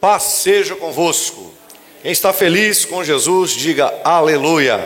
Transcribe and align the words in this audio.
Paz 0.00 0.22
seja 0.22 0.76
convosco. 0.76 1.52
Quem 2.02 2.12
está 2.12 2.32
feliz 2.32 2.84
com 2.84 3.02
Jesus, 3.02 3.50
diga 3.50 3.92
aleluia. 4.04 4.78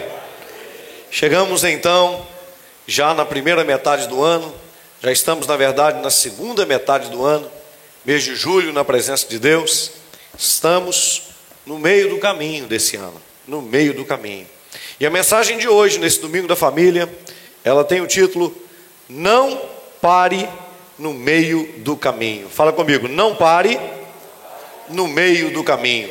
Chegamos 1.11 1.65
então, 1.65 2.27
já 2.87 3.13
na 3.13 3.27
primeira 3.27 3.63
metade 3.63 4.09
do 4.09 4.23
ano, 4.23 4.55
já 5.03 5.13
estamos, 5.13 5.47
na 5.47 5.55
verdade, 5.55 6.01
na 6.01 6.11
segunda 6.11 6.65
metade 6.65 7.11
do 7.11 7.27
ano, 7.27 7.51
mês 8.07 8.25
de 8.25 8.35
julho, 8.35 8.73
na 8.73 8.87
presença 8.87 9.29
de 9.29 9.39
Deus. 9.39 9.91
Estamos 10.39 11.25
no 11.67 11.79
meio 11.79 12.09
do 12.09 12.19
caminho 12.19 12.67
desse 12.67 12.97
ano, 12.97 13.21
no 13.47 13.61
meio 13.61 13.93
do 13.93 14.07
caminho. 14.07 14.47
E 14.99 15.05
a 15.05 15.11
mensagem 15.11 15.59
de 15.59 15.69
hoje, 15.69 15.99
nesse 15.99 16.21
domingo 16.21 16.49
da 16.49 16.57
família, 16.57 17.07
ela 17.63 17.85
tem 17.85 18.01
o 18.01 18.07
título 18.07 18.57
Não 19.11 19.61
pare 20.01 20.49
no 20.99 21.13
meio 21.13 21.69
do 21.79 21.99
caminho. 21.99 22.49
Fala 22.49 22.73
comigo, 22.73 23.09
não 23.09 23.35
pare 23.35 23.79
no 24.89 25.07
meio 25.09 25.51
do 25.51 25.65
caminho. 25.65 26.11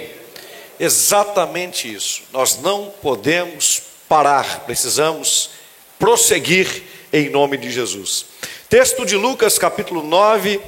Exatamente 0.80 1.94
isso. 1.94 2.23
Nós 2.32 2.59
não 2.62 2.91
podemos 3.02 3.82
parar, 4.09 4.62
precisamos 4.66 5.52
prosseguir 6.00 6.84
em 7.14 7.30
nome 7.30 7.58
de 7.58 7.70
Jesus. 7.70 8.26
Texto 8.68 9.05
de 9.05 9.16
Lucas, 9.16 9.59
capítulo 9.59 10.02
9, 10.02 10.59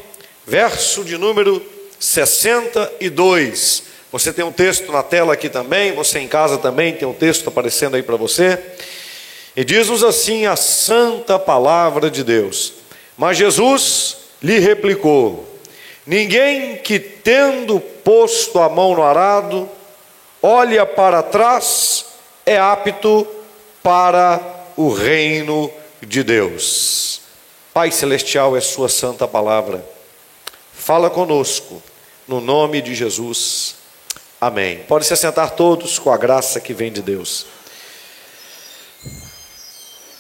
verso 0.46 1.04
de 1.04 1.18
número 1.18 1.66
62. 2.00 3.84
Você 4.12 4.32
tem 4.32 4.46
um 4.46 4.52
texto 4.52 4.92
na 4.92 5.02
tela 5.02 5.34
aqui 5.34 5.50
também, 5.50 5.94
você 5.94 6.20
em 6.20 6.28
casa 6.28 6.58
também 6.58 6.94
tem 6.94 7.08
um 7.08 7.14
texto 7.14 7.48
aparecendo 7.48 7.96
aí 7.96 8.04
para 8.04 8.16
você. 8.16 8.60
E 9.56 9.64
diz-nos 9.64 10.04
assim 10.04 10.46
a 10.46 10.56
santa 10.56 11.40
palavra 11.40 12.12
de 12.12 12.24
Deus. 12.24 12.74
Mas 13.18 13.38
Jesus 13.38 14.18
lhe 14.42 14.60
replicou: 14.60 15.48
Ninguém 16.06 16.78
que 16.78 17.00
tendo 17.00 17.82
posto 18.04 18.60
a 18.60 18.70
mão 18.70 18.96
no 18.96 19.04
arado, 19.04 19.70
olha 20.42 20.86
para 20.86 21.24
trás, 21.24 22.06
é 22.46 22.58
apto 22.58 23.28
para 23.82 24.40
o 24.76 24.94
reino 24.94 25.72
de 26.02 26.24
Deus. 26.24 27.22
Pai 27.74 27.92
celestial, 27.92 28.56
é 28.56 28.62
Sua 28.62 28.90
santa 28.90 29.28
palavra. 29.28 29.84
Fala 30.74 31.10
conosco, 31.10 31.82
no 32.28 32.42
nome 32.42 32.82
de 32.82 32.94
Jesus. 32.94 33.76
Amém. 34.40 34.80
Pode 34.88 35.06
se 35.06 35.14
assentar 35.14 35.52
todos 35.52 35.98
com 35.98 36.12
a 36.12 36.18
graça 36.18 36.60
que 36.60 36.74
vem 36.74 36.92
de 36.92 37.02
Deus. 37.02 37.46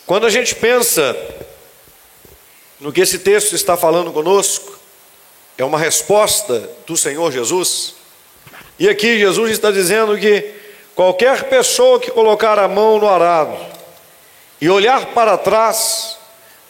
Quando 0.06 0.25
a 0.25 0.30
gente 0.30 0.56
pensa 0.56 1.16
no 2.80 2.92
que 2.92 3.02
esse 3.02 3.20
texto 3.20 3.53
está 3.53 3.78
falando 3.78 4.12
conosco, 4.12 4.80
é 5.58 5.64
uma 5.64 5.78
resposta 5.78 6.70
do 6.86 6.98
Senhor 6.98 7.32
Jesus. 7.32 7.96
E 8.80 8.90
aqui 8.90 9.20
Jesus 9.20 9.52
está 9.52 9.72
dizendo 9.72 10.18
que 10.18 10.52
qualquer 10.96 11.44
pessoa 11.46 12.00
que 12.00 12.12
colocar 12.12 12.58
a 12.58 12.68
mão 12.68 13.00
no 13.00 13.08
arado 13.08 13.56
e 14.59 14.70
olhar 14.70 15.08
para 15.08 15.38
trás 15.38 16.18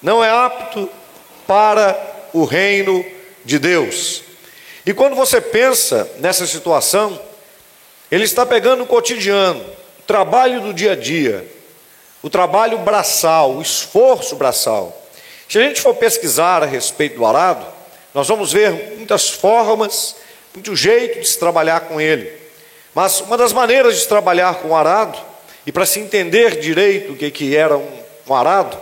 não 0.01 0.23
é 0.23 0.29
apto 0.29 0.89
para 1.47 1.97
o 2.33 2.43
reino 2.43 3.05
de 3.45 3.57
Deus. 3.57 4.21
E 4.85 4.93
quando 4.93 5.15
você 5.15 5.39
pensa 5.39 6.09
nessa 6.19 6.45
situação, 6.45 7.19
ele 8.11 8.25
está 8.25 8.45
pegando 8.45 8.83
o 8.83 8.87
cotidiano, 8.87 9.63
o 9.99 10.01
trabalho 10.05 10.59
do 10.59 10.73
dia 10.73 10.91
a 10.91 10.95
dia, 10.95 11.47
o 12.21 12.29
trabalho 12.29 12.79
braçal, 12.79 13.53
o 13.53 13.61
esforço 13.61 14.35
braçal. 14.35 15.01
Se 15.47 15.57
a 15.57 15.61
gente 15.61 15.79
for 15.79 15.95
pesquisar 15.95 16.63
a 16.63 16.65
respeito 16.65 17.15
do 17.15 17.25
arado, 17.25 17.65
nós 18.13 18.27
vamos 18.27 18.53
ver 18.53 18.71
muitas 18.97 19.29
formas, 19.29 20.15
muito 20.53 20.75
jeito 20.75 21.19
de 21.19 21.27
se 21.27 21.39
trabalhar 21.39 21.81
com 21.81 21.99
ele. 21.99 22.31
Mas 22.93 23.21
uma 23.21 23.37
das 23.37 23.51
maneiras 23.51 23.99
de 23.99 24.07
trabalhar 24.07 24.55
com 24.55 24.69
o 24.69 24.75
arado, 24.75 25.17
e 25.65 25.71
para 25.71 25.85
se 25.85 25.99
entender 25.99 26.59
direito 26.59 27.13
o 27.13 27.15
que, 27.15 27.31
que 27.31 27.55
era 27.55 27.77
um, 27.77 27.99
um 28.27 28.33
arado, 28.33 28.77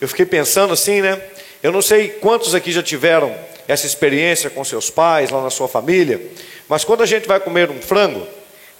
eu 0.00 0.06
fiquei 0.06 0.24
pensando 0.24 0.72
assim, 0.72 1.00
né? 1.00 1.20
Eu 1.62 1.72
não 1.72 1.82
sei 1.82 2.08
quantos 2.08 2.54
aqui 2.54 2.70
já 2.70 2.82
tiveram 2.82 3.34
essa 3.66 3.86
experiência 3.86 4.48
com 4.48 4.64
seus 4.64 4.88
pais, 4.88 5.30
lá 5.30 5.42
na 5.42 5.50
sua 5.50 5.68
família, 5.68 6.20
mas 6.68 6.84
quando 6.84 7.02
a 7.02 7.06
gente 7.06 7.26
vai 7.26 7.40
comer 7.40 7.70
um 7.70 7.80
frango, 7.82 8.26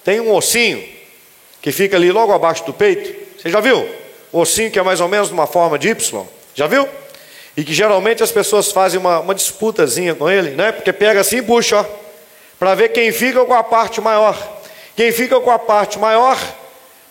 tem 0.03 0.19
um 0.19 0.33
ossinho 0.33 0.83
que 1.61 1.71
fica 1.71 1.97
ali 1.97 2.11
logo 2.11 2.31
abaixo 2.31 2.65
do 2.65 2.73
peito. 2.73 3.13
Você 3.37 3.49
já 3.49 3.59
viu? 3.59 3.87
O 4.31 4.39
ossinho 4.39 4.71
que 4.71 4.79
é 4.79 4.81
mais 4.81 5.01
ou 5.01 5.07
menos 5.07 5.27
de 5.27 5.33
uma 5.33 5.45
forma 5.45 5.77
de 5.77 5.89
Y. 5.89 6.25
Já 6.55 6.67
viu? 6.67 6.87
E 7.55 7.63
que 7.63 7.73
geralmente 7.73 8.23
as 8.23 8.31
pessoas 8.31 8.71
fazem 8.71 8.99
uma, 8.99 9.19
uma 9.19 9.35
disputazinha 9.35 10.15
com 10.15 10.29
ele, 10.29 10.51
né? 10.51 10.71
Porque 10.71 10.93
pega 10.93 11.19
assim 11.19 11.37
e 11.37 11.41
puxa, 11.41 11.81
ó, 11.81 11.85
para 12.57 12.75
ver 12.75 12.89
quem 12.89 13.11
fica 13.11 13.43
com 13.45 13.53
a 13.53 13.63
parte 13.63 13.99
maior. 13.99 14.37
Quem 14.95 15.11
fica 15.11 15.39
com 15.39 15.51
a 15.51 15.59
parte 15.59 15.99
maior 15.99 16.37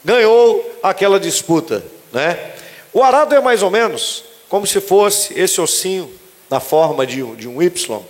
ganhou 0.04 0.78
aquela 0.82 1.20
disputa, 1.20 1.84
né? 2.12 2.38
O 2.92 3.02
arado 3.02 3.34
é 3.34 3.40
mais 3.40 3.62
ou 3.62 3.70
menos 3.70 4.24
como 4.48 4.66
se 4.66 4.80
fosse 4.80 5.38
esse 5.38 5.60
ossinho 5.60 6.10
na 6.48 6.58
forma 6.58 7.06
de, 7.06 7.22
de 7.36 7.46
um 7.46 7.62
Y. 7.62 8.00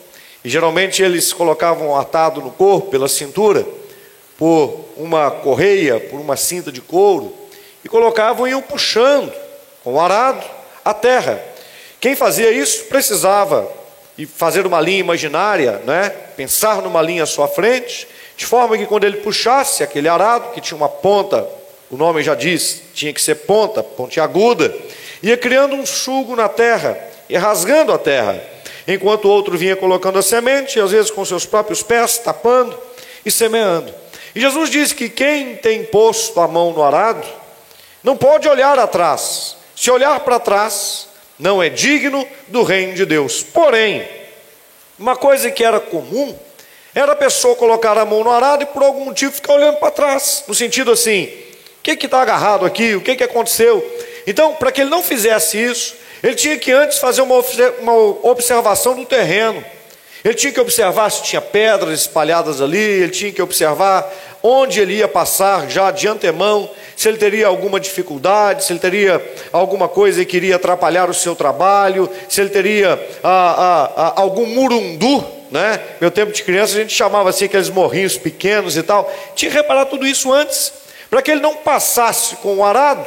E 0.43 0.49
geralmente 0.49 1.03
eles 1.03 1.33
colocavam 1.33 1.95
atado 1.97 2.41
no 2.41 2.51
corpo, 2.51 2.91
pela 2.91 3.09
cintura, 3.09 3.67
por 4.39 4.87
uma 4.97 5.31
correia, 5.31 6.01
por 6.01 6.19
uma 6.19 6.37
cinta 6.37 6.73
de 6.73 6.81
couro, 6.81 7.35
e 7.85 7.89
colocavam 7.89 8.47
e 8.47 8.51
iam 8.51 8.63
puxando 8.63 9.31
com 9.85 9.95
o 9.95 10.01
arado 10.01 10.43
a 10.83 10.95
terra. 10.95 11.43
Quem 12.01 12.17
fazia 12.17 12.51
isso 12.51 12.85
precisava 12.85 13.71
fazer 14.27 14.67
uma 14.67 14.81
linha 14.81 15.01
imaginária, 15.01 15.81
né? 15.85 16.11
pensar 16.37 16.81
numa 16.83 17.03
linha 17.03 17.25
à 17.25 17.27
sua 17.27 17.47
frente, 17.47 18.09
de 18.37 18.47
forma 18.47 18.77
que 18.79 18.87
quando 18.87 19.05
ele 19.05 19.19
puxasse 19.19 19.83
aquele 19.83 20.09
arado, 20.09 20.53
que 20.53 20.61
tinha 20.61 20.77
uma 20.77 20.89
ponta, 20.89 21.47
o 21.91 21.97
nome 21.97 22.23
já 22.23 22.35
diz, 22.35 22.83
tinha 22.95 23.13
que 23.13 23.21
ser 23.21 23.35
ponta, 23.35 23.83
pontiaguda, 23.83 24.75
ia 25.23 25.37
criando 25.37 25.75
um 25.75 25.85
sugo 25.85 26.35
na 26.35 26.49
terra 26.49 26.99
e 27.29 27.37
rasgando 27.37 27.93
a 27.93 27.99
terra, 27.99 28.43
enquanto 28.89 29.27
o 29.27 29.31
outro 29.31 29.59
vinha 29.59 29.77
colocando 29.77 30.19
a 30.19 30.23
semente, 30.23 30.81
às 30.81 30.91
vezes 30.91 31.11
com 31.11 31.23
seus 31.25 31.45
próprios 31.45 31.83
pés, 31.83 32.19
tapando 32.19 32.79
e 33.25 33.31
semeando. 33.31 33.93
E 34.35 34.41
Jesus 34.41 34.71
diz 34.71 34.93
que 34.93 35.11
quem 35.11 35.57
tem 35.57 35.85
posto 35.85 36.41
a 36.41 36.49
mão 36.49 36.73
no 36.73 36.83
arado, 36.83 37.27
não 38.03 38.17
pode 38.17 38.49
olhar 38.49 38.79
atrás. 38.79 39.57
Se 39.77 39.91
olhar 39.91 40.21
para 40.21 40.39
trás, 40.39 41.10
não 41.41 41.63
é 41.63 41.69
digno 41.69 42.27
do 42.49 42.63
reino 42.63 42.95
de 42.95 43.05
Deus. 43.05 43.43
Porém, 43.43 44.07
uma 44.99 45.17
coisa 45.17 45.51
que 45.51 45.65
era 45.65 45.81
comum 45.81 46.39
era 46.95 47.13
a 47.13 47.17
pessoa 47.17 47.57
colocar 47.57 47.97
a 47.97 48.05
mão 48.05 48.23
no 48.23 48.31
arado 48.31 48.63
e 48.63 48.67
por 48.67 48.83
algum 48.83 49.07
motivo 49.07 49.33
ficar 49.33 49.55
olhando 49.55 49.79
para 49.79 49.91
trás, 49.91 50.45
no 50.47 50.55
sentido 50.55 50.91
assim: 50.91 51.25
o 51.25 51.83
que 51.83 51.93
está 51.93 52.21
agarrado 52.21 52.67
aqui? 52.67 52.95
O 52.95 53.01
que, 53.01 53.17
que 53.17 53.25
aconteceu? 53.25 53.85
Então, 54.27 54.55
para 54.55 54.71
que 54.71 54.83
ele 54.83 54.91
não 54.91 55.03
fizesse 55.03 55.57
isso, 55.59 55.97
ele 56.23 56.35
tinha 56.35 56.59
que 56.59 56.71
antes 56.71 56.99
fazer 56.99 57.23
uma 57.23 57.37
observação 58.23 58.95
do 58.95 59.07
terreno. 59.07 59.65
Ele 60.25 60.35
tinha 60.35 60.53
que 60.53 60.61
observar 60.61 61.11
se 61.11 61.23
tinha 61.23 61.41
pedras 61.41 62.01
espalhadas 62.01 62.61
ali, 62.61 62.79
ele 62.79 63.11
tinha 63.11 63.33
que 63.33 63.41
observar 63.41 64.11
onde 64.43 64.81
ele 64.81 64.95
ia 64.95 65.09
passar 65.09 65.69
já 65.69 65.91
de 65.91 66.09
antemão, 66.09 66.71
se 66.97 67.09
ele 67.09 67.19
teria 67.19 67.47
alguma 67.47 67.81
dificuldade, 67.81 68.65
se 68.65 68.73
ele 68.73 68.81
teria 68.81 69.23
alguma 69.53 69.89
coisa 69.89 70.25
que 70.25 70.37
iria 70.37 70.57
atrapalhar 70.57 71.09
o 71.09 71.15
seu 71.15 71.35
trabalho, 71.35 72.09
se 72.29 72.41
ele 72.41 72.51
teria 72.51 72.93
ah, 73.23 73.55
ah, 73.59 73.93
ah, 73.97 74.13
algum 74.17 74.47
murundu, 74.47 75.25
né? 75.51 75.81
Meu 76.01 76.11
tempo 76.11 76.33
de 76.33 76.43
criança 76.43 76.75
a 76.77 76.81
gente 76.81 76.95
chamava 76.95 77.31
assim 77.31 77.47
aqueles 77.47 77.69
morrinhos 77.69 78.17
pequenos 78.17 78.77
e 78.77 78.83
tal. 78.83 79.11
Tinha 79.35 79.51
que 79.51 79.57
reparar 79.57 79.87
tudo 79.87 80.07
isso 80.07 80.33
antes, 80.33 80.73
para 81.09 81.23
que 81.23 81.31
ele 81.31 81.41
não 81.41 81.57
passasse 81.57 82.37
com 82.37 82.57
o 82.57 82.65
arado 82.65 83.07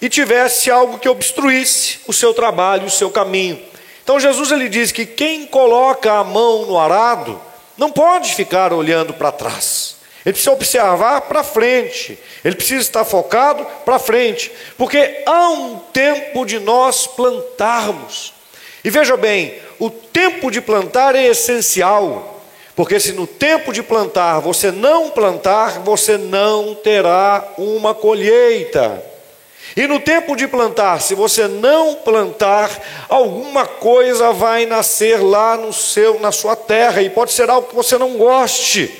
e 0.00 0.08
tivesse 0.08 0.70
algo 0.70 0.98
que 0.98 1.08
obstruísse 1.08 1.98
o 2.06 2.12
seu 2.12 2.32
trabalho, 2.32 2.86
o 2.86 2.90
seu 2.90 3.10
caminho. 3.10 3.58
Então 4.06 4.20
Jesus 4.20 4.52
ele 4.52 4.68
diz 4.68 4.92
que 4.92 5.04
quem 5.04 5.44
coloca 5.46 6.12
a 6.12 6.22
mão 6.22 6.64
no 6.64 6.78
arado 6.78 7.40
não 7.76 7.90
pode 7.90 8.36
ficar 8.36 8.72
olhando 8.72 9.12
para 9.12 9.32
trás. 9.32 9.96
Ele 10.24 10.32
precisa 10.32 10.52
observar 10.52 11.22
para 11.22 11.42
frente, 11.42 12.16
ele 12.44 12.54
precisa 12.54 12.82
estar 12.82 13.04
focado 13.04 13.66
para 13.84 13.98
frente, 13.98 14.52
porque 14.78 15.24
há 15.26 15.48
um 15.48 15.80
tempo 15.92 16.46
de 16.46 16.60
nós 16.60 17.08
plantarmos. 17.08 18.32
E 18.84 18.90
veja 18.90 19.16
bem, 19.16 19.58
o 19.76 19.90
tempo 19.90 20.52
de 20.52 20.60
plantar 20.60 21.16
é 21.16 21.26
essencial, 21.26 22.44
porque 22.76 23.00
se 23.00 23.10
no 23.10 23.26
tempo 23.26 23.72
de 23.72 23.82
plantar 23.82 24.38
você 24.38 24.70
não 24.70 25.10
plantar, 25.10 25.80
você 25.80 26.16
não 26.16 26.76
terá 26.76 27.44
uma 27.58 27.92
colheita. 27.92 29.15
E 29.76 29.86
no 29.86 30.00
tempo 30.00 30.34
de 30.34 30.48
plantar, 30.48 31.02
se 31.02 31.14
você 31.14 31.46
não 31.46 31.96
plantar, 31.96 32.70
alguma 33.10 33.66
coisa 33.66 34.32
vai 34.32 34.64
nascer 34.64 35.22
lá 35.22 35.54
no 35.54 35.70
seu, 35.70 36.18
na 36.18 36.32
sua 36.32 36.56
terra, 36.56 37.02
e 37.02 37.10
pode 37.10 37.32
ser 37.32 37.50
algo 37.50 37.68
que 37.68 37.74
você 37.74 37.98
não 37.98 38.16
goste. 38.16 38.90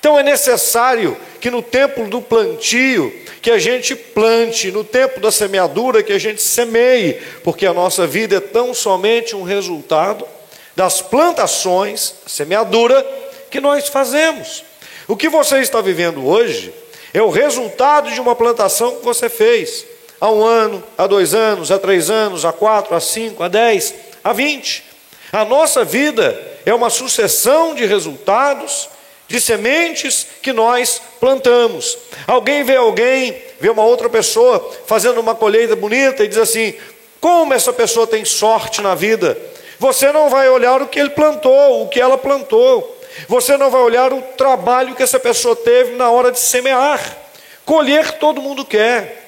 Então 0.00 0.18
é 0.18 0.22
necessário 0.22 1.14
que 1.42 1.50
no 1.50 1.60
tempo 1.60 2.04
do 2.04 2.22
plantio, 2.22 3.14
que 3.42 3.50
a 3.50 3.58
gente 3.58 3.94
plante, 3.94 4.70
no 4.70 4.82
tempo 4.82 5.20
da 5.20 5.30
semeadura, 5.30 6.02
que 6.02 6.14
a 6.14 6.18
gente 6.18 6.40
semeie, 6.40 7.20
porque 7.44 7.66
a 7.66 7.74
nossa 7.74 8.06
vida 8.06 8.36
é 8.36 8.40
tão 8.40 8.72
somente 8.72 9.36
um 9.36 9.42
resultado 9.42 10.26
das 10.74 11.02
plantações, 11.02 12.14
semeadura 12.26 13.06
que 13.50 13.60
nós 13.60 13.88
fazemos. 13.88 14.64
O 15.06 15.14
que 15.14 15.28
você 15.28 15.58
está 15.58 15.82
vivendo 15.82 16.26
hoje 16.26 16.72
é 17.12 17.20
o 17.20 17.28
resultado 17.28 18.10
de 18.10 18.20
uma 18.20 18.34
plantação 18.34 18.96
que 18.96 19.04
você 19.04 19.28
fez 19.28 19.84
há 20.20 20.30
um 20.30 20.44
ano, 20.44 20.82
há 20.96 21.06
dois 21.06 21.34
anos, 21.34 21.70
há 21.70 21.78
três 21.78 22.10
anos, 22.10 22.44
há 22.44 22.52
quatro, 22.52 22.94
há 22.94 23.00
cinco, 23.00 23.42
há 23.42 23.48
dez, 23.48 23.94
há 24.22 24.32
vinte. 24.32 24.84
A 25.32 25.44
nossa 25.44 25.84
vida 25.84 26.40
é 26.64 26.72
uma 26.74 26.90
sucessão 26.90 27.74
de 27.74 27.84
resultados, 27.84 28.88
de 29.26 29.40
sementes 29.40 30.26
que 30.40 30.52
nós 30.52 31.02
plantamos. 31.20 31.98
Alguém 32.26 32.64
vê 32.64 32.76
alguém, 32.76 33.36
vê 33.60 33.68
uma 33.68 33.84
outra 33.84 34.08
pessoa 34.08 34.74
fazendo 34.86 35.20
uma 35.20 35.34
colheita 35.34 35.76
bonita 35.76 36.24
e 36.24 36.28
diz 36.28 36.38
assim: 36.38 36.74
como 37.20 37.52
essa 37.52 37.72
pessoa 37.72 38.06
tem 38.06 38.24
sorte 38.24 38.80
na 38.80 38.94
vida? 38.94 39.36
Você 39.78 40.10
não 40.12 40.28
vai 40.28 40.48
olhar 40.48 40.80
o 40.80 40.88
que 40.88 40.98
ele 40.98 41.10
plantou, 41.10 41.82
o 41.82 41.88
que 41.88 42.00
ela 42.00 42.16
plantou. 42.16 42.96
Você 43.28 43.56
não 43.56 43.70
vai 43.70 43.80
olhar 43.80 44.12
o 44.12 44.22
trabalho 44.22 44.94
que 44.94 45.02
essa 45.02 45.18
pessoa 45.18 45.54
teve 45.54 45.96
na 45.96 46.10
hora 46.10 46.32
de 46.32 46.38
semear. 46.38 47.16
Colher 47.64 48.12
todo 48.12 48.40
mundo 48.40 48.64
quer. 48.64 49.27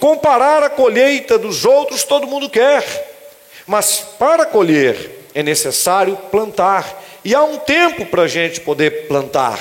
Comparar 0.00 0.62
a 0.62 0.70
colheita 0.70 1.38
dos 1.38 1.64
outros 1.64 2.04
todo 2.04 2.26
mundo 2.26 2.50
quer. 2.50 2.84
Mas 3.66 4.00
para 4.18 4.44
colher 4.46 5.26
é 5.34 5.42
necessário 5.42 6.16
plantar. 6.30 7.02
E 7.24 7.34
há 7.34 7.42
um 7.42 7.58
tempo 7.58 8.06
para 8.06 8.22
a 8.22 8.28
gente 8.28 8.60
poder 8.60 9.08
plantar. 9.08 9.58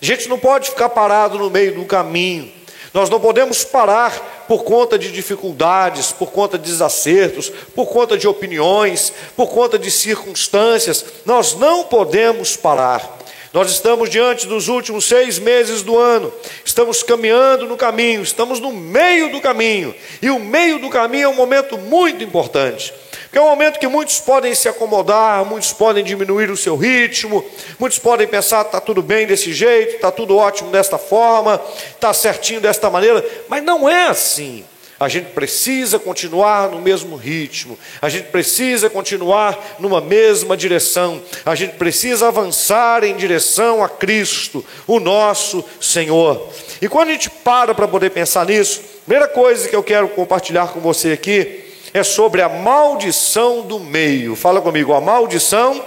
A 0.00 0.04
gente 0.04 0.28
não 0.28 0.38
pode 0.38 0.70
ficar 0.70 0.88
parado 0.90 1.38
no 1.38 1.50
meio 1.50 1.74
do 1.74 1.84
caminho. 1.84 2.52
Nós 2.92 3.10
não 3.10 3.18
podemos 3.18 3.64
parar 3.64 4.44
por 4.46 4.62
conta 4.62 4.96
de 4.96 5.10
dificuldades, 5.10 6.12
por 6.12 6.30
conta 6.30 6.56
de 6.56 6.70
desacertos, 6.70 7.50
por 7.74 7.86
conta 7.86 8.16
de 8.16 8.28
opiniões, 8.28 9.12
por 9.34 9.48
conta 9.48 9.76
de 9.76 9.90
circunstâncias. 9.90 11.04
Nós 11.24 11.54
não 11.54 11.84
podemos 11.84 12.56
parar. 12.56 13.18
Nós 13.54 13.70
estamos 13.70 14.10
diante 14.10 14.48
dos 14.48 14.66
últimos 14.66 15.04
seis 15.04 15.38
meses 15.38 15.80
do 15.80 15.96
ano, 15.96 16.34
estamos 16.64 17.04
caminhando 17.04 17.68
no 17.68 17.76
caminho, 17.76 18.20
estamos 18.20 18.58
no 18.58 18.72
meio 18.72 19.30
do 19.30 19.40
caminho, 19.40 19.94
e 20.20 20.28
o 20.28 20.40
meio 20.40 20.80
do 20.80 20.90
caminho 20.90 21.26
é 21.26 21.28
um 21.28 21.36
momento 21.36 21.78
muito 21.78 22.24
importante. 22.24 22.92
Que 23.30 23.38
é 23.38 23.40
um 23.40 23.48
momento 23.48 23.78
que 23.78 23.86
muitos 23.86 24.18
podem 24.18 24.52
se 24.56 24.68
acomodar, 24.68 25.44
muitos 25.44 25.72
podem 25.72 26.02
diminuir 26.02 26.50
o 26.50 26.56
seu 26.56 26.74
ritmo, 26.74 27.44
muitos 27.78 28.00
podem 28.00 28.26
pensar, 28.26 28.62
está 28.62 28.80
tudo 28.80 29.00
bem 29.00 29.24
desse 29.24 29.52
jeito, 29.52 29.94
está 29.94 30.10
tudo 30.10 30.36
ótimo 30.36 30.72
desta 30.72 30.98
forma, 30.98 31.62
está 31.92 32.12
certinho 32.12 32.60
desta 32.60 32.90
maneira, 32.90 33.24
mas 33.48 33.62
não 33.62 33.88
é 33.88 34.08
assim. 34.08 34.64
A 35.04 35.08
gente 35.08 35.32
precisa 35.32 35.98
continuar 35.98 36.70
no 36.70 36.80
mesmo 36.80 37.14
ritmo, 37.14 37.78
a 38.00 38.08
gente 38.08 38.28
precisa 38.28 38.88
continuar 38.88 39.76
numa 39.78 40.00
mesma 40.00 40.56
direção, 40.56 41.22
a 41.44 41.54
gente 41.54 41.74
precisa 41.74 42.28
avançar 42.28 43.04
em 43.04 43.14
direção 43.14 43.84
a 43.84 43.88
Cristo, 43.88 44.64
o 44.86 44.98
nosso 44.98 45.62
Senhor. 45.78 46.48
E 46.80 46.88
quando 46.88 47.10
a 47.10 47.12
gente 47.12 47.28
para 47.28 47.74
para 47.74 47.86
poder 47.86 48.10
pensar 48.12 48.46
nisso, 48.46 48.80
primeira 49.04 49.28
coisa 49.28 49.68
que 49.68 49.76
eu 49.76 49.82
quero 49.82 50.08
compartilhar 50.08 50.68
com 50.68 50.80
você 50.80 51.12
aqui 51.12 51.64
é 51.92 52.02
sobre 52.02 52.40
a 52.40 52.48
maldição 52.48 53.60
do 53.60 53.78
meio. 53.78 54.34
Fala 54.34 54.62
comigo, 54.62 54.94
a 54.94 55.02
maldição, 55.02 55.84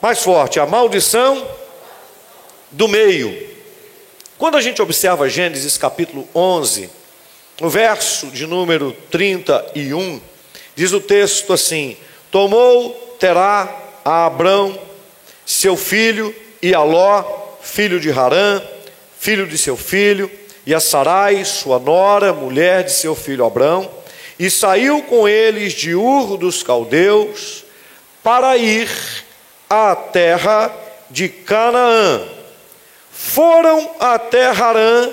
mais 0.00 0.22
forte, 0.22 0.60
a 0.60 0.66
maldição 0.66 1.44
do 2.70 2.86
meio. 2.86 3.50
Quando 4.38 4.56
a 4.56 4.60
gente 4.60 4.80
observa 4.80 5.28
Gênesis 5.28 5.76
capítulo 5.76 6.28
11, 6.32 7.01
no 7.60 7.68
verso 7.68 8.28
de 8.28 8.46
número 8.46 8.92
31, 9.10 10.20
diz 10.74 10.92
o 10.92 11.00
texto 11.00 11.52
assim: 11.52 11.96
Tomou 12.30 13.16
Terá 13.18 13.68
a 14.04 14.26
Abrão, 14.26 14.78
seu 15.46 15.76
filho, 15.76 16.34
e 16.60 16.74
a 16.74 16.82
Ló, 16.82 17.24
filho 17.60 18.00
de 18.00 18.10
Harã, 18.10 18.60
filho 19.18 19.46
de 19.46 19.56
seu 19.56 19.76
filho, 19.76 20.30
e 20.66 20.74
a 20.74 20.80
Sarai, 20.80 21.44
sua 21.44 21.78
nora, 21.78 22.32
mulher 22.32 22.84
de 22.84 22.92
seu 22.92 23.14
filho 23.14 23.44
Abrão, 23.44 23.88
e 24.38 24.50
saiu 24.50 25.02
com 25.02 25.28
eles 25.28 25.72
de 25.72 25.94
Ur 25.94 26.36
dos 26.36 26.62
Caldeus 26.62 27.64
para 28.22 28.56
ir 28.56 28.88
à 29.68 29.94
terra 29.94 30.74
de 31.10 31.28
Canaã. 31.28 32.22
Foram 33.12 33.90
até 34.00 34.46
Harã, 34.46 35.10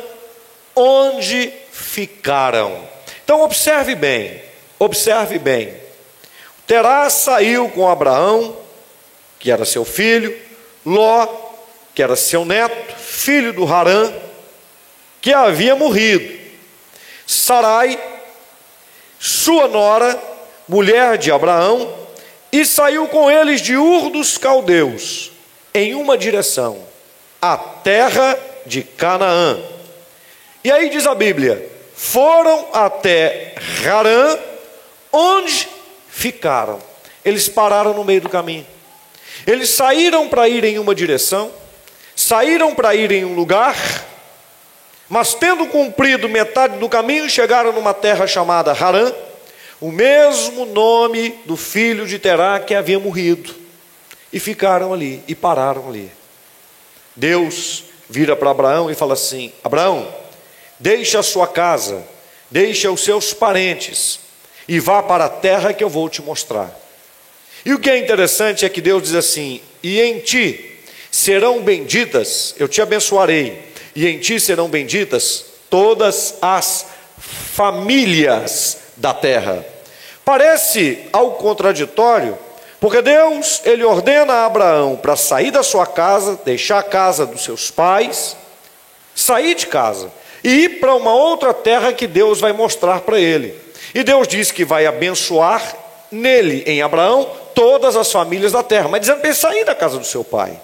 onde 0.76 1.52
ficaram. 1.80 2.88
Então 3.24 3.42
observe 3.42 3.96
bem, 3.96 4.42
observe 4.78 5.40
bem. 5.40 5.74
Terá 6.68 7.10
saiu 7.10 7.70
com 7.70 7.88
Abraão, 7.88 8.56
que 9.40 9.52
era 9.52 9.66
seu 9.66 9.86
filho, 9.86 10.36
Ló, 10.86 11.28
que 11.96 12.04
era 12.04 12.16
seu 12.16 12.46
neto, 12.46 12.96
filho 12.96 13.54
do 13.54 13.66
Harã, 13.66 14.14
que 15.22 15.34
havia 15.34 15.76
morrido. 15.76 16.38
Sarai, 17.26 18.00
sua 19.20 19.68
nora, 19.68 20.22
mulher 20.68 21.18
de 21.18 21.32
Abraão, 21.32 21.94
e 22.52 22.66
saiu 22.66 23.08
com 23.08 23.30
eles 23.30 23.62
de 23.62 23.76
Ur 23.76 24.10
dos 24.10 24.38
Caldeus, 24.38 25.32
em 25.74 25.94
uma 25.94 26.18
direção, 26.18 26.84
a 27.42 27.58
terra 27.58 28.38
de 28.66 28.82
Canaã. 28.84 29.60
E 30.64 30.72
aí 30.72 30.90
diz 30.90 31.06
a 31.08 31.16
Bíblia: 31.16 31.70
foram 31.94 32.68
até 32.74 33.56
Harã, 33.86 34.38
onde 35.12 35.68
ficaram. 36.10 36.80
Eles 37.24 37.50
pararam 37.50 37.94
no 37.94 38.04
meio 38.04 38.22
do 38.22 38.30
caminho. 38.30 38.66
Eles 39.46 39.70
saíram 39.70 40.28
para 40.28 40.48
ir 40.48 40.64
em 40.64 40.80
uma 40.80 40.96
direção, 40.96 41.52
saíram 42.16 42.74
para 42.74 42.96
ir 42.96 43.12
em 43.12 43.26
um 43.26 43.36
lugar, 43.36 43.76
mas 45.08 45.34
tendo 45.34 45.66
cumprido 45.68 46.30
metade 46.30 46.78
do 46.78 46.88
caminho, 46.90 47.30
chegaram 47.30 47.74
numa 47.74 47.94
terra 47.94 48.28
chamada 48.28 48.72
Harã, 48.72 49.12
o 49.82 49.92
mesmo 49.92 50.66
nome 50.66 51.32
do 51.46 51.58
filho 51.58 52.06
de 52.06 52.20
Terá 52.20 52.60
que 52.60 52.76
havia 52.76 53.00
morrido. 53.00 53.56
E 54.32 54.40
ficaram 54.40 54.94
ali, 54.94 55.24
e 55.28 55.34
pararam 55.34 55.90
ali. 55.90 56.12
Deus 57.16 57.86
vira 58.08 58.36
para 58.36 58.52
Abraão 58.52 58.92
e 58.92 58.96
fala 58.96 59.14
assim: 59.14 59.52
Abraão, 59.64 60.08
deixe 60.80 61.18
a 61.18 61.24
sua 61.24 61.48
casa, 61.48 62.04
deixe 62.50 62.88
os 62.88 63.04
seus 63.04 63.34
parentes, 63.34 64.20
e 64.68 64.80
vá 64.80 65.04
para 65.04 65.26
a 65.26 65.30
terra 65.30 65.74
que 65.74 65.84
eu 65.84 65.90
vou 65.90 66.08
te 66.10 66.22
mostrar. 66.22 66.74
E 67.66 67.74
o 67.74 67.80
que 67.80 67.90
é 67.90 67.98
interessante 67.98 68.66
é 68.66 68.70
que 68.70 68.82
Deus 68.82 69.04
diz 69.04 69.16
assim: 69.16 69.62
E 69.84 70.00
em 70.00 70.20
ti 70.20 70.78
serão 71.12 71.62
benditas, 71.62 72.56
eu 72.58 72.68
te 72.68 72.82
abençoarei 72.82 73.70
e 73.96 74.08
em 74.08 74.20
ti 74.20 74.40
serão 74.40 74.70
benditas 74.70 75.46
todas 75.70 76.36
as 76.42 76.86
famílias 77.18 78.78
da 78.96 79.14
terra. 79.14 79.66
Parece 80.24 81.08
algo 81.12 81.36
contraditório, 81.38 82.38
porque 82.80 83.02
Deus, 83.02 83.62
ele 83.66 83.84
ordena 83.84 84.34
a 84.34 84.46
Abraão 84.46 84.96
para 84.96 85.16
sair 85.16 85.52
da 85.52 85.64
sua 85.64 85.86
casa, 85.86 86.40
deixar 86.46 86.80
a 86.80 86.84
casa 86.84 87.26
dos 87.26 87.44
seus 87.44 87.72
pais, 87.72 88.38
sair 89.14 89.56
de 89.56 89.68
casa 89.68 90.12
e 90.44 90.66
ir 90.66 90.70
para 90.80 90.96
uma 90.96 91.14
outra 91.14 91.54
terra 91.54 91.94
que 91.94 92.08
Deus 92.08 92.40
vai 92.40 92.54
mostrar 92.54 93.02
para 93.02 93.20
ele. 93.20 93.56
E 93.94 94.04
Deus 94.04 94.28
diz 94.28 94.52
que 94.52 94.64
vai 94.64 94.86
abençoar 94.86 95.76
nele, 96.12 96.64
em 96.66 96.82
Abraão, 96.82 97.30
todas 97.54 97.96
as 97.96 98.12
famílias 98.12 98.52
da 98.52 98.64
terra, 98.64 98.88
mas 98.88 99.02
dizendo 99.02 99.20
para 99.20 99.30
ele 99.30 99.38
sair 99.38 99.66
da 99.66 99.76
casa 99.76 99.98
do 99.98 100.06
seu 100.06 100.24
pai. 100.24 100.60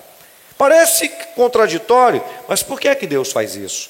Parece 0.57 1.09
contraditório, 1.35 2.23
mas 2.47 2.63
por 2.63 2.79
que 2.79 2.87
é 2.87 2.95
que 2.95 3.05
Deus 3.05 3.31
faz 3.31 3.55
isso? 3.55 3.89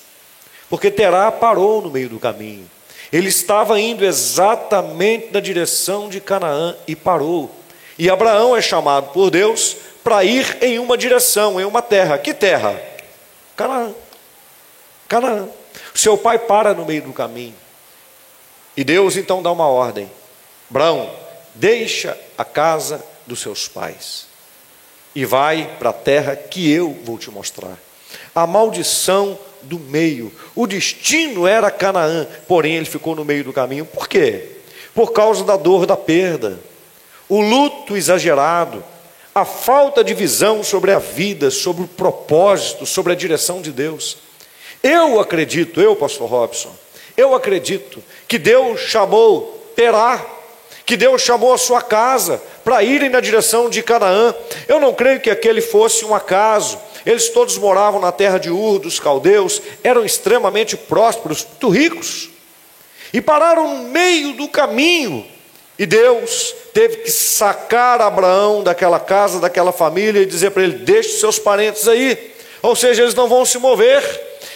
Porque 0.70 0.89
Terá 0.89 1.32
parou 1.32 1.82
no 1.82 1.92
meio 1.92 2.10
do 2.10 2.20
caminho. 2.20 2.70
Ele 3.13 3.30
estava 3.30 3.80
indo 3.80 4.04
exatamente 4.04 5.30
na 5.32 5.39
direção 5.39 6.10
de 6.10 6.20
Canaã 6.20 6.75
e 6.88 6.96
parou. 6.96 7.51
E 7.98 8.10
Abraão 8.10 8.58
é 8.58 8.62
chamado 8.62 9.12
por 9.13 9.30
Deus 9.30 9.77
para 10.04 10.24
ir 10.24 10.58
em 10.62 10.80
uma 10.80 10.98
direção, 10.98 11.60
em 11.62 11.65
uma 11.65 11.82
terra. 11.82 12.18
Que 12.18 12.34
terra? 12.34 12.82
Canaã. 13.56 13.94
Canaã. 15.08 15.48
Seu 15.94 16.17
pai 16.17 16.39
para 16.39 16.74
no 16.74 16.86
meio 16.86 17.03
do 17.03 17.13
caminho. 17.13 17.55
E 18.75 18.84
Deus 18.84 19.15
então 19.15 19.41
dá 19.41 19.51
uma 19.51 19.67
ordem: 19.67 20.10
Abraão, 20.70 21.10
deixa 21.53 22.17
a 22.38 22.44
casa 22.44 23.03
dos 23.25 23.39
seus 23.39 23.67
pais 23.67 24.27
e 25.15 25.24
vai 25.24 25.75
para 25.79 25.91
a 25.91 25.94
terra 25.94 26.36
que 26.36 26.70
eu 26.70 26.96
vou 27.03 27.17
te 27.17 27.32
mostrar. 27.32 27.77
A 28.34 28.46
maldição 28.46 29.39
do 29.62 29.79
meio. 29.79 30.32
O 30.53 30.67
destino 30.67 31.48
era 31.48 31.72
Canaã, 31.72 32.27
porém 32.48 32.75
ele 32.75 32.86
ficou 32.86 33.15
no 33.15 33.24
meio 33.24 33.44
do 33.44 33.53
caminho. 33.53 33.86
Por 33.86 34.08
quê? 34.08 34.58
Por 34.94 35.13
causa 35.13 35.44
da 35.44 35.55
dor 35.55 35.86
da 35.86 35.96
perda, 35.98 36.60
o 37.27 37.41
luto 37.41 37.96
exagerado, 37.96 38.84
a 39.34 39.44
falta 39.44 40.03
de 40.03 40.13
visão 40.13 40.63
sobre 40.63 40.91
a 40.91 41.00
vida, 41.00 41.50
sobre 41.50 41.84
o 41.84 41.88
propósito, 41.88 42.86
sobre 42.86 43.13
a 43.13 43.15
direção 43.15 43.62
de 43.62 43.72
Deus. 43.72 44.17
Eu 44.88 45.20
acredito, 45.20 45.82
eu, 45.82 45.96
pastor 45.96 46.30
Robson, 46.30 46.72
eu 47.18 47.34
acredito 47.34 48.04
que 48.27 48.38
Deus 48.38 48.82
chamou 48.82 49.54
Terá 49.75 50.24
que 50.86 50.96
Deus 50.96 51.22
chamou 51.22 51.51
a 51.51 51.58
sua 51.58 51.82
casa 51.82 52.42
para 52.63 52.84
irem 52.84 53.10
na 53.10 53.20
direção 53.20 53.70
de 53.70 53.82
Canaã. 53.82 54.36
Eu 54.68 54.80
não 54.80 54.94
creio 54.94 55.20
que 55.20 55.32
aquele 55.32 55.60
fosse 55.60 56.06
um 56.06 56.13
acaso. 56.13 56.77
Eles 57.06 57.30
todos 57.30 57.58
moravam 57.58 58.00
na 58.00 58.12
terra 58.12 58.38
de 58.38 58.50
Ur 58.50 58.80
dos 58.80 59.00
caldeus, 59.00 59.62
eram 59.84 60.06
extremamente 60.06 60.77
prósperos, 60.77 61.46
muito 61.50 61.70
ricos. 61.70 62.30
E 63.12 63.20
pararam 63.22 63.77
no 63.77 63.89
meio 63.89 64.34
do 64.34 64.48
caminho. 64.48 65.25
E 65.77 65.86
Deus 65.86 66.54
teve 66.74 66.98
que 66.98 67.12
sacar 67.12 68.01
Abraão 68.01 68.63
daquela 68.63 69.00
casa, 69.00 69.39
daquela 69.39 69.72
família 69.72 70.22
e 70.22 70.25
dizer 70.25 70.51
para 70.51 70.63
ele: 70.63 70.77
Deixe 70.80 71.20
seus 71.20 71.39
parentes 71.39 71.88
aí. 71.88 72.34
Ou 72.62 72.75
seja, 72.75 73.04
eles 73.04 73.15
não 73.15 73.27
vão 73.27 73.46
se 73.46 73.58
mover. 73.58 74.04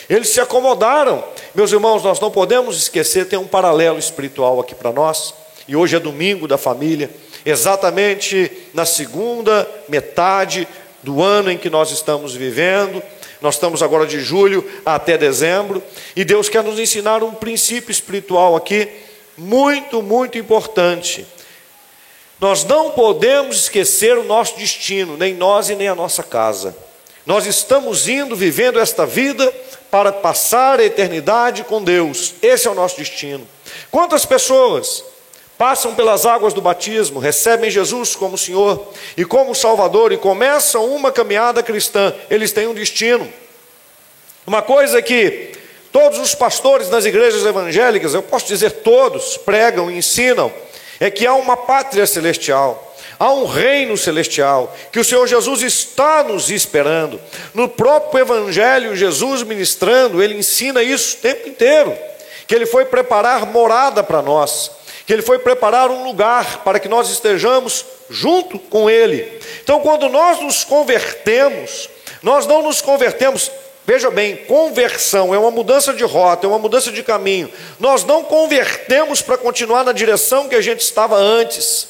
Eles 0.09 0.29
se 0.29 0.39
acomodaram. 0.39 1.23
Meus 1.53 1.71
irmãos, 1.71 2.03
nós 2.03 2.19
não 2.19 2.31
podemos 2.31 2.77
esquecer, 2.77 3.27
tem 3.27 3.39
um 3.39 3.47
paralelo 3.47 3.99
espiritual 3.99 4.59
aqui 4.59 4.75
para 4.75 4.91
nós 4.91 5.33
e 5.69 5.75
hoje 5.75 5.95
é 5.95 5.99
domingo 5.99 6.47
da 6.47 6.57
família, 6.57 7.11
exatamente 7.45 8.51
na 8.73 8.87
segunda 8.87 9.69
metade 9.87 10.67
do 11.03 11.21
ano 11.21 11.51
em 11.51 11.59
que 11.59 11.69
nós 11.69 11.91
estamos 11.91 12.33
vivendo. 12.33 13.03
Nós 13.39 13.53
estamos 13.53 13.83
agora 13.83 14.07
de 14.07 14.19
julho 14.19 14.67
até 14.83 15.15
dezembro, 15.15 15.81
e 16.15 16.25
Deus 16.25 16.49
quer 16.49 16.63
nos 16.63 16.79
ensinar 16.79 17.23
um 17.23 17.35
princípio 17.35 17.91
espiritual 17.91 18.55
aqui, 18.55 18.89
muito, 19.37 20.01
muito 20.01 20.39
importante. 20.39 21.25
Nós 22.41 22.63
não 22.65 22.89
podemos 22.89 23.57
esquecer 23.57 24.17
o 24.17 24.23
nosso 24.23 24.57
destino, 24.57 25.15
nem 25.15 25.35
nós 25.35 25.69
e 25.69 25.75
nem 25.75 25.87
a 25.87 25.95
nossa 25.95 26.23
casa. 26.23 26.75
Nós 27.29 27.45
estamos 27.45 28.07
indo, 28.07 28.35
vivendo 28.35 28.79
esta 28.79 29.05
vida 29.05 29.53
para 29.91 30.11
passar 30.11 30.79
a 30.79 30.83
eternidade 30.83 31.63
com 31.63 31.79
Deus. 31.79 32.33
Esse 32.41 32.67
é 32.67 32.71
o 32.71 32.73
nosso 32.73 32.97
destino. 32.97 33.47
Quantas 33.91 34.25
pessoas 34.25 35.03
passam 35.55 35.93
pelas 35.93 36.25
águas 36.25 36.53
do 36.53 36.61
batismo, 36.61 37.19
recebem 37.19 37.69
Jesus 37.69 38.15
como 38.15 38.35
Senhor 38.35 38.83
e 39.15 39.23
como 39.23 39.53
Salvador 39.53 40.11
e 40.11 40.17
começam 40.17 40.87
uma 40.87 41.11
caminhada 41.11 41.61
cristã, 41.61 42.15
eles 42.31 42.51
têm 42.51 42.65
um 42.65 42.73
destino. 42.73 43.31
Uma 44.47 44.63
coisa 44.63 44.99
que 44.99 45.51
todos 45.91 46.17
os 46.17 46.33
pastores 46.33 46.89
das 46.89 47.05
igrejas 47.05 47.45
evangélicas, 47.45 48.15
eu 48.15 48.23
posso 48.23 48.47
dizer 48.47 48.71
todos, 48.81 49.37
pregam 49.37 49.91
e 49.91 49.99
ensinam, 49.99 50.51
é 50.99 51.11
que 51.11 51.27
há 51.27 51.35
uma 51.35 51.55
pátria 51.55 52.07
celestial. 52.07 52.88
Há 53.19 53.33
um 53.33 53.45
reino 53.45 53.97
celestial 53.97 54.73
que 54.91 54.99
o 54.99 55.03
Senhor 55.03 55.27
Jesus 55.27 55.61
está 55.61 56.23
nos 56.23 56.49
esperando. 56.49 57.19
No 57.53 57.67
próprio 57.67 58.21
Evangelho, 58.21 58.95
Jesus 58.95 59.43
ministrando, 59.43 60.23
ele 60.23 60.37
ensina 60.37 60.81
isso 60.81 61.17
o 61.17 61.19
tempo 61.19 61.49
inteiro: 61.49 61.95
que 62.47 62.55
ele 62.55 62.65
foi 62.65 62.85
preparar 62.85 63.45
morada 63.45 64.01
para 64.01 64.21
nós 64.21 64.71
que 65.09 65.13
Ele 65.13 65.23
foi 65.23 65.39
preparar 65.39 65.89
um 65.89 66.03
lugar 66.03 66.63
para 66.63 66.79
que 66.79 66.87
nós 66.87 67.09
estejamos 67.09 67.83
junto 68.11 68.59
com 68.59 68.87
Ele. 68.87 69.41
Então, 69.63 69.79
quando 69.79 70.07
nós 70.07 70.39
nos 70.39 70.63
convertemos, 70.63 71.89
nós 72.21 72.45
não 72.45 72.61
nos 72.61 72.79
convertemos, 72.79 73.51
veja 73.87 74.11
bem, 74.11 74.35
conversão 74.35 75.33
é 75.33 75.39
uma 75.39 75.49
mudança 75.49 75.93
de 75.93 76.03
rota, 76.03 76.45
é 76.45 76.47
uma 76.47 76.59
mudança 76.59 76.91
de 76.91 77.01
caminho. 77.01 77.51
Nós 77.79 78.03
não 78.03 78.23
convertemos 78.23 79.19
para 79.19 79.35
continuar 79.35 79.83
na 79.83 79.93
direção 79.93 80.47
que 80.47 80.53
a 80.53 80.61
gente 80.61 80.81
estava 80.81 81.15
antes, 81.15 81.87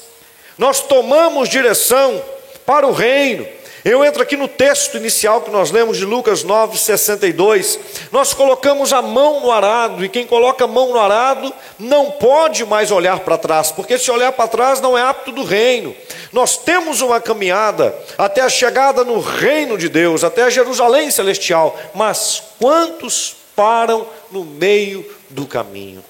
nós 0.60 0.82
tomamos 0.82 1.48
direção 1.48 2.22
para 2.66 2.86
o 2.86 2.92
reino. 2.92 3.48
Eu 3.86 4.04
entro 4.04 4.22
aqui 4.22 4.36
no 4.36 4.50
texto 4.50 4.98
inicial 4.98 5.40
que 5.40 5.50
nós 5.50 5.72
lemos 5.72 5.98
de 5.98 6.04
Lucas 6.04 6.44
9, 6.44 6.78
62. 6.78 7.80
Nós 8.12 8.34
colocamos 8.34 8.92
a 8.92 9.02
mão 9.02 9.40
no 9.40 9.52
arado, 9.54 10.04
e 10.04 10.10
quem 10.10 10.28
coloca 10.28 10.66
a 10.66 10.68
mão 10.68 10.90
no 10.90 11.00
arado 11.00 11.54
não 11.80 12.12
pode 12.12 12.66
mais 12.66 12.92
olhar 12.92 13.22
para 13.22 13.38
trás, 13.38 13.72
porque 13.72 13.98
se 13.98 14.12
olhar 14.12 14.34
para 14.34 14.50
trás 14.50 14.82
não 14.82 14.98
é 14.98 15.02
apto 15.02 15.32
do 15.32 15.46
reino. 15.46 15.96
Nós 16.34 16.58
temos 16.58 17.00
uma 17.00 17.22
caminhada 17.22 17.98
até 18.18 18.42
a 18.42 18.50
chegada 18.50 19.06
no 19.06 19.22
reino 19.22 19.78
de 19.78 19.88
Deus, 19.88 20.26
até 20.26 20.44
a 20.44 20.50
Jerusalém 20.50 21.10
celestial, 21.10 21.80
mas 21.96 22.44
quantos 22.60 23.34
param 23.56 24.06
no 24.30 24.44
meio 24.44 25.10
do 25.30 25.48
caminho? 25.48 26.04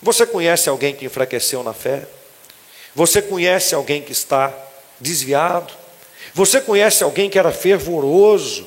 Você 0.00 0.24
conhece 0.24 0.68
alguém 0.68 0.94
que 0.94 1.04
enfraqueceu 1.04 1.64
na 1.64 1.72
fé? 1.72 2.06
Você 2.94 3.22
conhece 3.22 3.74
alguém 3.74 4.02
que 4.02 4.12
está 4.12 4.52
desviado? 5.00 5.72
Você 6.34 6.60
conhece 6.60 7.02
alguém 7.02 7.28
que 7.28 7.38
era 7.38 7.50
fervoroso, 7.50 8.66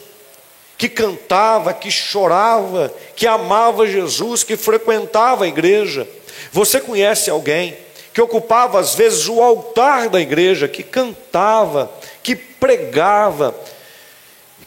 que 0.78 0.90
cantava, 0.90 1.74
que 1.74 1.90
chorava, 1.90 2.94
que 3.16 3.26
amava 3.26 3.88
Jesus, 3.88 4.44
que 4.44 4.58
frequentava 4.58 5.46
a 5.46 5.48
igreja? 5.48 6.08
Você 6.52 6.80
conhece 6.80 7.30
alguém 7.30 7.78
que 8.14 8.22
ocupava 8.22 8.80
às 8.80 8.96
vezes 8.96 9.28
o 9.28 9.42
altar 9.42 10.10
da 10.10 10.22
igreja, 10.22 10.68
que 10.68 10.84
cantava, 10.84 11.92
que 12.24 12.36
pregava, 12.36 13.54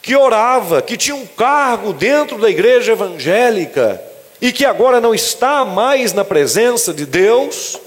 que 0.01 0.15
orava, 0.15 0.81
que 0.81 0.95
tinha 0.95 1.15
um 1.15 1.25
cargo 1.25 1.93
dentro 1.93 2.37
da 2.37 2.49
igreja 2.49 2.93
evangélica 2.93 4.01
e 4.41 4.51
que 4.51 4.65
agora 4.65 5.01
não 5.01 5.13
está 5.13 5.65
mais 5.65 6.13
na 6.13 6.23
presença 6.23 6.93
de 6.93 7.05
Deus? 7.05 7.79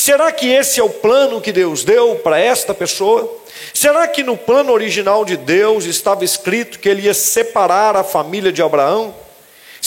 Será 0.00 0.32
que 0.32 0.50
esse 0.50 0.80
é 0.80 0.82
o 0.82 0.88
plano 0.88 1.42
que 1.42 1.52
Deus 1.52 1.84
deu 1.84 2.16
para 2.16 2.40
esta 2.40 2.72
pessoa? 2.72 3.30
Será 3.74 4.08
que 4.08 4.22
no 4.22 4.34
plano 4.34 4.72
original 4.72 5.26
de 5.26 5.36
Deus 5.36 5.84
estava 5.84 6.24
escrito 6.24 6.78
que 6.78 6.88
ele 6.88 7.02
ia 7.02 7.12
separar 7.12 7.94
a 7.94 8.02
família 8.02 8.50
de 8.50 8.62
Abraão? 8.62 9.14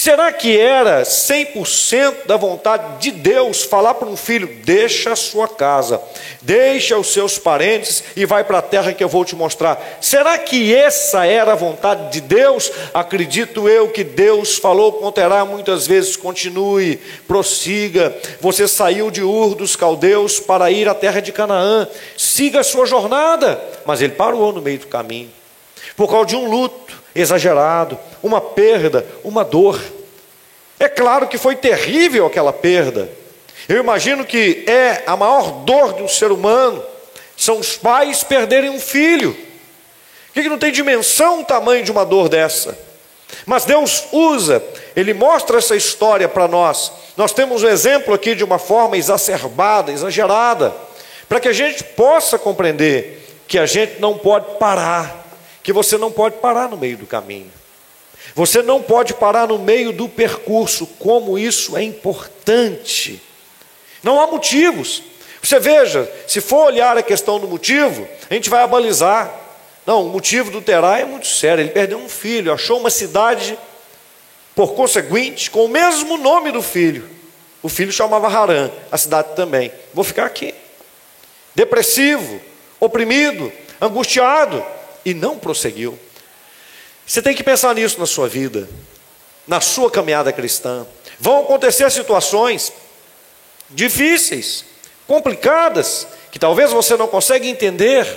Será 0.03 0.33
que 0.33 0.59
era 0.59 1.03
100% 1.03 2.25
da 2.25 2.35
vontade 2.35 2.99
de 2.99 3.09
Deus 3.09 3.63
falar 3.63 3.93
para 3.93 4.09
um 4.09 4.17
filho: 4.17 4.49
deixa 4.65 5.13
a 5.13 5.15
sua 5.15 5.47
casa, 5.47 6.01
deixa 6.41 6.97
os 6.97 7.13
seus 7.13 7.39
parentes 7.39 8.03
e 8.13 8.25
vai 8.25 8.43
para 8.43 8.57
a 8.57 8.61
terra 8.61 8.91
que 8.91 9.01
eu 9.01 9.07
vou 9.07 9.23
te 9.23 9.33
mostrar? 9.33 9.81
Será 10.01 10.37
que 10.37 10.75
essa 10.75 11.25
era 11.25 11.53
a 11.53 11.55
vontade 11.55 12.11
de 12.11 12.19
Deus? 12.19 12.69
Acredito 12.93 13.69
eu 13.69 13.87
que 13.91 14.03
Deus 14.03 14.57
falou, 14.57 14.91
conterá 14.91 15.45
muitas 15.45 15.87
vezes: 15.87 16.17
continue, 16.17 16.97
prossiga. 17.25 18.13
Você 18.41 18.67
saiu 18.67 19.09
de 19.09 19.23
Ur 19.23 19.55
dos 19.55 19.77
caldeus 19.77 20.37
para 20.37 20.69
ir 20.69 20.89
à 20.89 20.93
terra 20.93 21.21
de 21.21 21.31
Canaã, 21.31 21.87
siga 22.17 22.59
a 22.59 22.63
sua 22.65 22.85
jornada. 22.85 23.57
Mas 23.85 24.01
ele 24.01 24.15
parou 24.15 24.51
no 24.51 24.61
meio 24.61 24.79
do 24.79 24.87
caminho, 24.87 25.31
por 25.95 26.09
causa 26.09 26.25
de 26.25 26.35
um 26.35 26.49
luto 26.49 27.02
exagerado, 27.15 27.97
uma 28.21 28.41
perda, 28.41 29.05
uma 29.23 29.43
dor. 29.43 29.79
É 30.79 30.89
claro 30.89 31.27
que 31.27 31.37
foi 31.37 31.55
terrível 31.55 32.25
aquela 32.25 32.51
perda. 32.51 33.09
Eu 33.67 33.77
imagino 33.77 34.25
que 34.25 34.63
é 34.67 35.03
a 35.05 35.15
maior 35.15 35.63
dor 35.63 35.93
de 35.93 36.03
um 36.03 36.07
ser 36.07 36.31
humano 36.31 36.83
são 37.35 37.59
os 37.59 37.75
pais 37.75 38.23
perderem 38.23 38.69
um 38.69 38.79
filho. 38.79 39.35
Que 40.33 40.49
não 40.49 40.57
tem 40.57 40.71
dimensão 40.71 41.41
o 41.41 41.45
tamanho 41.45 41.83
de 41.83 41.91
uma 41.91 42.05
dor 42.05 42.27
dessa. 42.27 42.77
Mas 43.45 43.65
Deus 43.65 44.05
usa, 44.11 44.63
Ele 44.95 45.13
mostra 45.13 45.57
essa 45.57 45.75
história 45.75 46.27
para 46.27 46.47
nós. 46.47 46.91
Nós 47.17 47.33
temos 47.33 47.63
um 47.63 47.67
exemplo 47.67 48.13
aqui 48.13 48.35
de 48.35 48.43
uma 48.43 48.57
forma 48.57 48.97
exacerbada, 48.97 49.91
exagerada, 49.91 50.73
para 51.27 51.39
que 51.39 51.47
a 51.47 51.53
gente 51.53 51.83
possa 51.83 52.37
compreender 52.37 53.19
que 53.47 53.59
a 53.59 53.65
gente 53.65 53.99
não 53.99 54.17
pode 54.17 54.57
parar 54.57 55.22
que 55.63 55.71
você 55.71 55.97
não 55.97 56.11
pode 56.11 56.37
parar 56.37 56.67
no 56.67 56.77
meio 56.77 56.97
do 56.97 57.07
caminho. 57.07 57.51
Você 58.35 58.61
não 58.61 58.81
pode 58.81 59.13
parar 59.13 59.47
no 59.47 59.57
meio 59.57 59.93
do 59.93 60.09
percurso, 60.09 60.85
como 60.99 61.39
isso 61.39 61.77
é 61.77 61.83
importante. 61.83 63.21
Não 64.03 64.19
há 64.19 64.27
motivos. 64.27 65.01
Você 65.41 65.59
veja, 65.59 66.09
se 66.27 66.41
for 66.41 66.65
olhar 66.65 66.97
a 66.97 67.03
questão 67.03 67.39
do 67.39 67.47
motivo, 67.47 68.07
a 68.29 68.33
gente 68.33 68.49
vai 68.49 68.61
abalizar. 68.63 69.33
Não, 69.85 70.05
o 70.05 70.09
motivo 70.09 70.51
do 70.51 70.61
Terá 70.61 70.99
é 70.99 71.05
muito 71.05 71.27
sério. 71.27 71.61
Ele 71.61 71.71
perdeu 71.71 71.97
um 71.97 72.09
filho, 72.09 72.51
achou 72.51 72.79
uma 72.79 72.89
cidade, 72.89 73.57
por 74.55 74.73
conseguinte, 74.73 75.49
com 75.49 75.65
o 75.65 75.69
mesmo 75.69 76.17
nome 76.17 76.51
do 76.51 76.61
filho. 76.61 77.09
O 77.61 77.69
filho 77.69 77.91
chamava 77.91 78.27
Harã, 78.27 78.69
a 78.91 78.97
cidade 78.97 79.35
também. 79.35 79.71
Vou 79.93 80.03
ficar 80.03 80.25
aqui. 80.25 80.53
Depressivo, 81.55 82.41
oprimido, 82.79 83.51
angustiado 83.81 84.65
e 85.05 85.13
não 85.13 85.37
prosseguiu. 85.37 85.97
Você 87.05 87.21
tem 87.21 87.35
que 87.35 87.43
pensar 87.43 87.75
nisso 87.75 87.99
na 87.99 88.05
sua 88.05 88.27
vida, 88.27 88.69
na 89.47 89.59
sua 89.59 89.91
caminhada 89.91 90.31
cristã. 90.31 90.85
Vão 91.19 91.41
acontecer 91.41 91.89
situações 91.91 92.71
difíceis, 93.69 94.65
complicadas, 95.07 96.07
que 96.31 96.39
talvez 96.39 96.71
você 96.71 96.95
não 96.95 97.07
consiga 97.07 97.45
entender, 97.45 98.07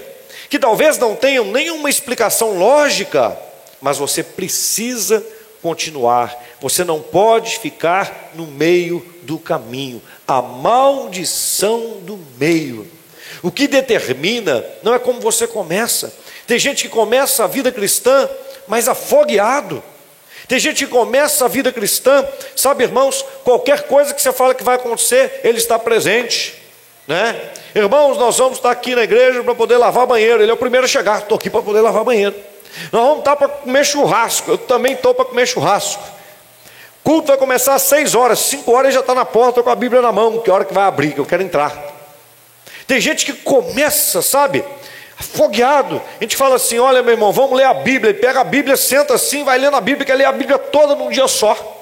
que 0.48 0.58
talvez 0.58 0.98
não 0.98 1.16
tenham 1.16 1.44
nenhuma 1.44 1.90
explicação 1.90 2.58
lógica, 2.58 3.36
mas 3.80 3.98
você 3.98 4.22
precisa 4.22 5.24
continuar. 5.60 6.34
Você 6.60 6.84
não 6.84 7.02
pode 7.02 7.58
ficar 7.58 8.30
no 8.34 8.46
meio 8.46 9.04
do 9.22 9.38
caminho. 9.38 10.00
A 10.26 10.40
maldição 10.40 11.98
do 12.00 12.18
meio. 12.38 12.88
O 13.42 13.50
que 13.50 13.66
determina 13.66 14.64
não 14.82 14.94
é 14.94 14.98
como 14.98 15.20
você 15.20 15.46
começa, 15.46 16.12
tem 16.46 16.58
gente 16.58 16.84
que 16.84 16.88
começa 16.88 17.44
a 17.44 17.46
vida 17.46 17.72
cristã, 17.72 18.28
mas 18.68 18.88
afogueado. 18.88 19.82
Tem 20.46 20.58
gente 20.58 20.84
que 20.84 20.90
começa 20.90 21.44
a 21.44 21.48
vida 21.48 21.72
cristã, 21.72 22.24
sabe, 22.54 22.84
irmãos, 22.84 23.24
qualquer 23.42 23.82
coisa 23.82 24.14
que 24.14 24.22
você 24.22 24.32
fala 24.32 24.54
que 24.54 24.62
vai 24.62 24.76
acontecer, 24.76 25.40
ele 25.42 25.58
está 25.58 25.78
presente. 25.78 26.54
né? 27.06 27.50
Irmãos, 27.74 28.16
nós 28.16 28.38
vamos 28.38 28.58
estar 28.58 28.70
aqui 28.70 28.94
na 28.94 29.02
igreja 29.02 29.42
para 29.42 29.54
poder 29.54 29.76
lavar 29.76 30.06
banheiro. 30.06 30.42
Ele 30.42 30.50
é 30.50 30.54
o 30.54 30.56
primeiro 30.56 30.86
a 30.86 30.88
chegar. 30.88 31.20
Estou 31.20 31.36
aqui 31.36 31.50
para 31.50 31.62
poder 31.62 31.80
lavar 31.80 32.04
banheiro. 32.04 32.34
Nós 32.92 33.02
vamos 33.02 33.18
estar 33.18 33.36
para 33.36 33.48
comer 33.48 33.84
churrasco. 33.84 34.52
Eu 34.52 34.58
também 34.58 34.92
estou 34.92 35.14
para 35.14 35.24
comer 35.24 35.46
churrasco. 35.46 36.02
Culto 37.02 37.28
vai 37.28 37.36
começar 37.36 37.74
às 37.74 37.82
seis 37.82 38.14
horas. 38.14 38.38
Cinco 38.38 38.72
horas 38.72 38.94
já 38.94 39.00
está 39.00 39.14
na 39.14 39.24
porta 39.24 39.62
com 39.62 39.70
a 39.70 39.74
Bíblia 39.74 40.00
na 40.00 40.12
mão. 40.12 40.38
Que 40.38 40.50
hora 40.50 40.64
que 40.64 40.72
vai 40.72 40.84
abrir? 40.84 41.12
Que 41.12 41.20
eu 41.20 41.26
quero 41.26 41.42
entrar. 41.42 41.76
Tem 42.86 43.00
gente 43.00 43.26
que 43.26 43.32
começa, 43.32 44.22
sabe? 44.22 44.64
Afogueado. 45.18 46.00
A 46.20 46.24
gente 46.24 46.36
fala 46.36 46.56
assim: 46.56 46.78
olha, 46.78 47.02
meu 47.02 47.12
irmão, 47.12 47.32
vamos 47.32 47.56
ler 47.56 47.64
a 47.64 47.74
Bíblia. 47.74 48.10
Ele 48.10 48.18
pega 48.18 48.40
a 48.40 48.44
Bíblia, 48.44 48.76
senta 48.76 49.14
assim, 49.14 49.44
vai 49.44 49.58
lendo 49.58 49.76
a 49.76 49.80
Bíblia, 49.80 50.04
quer 50.06 50.14
ler 50.14 50.26
a 50.26 50.32
Bíblia 50.32 50.58
toda 50.58 50.94
num 50.94 51.10
dia 51.10 51.28
só 51.28 51.74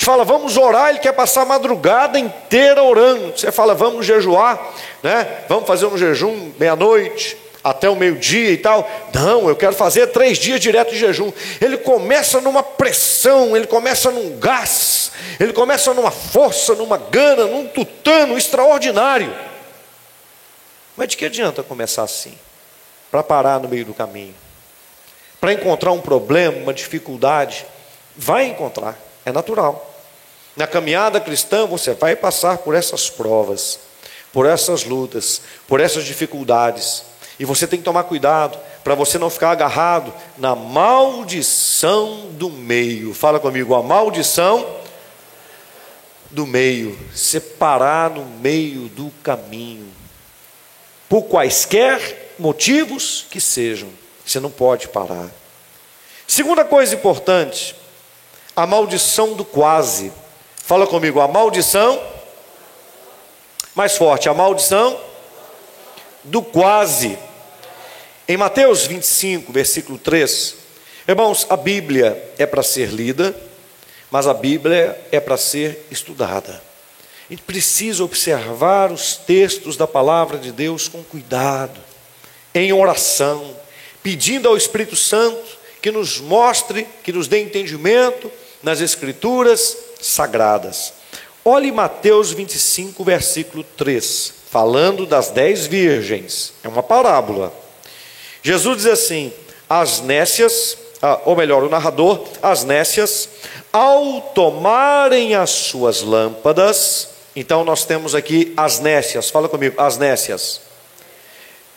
gente 0.00 0.06
fala, 0.06 0.24
vamos 0.24 0.56
orar, 0.56 0.88
ele 0.88 0.98
quer 0.98 1.12
passar 1.12 1.42
a 1.42 1.44
madrugada 1.44 2.18
inteira 2.18 2.82
orando. 2.82 3.38
Você 3.38 3.52
fala, 3.52 3.74
vamos 3.74 4.06
jejuar, 4.06 4.58
né? 5.02 5.44
Vamos 5.46 5.66
fazer 5.66 5.84
um 5.84 5.98
jejum 5.98 6.52
meia-noite, 6.58 7.36
até 7.62 7.86
o 7.86 7.94
meio-dia 7.94 8.50
e 8.50 8.56
tal. 8.56 8.90
Não, 9.12 9.46
eu 9.46 9.54
quero 9.54 9.74
fazer 9.74 10.06
três 10.06 10.38
dias 10.38 10.58
direto 10.58 10.92
de 10.92 10.98
jejum. 10.98 11.30
Ele 11.60 11.76
começa 11.76 12.40
numa 12.40 12.62
pressão, 12.62 13.54
ele 13.54 13.66
começa 13.66 14.10
num 14.10 14.38
gás, 14.38 15.12
ele 15.38 15.52
começa 15.52 15.92
numa 15.92 16.10
força, 16.10 16.74
numa 16.74 16.96
gana, 16.96 17.44
num 17.44 17.66
tutano 17.66 18.38
extraordinário. 18.38 19.30
Mas 20.96 21.08
de 21.08 21.18
que 21.18 21.26
adianta 21.26 21.62
começar 21.62 22.04
assim? 22.04 22.32
Para 23.10 23.22
parar 23.22 23.58
no 23.60 23.68
meio 23.68 23.84
do 23.84 23.94
caminho, 23.94 24.34
para 25.40 25.52
encontrar 25.52 25.90
um 25.92 26.00
problema, 26.00 26.58
uma 26.58 26.74
dificuldade, 26.74 27.66
vai 28.16 28.46
encontrar, 28.46 28.96
é 29.24 29.32
natural. 29.32 29.90
Na 30.56 30.66
caminhada 30.66 31.20
cristã, 31.20 31.66
você 31.66 31.94
vai 31.94 32.14
passar 32.14 32.58
por 32.58 32.74
essas 32.74 33.08
provas, 33.08 33.80
por 34.32 34.46
essas 34.46 34.84
lutas, 34.84 35.40
por 35.66 35.80
essas 35.80 36.04
dificuldades. 36.04 37.04
E 37.38 37.44
você 37.44 37.66
tem 37.66 37.78
que 37.78 37.84
tomar 37.84 38.04
cuidado 38.04 38.58
para 38.84 38.94
você 38.94 39.18
não 39.18 39.30
ficar 39.30 39.50
agarrado 39.50 40.12
na 40.36 40.54
maldição 40.54 42.28
do 42.32 42.50
meio. 42.50 43.14
Fala 43.14 43.40
comigo, 43.40 43.74
a 43.74 43.82
maldição 43.82 44.76
do 46.30 46.46
meio, 46.46 46.98
separar 47.14 48.10
no 48.10 48.24
meio 48.24 48.88
do 48.88 49.10
caminho. 49.22 49.88
Por 51.08 51.22
quaisquer 51.22 52.29
motivos 52.40 53.26
que 53.30 53.40
sejam, 53.40 53.88
você 54.24 54.40
não 54.40 54.50
pode 54.50 54.88
parar. 54.88 55.30
Segunda 56.26 56.64
coisa 56.64 56.94
importante, 56.94 57.76
a 58.56 58.66
maldição 58.66 59.34
do 59.34 59.44
quase. 59.44 60.12
Fala 60.56 60.86
comigo, 60.86 61.20
a 61.20 61.28
maldição. 61.28 62.00
Mais 63.74 63.96
forte, 63.96 64.28
a 64.28 64.34
maldição 64.34 64.98
do 66.24 66.42
quase. 66.42 67.18
Em 68.28 68.36
Mateus 68.36 68.86
25, 68.86 69.52
versículo 69.52 69.98
3, 69.98 70.56
irmãos, 71.08 71.46
a 71.48 71.56
Bíblia 71.56 72.32
é 72.38 72.46
para 72.46 72.62
ser 72.62 72.90
lida, 72.90 73.34
mas 74.10 74.26
a 74.26 74.34
Bíblia 74.34 75.00
é 75.10 75.18
para 75.18 75.36
ser 75.36 75.86
estudada. 75.90 76.62
A 77.28 77.32
gente 77.32 77.42
precisa 77.42 78.04
observar 78.04 78.92
os 78.92 79.16
textos 79.16 79.76
da 79.76 79.86
palavra 79.86 80.38
de 80.38 80.52
Deus 80.52 80.88
com 80.88 81.02
cuidado, 81.02 81.89
em 82.54 82.72
oração, 82.72 83.56
pedindo 84.02 84.48
ao 84.48 84.56
Espírito 84.56 84.96
Santo 84.96 85.58
que 85.80 85.90
nos 85.90 86.20
mostre, 86.20 86.86
que 87.02 87.12
nos 87.12 87.26
dê 87.26 87.40
entendimento 87.42 88.30
nas 88.62 88.80
Escrituras 88.80 89.76
sagradas. 90.00 90.92
Olhe 91.44 91.72
Mateus 91.72 92.32
25, 92.32 93.02
versículo 93.02 93.64
3, 93.76 94.32
falando 94.50 95.06
das 95.06 95.30
dez 95.30 95.66
virgens, 95.66 96.52
é 96.62 96.68
uma 96.68 96.82
parábola. 96.82 97.52
Jesus 98.42 98.78
diz 98.78 98.86
assim: 98.86 99.32
as 99.68 100.00
nécias, 100.00 100.76
ah, 101.00 101.20
ou 101.24 101.34
melhor, 101.34 101.62
o 101.62 101.68
narrador, 101.68 102.26
as 102.42 102.64
nécias, 102.64 103.28
ao 103.72 104.20
tomarem 104.34 105.34
as 105.34 105.50
suas 105.50 106.02
lâmpadas, 106.02 107.08
então 107.34 107.64
nós 107.64 107.84
temos 107.84 108.14
aqui 108.14 108.52
as 108.56 108.80
nécias, 108.80 109.30
fala 109.30 109.48
comigo, 109.48 109.80
as 109.80 109.96
nécias, 109.96 110.60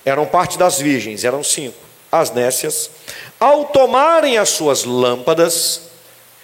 eram 0.05 0.25
parte 0.25 0.57
das 0.57 0.79
virgens, 0.79 1.23
eram 1.23 1.43
cinco, 1.43 1.77
as 2.11 2.31
nécias, 2.31 2.89
ao 3.39 3.65
tomarem 3.65 4.37
as 4.37 4.49
suas 4.49 4.83
lâmpadas, 4.83 5.81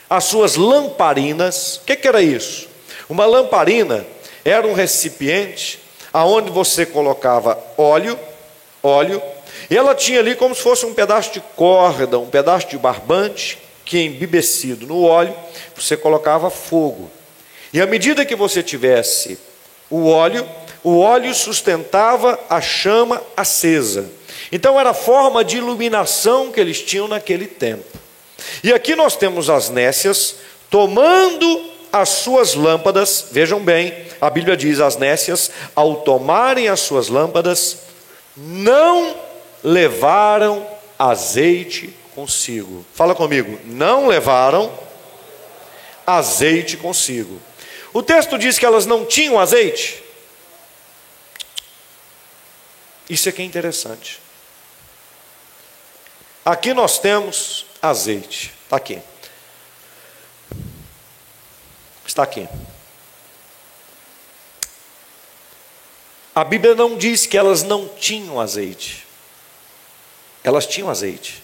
as 0.10 0.24
suas 0.24 0.56
lamparinas. 0.56 1.78
O 1.78 1.86
que, 1.86 1.96
que 1.96 2.08
era 2.08 2.22
isso? 2.22 2.68
Uma 3.10 3.26
lamparina 3.26 4.06
era 4.44 4.68
um 4.68 4.74
recipiente 4.74 5.80
aonde 6.12 6.50
você 6.50 6.86
colocava 6.86 7.62
óleo, 7.78 8.18
óleo, 8.82 9.22
e 9.70 9.78
ela 9.78 9.94
tinha 9.94 10.20
ali 10.20 10.36
como 10.36 10.56
se 10.56 10.62
fosse 10.62 10.86
um 10.86 10.94
pedaço 10.94 11.32
de 11.34 11.40
corda, 11.56 12.18
um 12.18 12.30
pedaço 12.30 12.68
de 12.68 12.78
barbante, 12.78 13.60
que 13.86 14.00
embebecido 14.00 14.88
no 14.88 15.04
óleo, 15.04 15.36
você 15.76 15.96
colocava 15.96 16.50
fogo. 16.50 17.10
E 17.72 17.80
à 17.80 17.86
medida 17.86 18.26
que 18.26 18.36
você 18.36 18.64
tivesse 18.64 19.40
o 19.90 20.08
óleo, 20.08 20.48
o 20.84 21.00
óleo 21.00 21.34
sustentava 21.34 22.40
a 22.50 22.62
chama 22.62 23.22
acesa. 23.36 24.10
Então 24.52 24.80
era 24.80 24.92
a 24.92 24.94
forma 24.94 25.44
de 25.44 25.58
iluminação 25.58 26.52
que 26.52 26.60
eles 26.60 26.82
tinham 26.82 27.08
naquele 27.08 27.46
tempo. 27.46 27.86
E 28.64 28.74
aqui 28.74 28.96
nós 28.96 29.16
temos 29.16 29.50
as 29.50 29.70
nécias 29.70 30.36
tomando 30.70 31.70
as 31.92 32.10
suas 32.10 32.54
lâmpadas, 32.54 33.26
vejam 33.32 33.60
bem, 33.60 33.94
a 34.22 34.30
Bíblia 34.30 34.56
diz: 34.56 34.80
as 34.80 34.96
nécias, 34.96 35.52
ao 35.76 35.98
tomarem 35.98 36.68
as 36.68 36.80
suas 36.80 37.10
lâmpadas, 37.10 37.80
não 38.36 39.16
levaram 39.64 40.66
azeite 40.98 41.94
consigo. 42.16 42.86
Fala 42.94 43.16
comigo, 43.16 43.60
não 43.66 44.08
levaram 44.08 44.72
azeite 46.06 46.78
consigo. 46.78 47.40
O 47.94 48.04
texto 48.04 48.38
diz 48.38 48.60
que 48.60 48.66
elas 48.66 48.86
não 48.86 49.06
tinham 49.06 49.40
azeite. 49.40 50.04
Isso 53.10 53.28
é, 53.28 53.34
é 53.38 53.42
interessante. 53.42 54.20
Aqui 56.46 56.74
nós 56.74 57.00
temos 57.00 57.66
azeite. 57.82 58.54
Está 58.64 58.78
aqui. 58.78 59.02
Está 62.06 62.24
aqui. 62.24 62.48
A 66.34 66.44
Bíblia 66.44 66.76
não 66.76 66.98
diz 66.98 67.26
que 67.26 67.38
elas 67.38 67.64
não 67.64 67.88
tinham 67.88 68.40
azeite. 68.40 69.06
Elas 70.44 70.66
tinham 70.66 70.90
azeite. 70.90 71.44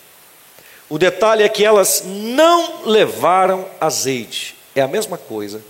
O 0.88 0.98
detalhe 0.98 1.44
é 1.44 1.50
que 1.50 1.66
elas 1.66 2.04
não 2.06 2.86
levaram 2.86 3.68
azeite. 3.82 4.56
É 4.76 4.82
a 4.82 4.88
mesma 4.88 5.18
coisa 5.18 5.62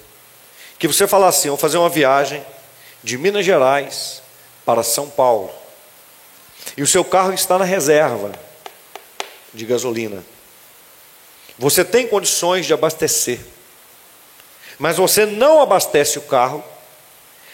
que 0.78 0.88
você 0.88 1.08
falar 1.08 1.30
assim: 1.30 1.50
vou 1.50 1.58
fazer 1.58 1.78
uma 1.78 1.90
viagem 1.90 2.46
de 3.04 3.18
Minas 3.18 3.46
Gerais 3.46 4.22
para 4.66 4.84
São 4.84 5.10
Paulo. 5.10 5.52
E 6.76 6.82
o 6.82 6.88
seu 6.88 7.04
carro 7.04 7.34
está 7.34 7.58
na 7.58 7.66
reserva 7.66 8.32
de 9.54 9.66
gasolina. 9.66 10.24
Você 11.58 11.86
tem 11.86 12.08
condições 12.08 12.66
de 12.66 12.74
abastecer, 12.74 13.40
mas 14.78 14.98
você 14.98 15.26
não 15.26 15.62
abastece 15.62 16.20
o 16.20 16.24
carro 16.24 16.64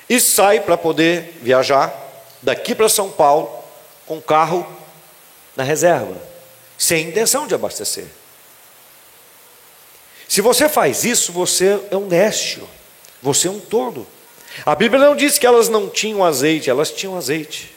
e 0.10 0.20
sai 0.20 0.60
para 0.60 0.76
poder 0.76 1.38
viajar 1.42 1.94
daqui 2.42 2.74
para 2.74 2.90
São 2.90 3.12
Paulo 3.12 3.64
com 4.08 4.18
o 4.18 4.22
carro 4.22 4.68
na 5.56 5.64
reserva, 5.64 6.16
sem 6.78 7.10
intenção 7.10 7.46
de 7.46 7.54
abastecer. 7.54 8.08
Se 10.28 10.42
você 10.42 10.68
faz 10.68 11.04
isso, 11.04 11.32
você 11.32 11.80
é 11.92 11.96
um 11.96 12.08
nécio, 12.08 12.68
você 13.22 13.48
é 13.48 13.52
um 13.52 13.60
tordo. 13.60 14.08
A 14.66 14.74
Bíblia 14.76 15.04
não 15.06 15.16
diz 15.16 15.38
que 15.38 15.46
elas 15.46 15.70
não 15.70 15.90
tinham 15.90 16.24
azeite, 16.24 16.70
elas 16.70 16.90
tinham 16.90 17.18
azeite, 17.18 17.76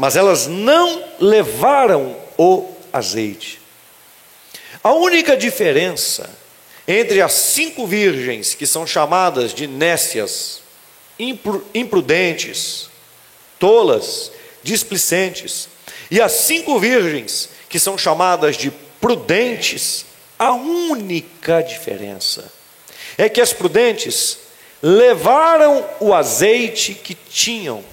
mas 0.00 0.16
elas 0.16 0.46
não 0.46 1.04
levaram 1.20 2.16
o 2.38 2.66
azeite. 2.90 3.60
A 4.82 4.94
única 4.94 5.36
diferença 5.36 6.30
entre 6.88 7.20
as 7.20 7.32
cinco 7.32 7.86
virgens, 7.86 8.54
que 8.54 8.66
são 8.66 8.86
chamadas 8.86 9.52
de 9.52 9.66
nécias, 9.66 10.62
imprudentes, 11.74 12.88
tolas, 13.58 14.32
displicentes, 14.62 15.68
e 16.10 16.18
as 16.18 16.32
cinco 16.32 16.80
virgens, 16.80 17.50
que 17.68 17.78
são 17.78 17.98
chamadas 17.98 18.56
de 18.56 18.70
prudentes, 19.02 20.06
a 20.38 20.52
única 20.52 21.60
diferença 21.60 22.50
é 23.18 23.28
que 23.28 23.42
as 23.42 23.52
prudentes 23.52 24.38
levaram 24.80 25.86
o 26.00 26.14
azeite 26.14 26.94
que 26.94 27.14
tinham. 27.14 27.84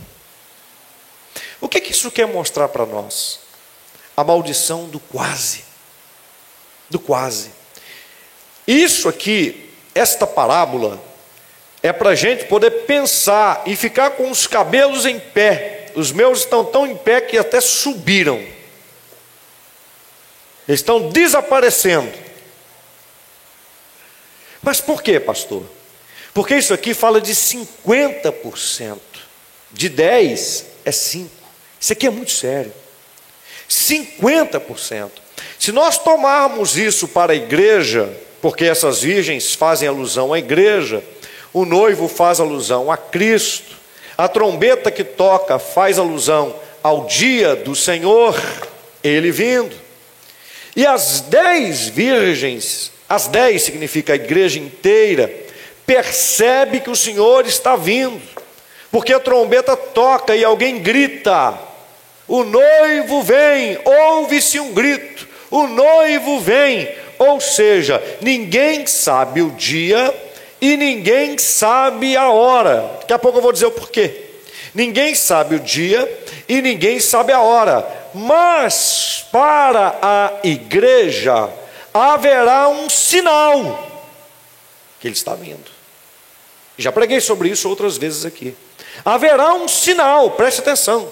O 1.59 1.67
que, 1.67 1.81
que 1.81 1.91
isso 1.91 2.11
quer 2.11 2.27
mostrar 2.27 2.67
para 2.67 2.85
nós? 2.85 3.39
A 4.15 4.23
maldição 4.23 4.87
do 4.87 4.99
quase 4.99 5.67
do 6.89 6.99
quase. 6.99 7.51
Isso 8.65 9.07
aqui, 9.07 9.71
esta 9.93 10.25
parábola, 10.25 11.01
é 11.81 11.93
para 11.93 12.11
a 12.11 12.15
gente 12.15 12.45
poder 12.45 12.71
pensar 12.85 13.63
e 13.65 13.75
ficar 13.75 14.11
com 14.11 14.29
os 14.29 14.47
cabelos 14.47 15.05
em 15.05 15.19
pé. 15.19 15.91
Os 15.95 16.11
meus 16.11 16.39
estão 16.39 16.65
tão 16.65 16.85
em 16.85 16.95
pé 16.95 17.21
que 17.21 17.37
até 17.37 17.61
subiram. 17.61 18.43
Estão 20.67 21.09
desaparecendo. 21.09 22.11
Mas 24.61 24.81
por 24.81 25.01
quê, 25.01 25.19
pastor? 25.19 25.63
Porque 26.33 26.55
isso 26.55 26.73
aqui 26.73 26.93
fala 26.93 27.21
de 27.21 27.33
50%. 27.33 28.99
De 29.71 29.89
10 29.89 30.65
é 30.85 30.91
5. 30.91 31.36
Isso 31.79 31.93
aqui 31.93 32.07
é 32.07 32.09
muito 32.09 32.31
sério. 32.31 32.73
50%. 33.69 35.11
Se 35.59 35.71
nós 35.71 35.97
tomarmos 35.97 36.77
isso 36.77 37.07
para 37.07 37.33
a 37.33 37.35
igreja, 37.35 38.09
porque 38.41 38.65
essas 38.65 39.01
virgens 39.01 39.53
fazem 39.53 39.87
alusão 39.87 40.33
à 40.33 40.39
igreja, 40.39 41.03
o 41.53 41.65
noivo 41.65 42.07
faz 42.07 42.39
alusão 42.39 42.91
a 42.91 42.97
Cristo, 42.97 43.75
a 44.17 44.27
trombeta 44.27 44.91
que 44.91 45.03
toca 45.03 45.59
faz 45.59 45.99
alusão 45.99 46.55
ao 46.81 47.05
dia 47.05 47.55
do 47.55 47.75
Senhor, 47.75 48.39
ele 49.03 49.31
vindo. 49.31 49.75
E 50.75 50.85
as 50.85 51.21
dez 51.21 51.87
virgens, 51.87 52.91
as 53.09 53.27
dez 53.27 53.63
significa 53.63 54.13
a 54.13 54.15
igreja 54.15 54.59
inteira, 54.59 55.31
percebe 55.85 56.79
que 56.79 56.89
o 56.89 56.95
Senhor 56.95 57.45
está 57.45 57.75
vindo, 57.75 58.21
porque 58.91 59.13
a 59.13 59.19
trombeta 59.19 59.75
toca 59.75 60.35
e 60.35 60.43
alguém 60.43 60.79
grita: 60.79 61.57
o 62.27 62.43
noivo 62.43 63.21
vem, 63.23 63.79
ouve-se 63.85 64.59
um 64.59 64.73
grito, 64.73 65.27
o 65.49 65.67
noivo 65.67 66.39
vem, 66.39 66.89
ou 67.17 67.39
seja, 67.39 68.03
ninguém 68.21 68.85
sabe 68.85 69.41
o 69.41 69.51
dia 69.51 70.13
e 70.59 70.75
ninguém 70.75 71.37
sabe 71.37 72.17
a 72.17 72.29
hora. 72.29 72.97
Daqui 72.99 73.13
a 73.13 73.19
pouco 73.19 73.37
eu 73.37 73.41
vou 73.41 73.53
dizer 73.53 73.67
o 73.67 73.71
porquê. 73.71 74.25
Ninguém 74.73 75.15
sabe 75.15 75.55
o 75.55 75.59
dia 75.59 76.07
e 76.47 76.61
ninguém 76.61 76.99
sabe 76.99 77.31
a 77.31 77.41
hora, 77.41 77.87
mas 78.13 79.25
para 79.31 79.97
a 80.01 80.33
igreja 80.43 81.49
haverá 81.93 82.67
um 82.69 82.89
sinal 82.89 83.87
que 84.99 85.07
ele 85.07 85.15
está 85.15 85.33
vindo. 85.33 85.71
Já 86.77 86.91
preguei 86.91 87.19
sobre 87.19 87.49
isso 87.49 87.67
outras 87.69 87.97
vezes 87.97 88.25
aqui. 88.25 88.55
Haverá 89.03 89.53
um 89.53 89.67
sinal, 89.67 90.31
preste 90.31 90.59
atenção. 90.59 91.07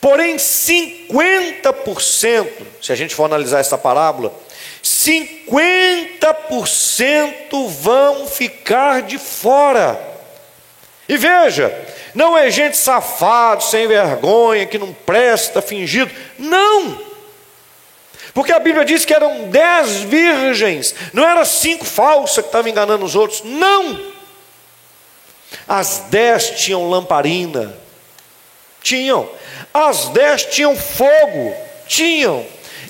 Porém, 0.00 0.36
50%, 0.36 2.48
se 2.80 2.92
a 2.92 2.94
gente 2.94 3.14
for 3.14 3.24
analisar 3.24 3.60
essa 3.60 3.76
parábola, 3.76 4.32
50% 4.82 7.68
vão 7.68 8.26
ficar 8.26 9.02
de 9.02 9.18
fora. 9.18 10.00
E 11.06 11.18
veja, 11.18 11.70
não 12.14 12.38
é 12.38 12.50
gente 12.50 12.76
safado, 12.76 13.62
sem 13.62 13.86
vergonha, 13.86 14.66
que 14.66 14.78
não 14.78 14.92
presta, 14.92 15.60
fingido. 15.60 16.10
Não! 16.38 17.10
Porque 18.32 18.52
a 18.52 18.60
Bíblia 18.60 18.84
diz 18.84 19.04
que 19.04 19.12
eram 19.12 19.48
dez 19.48 19.96
virgens, 20.02 20.94
não 21.12 21.28
eram 21.28 21.44
cinco 21.44 21.84
falsas 21.84 22.44
que 22.44 22.48
estavam 22.48 22.70
enganando 22.70 23.04
os 23.04 23.16
outros. 23.16 23.42
Não! 23.44 24.00
As 25.66 26.04
dez 26.10 26.50
tinham 26.50 26.88
lamparina, 26.88 27.76
tinham. 28.82 29.28
As 29.72 30.08
dez 30.08 30.44
tinham 30.46 30.76
fogo, 30.76 31.54
tinham. 31.86 32.46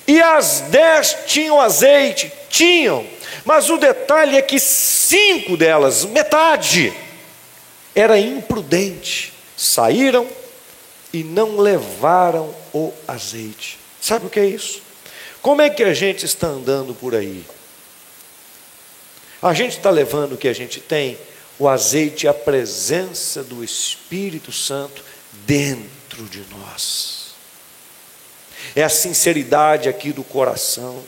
E 0.07 0.21
as 0.21 0.61
dez 0.69 1.15
tinham 1.27 1.61
azeite, 1.61 2.31
tinham. 2.49 3.05
Mas 3.45 3.69
o 3.69 3.77
detalhe 3.77 4.37
é 4.37 4.41
que 4.41 4.59
cinco 4.59 5.55
delas, 5.55 6.05
metade, 6.05 6.93
era 7.95 8.17
imprudente. 8.19 9.33
Saíram 9.55 10.27
e 11.13 11.23
não 11.23 11.57
levaram 11.57 12.53
o 12.73 12.91
azeite. 13.07 13.77
Sabe 13.99 14.25
o 14.25 14.29
que 14.29 14.39
é 14.39 14.45
isso? 14.45 14.81
Como 15.41 15.61
é 15.61 15.69
que 15.69 15.83
a 15.83 15.93
gente 15.93 16.25
está 16.25 16.47
andando 16.47 16.93
por 16.93 17.15
aí? 17.15 17.43
A 19.41 19.53
gente 19.53 19.77
está 19.77 19.89
levando 19.89 20.33
o 20.33 20.37
que 20.37 20.47
a 20.47 20.53
gente 20.53 20.79
tem, 20.79 21.17
o 21.57 21.67
azeite, 21.67 22.27
a 22.27 22.33
presença 22.33 23.43
do 23.43 23.63
Espírito 23.63 24.51
Santo 24.51 25.03
dentro 25.45 26.00
de 26.17 26.43
nós. 26.51 27.31
É 28.75 28.83
a 28.83 28.89
sinceridade 28.89 29.89
aqui 29.89 30.11
do 30.11 30.23
coração. 30.23 31.01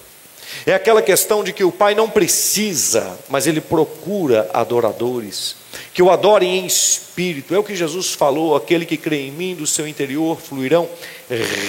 É 0.65 0.73
aquela 0.73 1.01
questão 1.01 1.43
de 1.43 1.53
que 1.53 1.63
o 1.63 1.71
Pai 1.71 1.95
não 1.95 2.09
precisa, 2.09 3.17
mas 3.29 3.47
Ele 3.47 3.61
procura 3.61 4.49
adoradores 4.53 5.55
que 5.93 6.01
o 6.01 6.11
adorem 6.11 6.59
em 6.59 6.65
espírito. 6.65 7.53
É 7.53 7.59
o 7.59 7.63
que 7.63 7.75
Jesus 7.75 8.13
falou: 8.13 8.55
aquele 8.55 8.85
que 8.85 8.97
crê 8.97 9.27
em 9.27 9.31
mim, 9.31 9.55
do 9.55 9.67
seu 9.67 9.87
interior 9.87 10.39
fluirão 10.39 10.89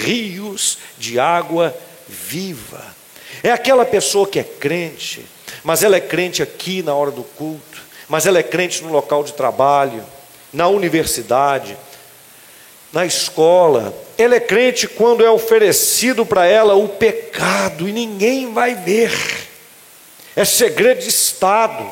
rios 0.03 0.77
de 0.97 1.19
água 1.19 1.75
viva. 2.07 2.83
É 3.43 3.51
aquela 3.51 3.85
pessoa 3.85 4.27
que 4.27 4.39
é 4.39 4.43
crente, 4.43 5.25
mas 5.63 5.83
ela 5.83 5.95
é 5.95 6.01
crente 6.01 6.41
aqui 6.41 6.81
na 6.81 6.93
hora 6.93 7.11
do 7.11 7.23
culto, 7.23 7.81
mas 8.07 8.25
ela 8.25 8.39
é 8.39 8.43
crente 8.43 8.83
no 8.83 8.91
local 8.91 9.23
de 9.23 9.33
trabalho, 9.33 10.03
na 10.51 10.67
universidade, 10.67 11.77
na 12.95 13.05
escola. 13.05 13.93
Ela 14.17 14.35
é 14.35 14.39
crente 14.39 14.87
quando 14.87 15.23
é 15.23 15.29
oferecido 15.29 16.25
para 16.25 16.47
ela 16.47 16.73
o 16.73 16.87
pecado 16.87 17.87
e 17.87 17.91
ninguém 17.91 18.51
vai 18.51 18.73
ver. 18.73 19.11
É 20.35 20.43
segredo 20.43 21.01
de 21.01 21.09
Estado 21.09 21.85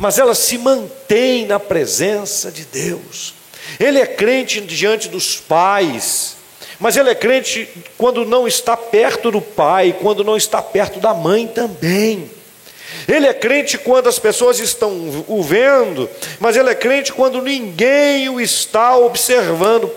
mas 0.00 0.18
ela 0.18 0.34
se 0.34 0.56
mantém 0.56 1.44
na 1.44 1.60
presença 1.60 2.50
de 2.50 2.64
Deus. 2.64 3.34
Ele 3.78 3.98
é 3.98 4.06
crente 4.06 4.58
diante 4.62 5.10
dos 5.10 5.36
pais, 5.36 6.36
mas 6.78 6.96
ele 6.96 7.10
é 7.10 7.14
crente 7.14 7.68
quando 7.98 8.24
não 8.24 8.48
está 8.48 8.78
perto 8.78 9.30
do 9.30 9.42
pai, 9.42 9.94
quando 10.00 10.24
não 10.24 10.38
está 10.38 10.62
perto 10.62 10.98
da 11.00 11.12
mãe 11.12 11.46
também. 11.46 12.30
Ele 13.06 13.26
é 13.26 13.34
crente 13.34 13.76
quando 13.76 14.08
as 14.08 14.18
pessoas 14.18 14.58
estão 14.58 14.90
o 15.28 15.42
vendo, 15.42 16.08
mas 16.38 16.56
ele 16.56 16.70
é 16.70 16.74
crente 16.74 17.12
quando 17.12 17.42
ninguém 17.42 18.30
o 18.30 18.40
está 18.40 18.96
observando. 18.96 19.92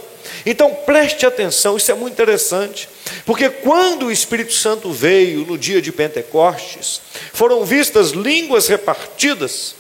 Então 0.46 0.74
preste 0.86 1.26
atenção, 1.26 1.78
isso 1.78 1.92
é 1.92 1.96
muito 1.96 2.14
interessante, 2.14 2.90
porque 3.26 3.50
quando 3.50 4.08
o 4.08 4.12
Espírito 4.12 4.54
Santo 4.54 4.92
veio 4.92 5.46
no 5.46 5.58
dia 5.58 5.82
de 5.82 5.92
Pentecostes, 5.92 7.02
foram 7.32 7.64
vistas 7.64 8.10
línguas 8.10 8.68
repartidas 8.68 9.76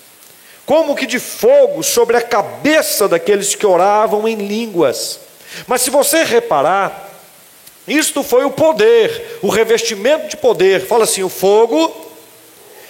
como 0.65 0.95
que 0.95 1.05
de 1.05 1.19
fogo 1.19 1.83
sobre 1.83 2.15
a 2.15 2.21
cabeça 2.21 3.07
daqueles 3.07 3.53
que 3.53 3.65
oravam 3.65 4.27
em 4.27 4.35
línguas. 4.35 5.19
Mas 5.67 5.81
se 5.81 5.89
você 5.89 6.23
reparar, 6.23 7.09
isto 7.87 8.23
foi 8.23 8.45
o 8.45 8.51
poder, 8.51 9.39
o 9.41 9.49
revestimento 9.49 10.29
de 10.29 10.37
poder. 10.37 10.85
Fala 10.85 11.03
assim: 11.03 11.23
o 11.23 11.29
fogo 11.29 11.93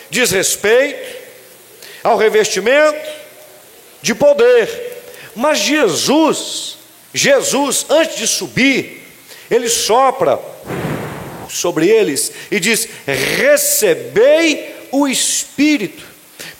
diz 0.10 0.30
respeito 0.30 1.24
ao 2.04 2.16
revestimento 2.16 3.10
de 4.02 4.14
poder. 4.14 5.02
Mas 5.36 5.58
Jesus, 5.58 6.78
Jesus, 7.14 7.86
antes 7.90 8.18
de 8.18 8.28
subir, 8.28 9.04
ele 9.50 9.70
sopra 9.70 10.40
sobre 11.48 11.88
eles 11.88 12.32
e 12.50 12.60
diz: 12.60 12.88
Recebei 13.06 14.88
o 14.92 15.08
Espírito. 15.08 16.04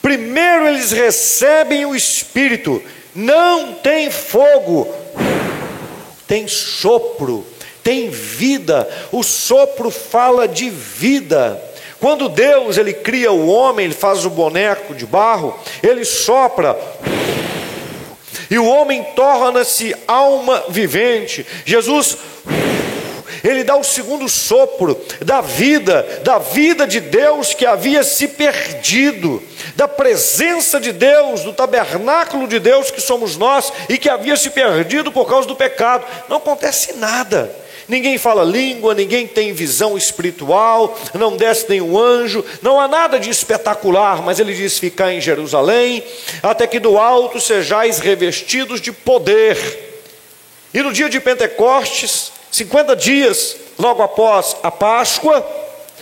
Primeiro 0.02 0.68
eles 0.68 0.92
recebem 0.92 1.86
o 1.86 1.96
Espírito, 1.96 2.82
não 3.16 3.74
tem 3.74 4.12
fogo, 4.12 4.94
tem 6.28 6.48
sopro, 6.48 7.46
tem 7.82 8.10
vida. 8.10 8.88
O 9.12 9.24
sopro 9.24 9.90
fala 9.90 10.48
de 10.48 10.70
vida. 10.70 11.62
Quando 12.00 12.28
Deus 12.28 12.78
ele 12.78 12.92
cria 12.92 13.32
o 13.32 13.48
homem, 13.48 13.86
ele 13.86 13.94
faz 13.94 14.26
o 14.26 14.30
boneco 14.30 14.94
de 14.94 15.06
barro, 15.06 15.58
ele 15.82 16.04
sopra 16.04 16.78
e 18.50 18.58
o 18.58 18.66
homem 18.66 19.04
torna-se 19.16 19.96
alma 20.08 20.64
vivente. 20.70 21.46
Jesus 21.66 22.18
ele 23.44 23.64
dá 23.64 23.76
o 23.76 23.84
segundo 23.84 24.30
sopro 24.30 25.00
da 25.20 25.42
vida, 25.42 26.22
da 26.24 26.38
vida 26.38 26.88
de 26.88 27.02
Deus 27.02 27.54
que 27.54 27.66
havia 27.66 28.02
se 28.02 28.30
perdido, 28.30 29.44
da 29.76 29.86
presença 29.86 30.80
de 30.80 30.94
Deus, 30.94 31.42
do 31.42 31.52
tabernáculo 31.52 32.48
de 32.48 32.58
Deus 32.58 32.90
que 32.90 33.02
somos 33.02 33.36
nós 33.36 33.74
e 33.90 33.98
que 33.98 34.10
havia 34.10 34.38
se 34.38 34.50
perdido 34.50 35.12
por 35.12 35.28
causa 35.28 35.46
do 35.46 35.58
pecado. 35.58 36.06
Não 36.30 36.38
acontece 36.38 36.94
nada. 36.94 37.63
Ninguém 37.88 38.18
fala 38.18 38.44
língua, 38.44 38.94
ninguém 38.94 39.28
tem 39.28 39.54
visão 39.54 39.98
espiritual, 39.98 40.98
não 41.14 41.36
desce 41.36 41.70
nenhum 41.70 42.00
anjo, 42.00 42.44
não 42.62 42.80
há 42.80 42.88
nada 42.88 43.20
de 43.20 43.30
espetacular, 43.30 44.22
mas 44.22 44.40
ele 44.40 44.54
diz: 44.54 44.80
ficar 44.80 45.12
em 45.14 45.20
Jerusalém, 45.20 46.04
até 46.42 46.66
que 46.66 46.80
do 46.80 46.98
alto 46.98 47.40
sejais 47.42 48.00
revestidos 48.00 48.80
de 48.80 48.92
poder. 48.92 49.58
E 50.74 50.82
no 50.82 50.94
dia 50.94 51.10
de 51.10 51.20
Pentecostes, 51.20 52.32
50 52.52 52.96
dias 52.96 53.58
logo 53.78 54.02
após 54.02 54.56
a 54.64 54.72
Páscoa, 54.72 55.46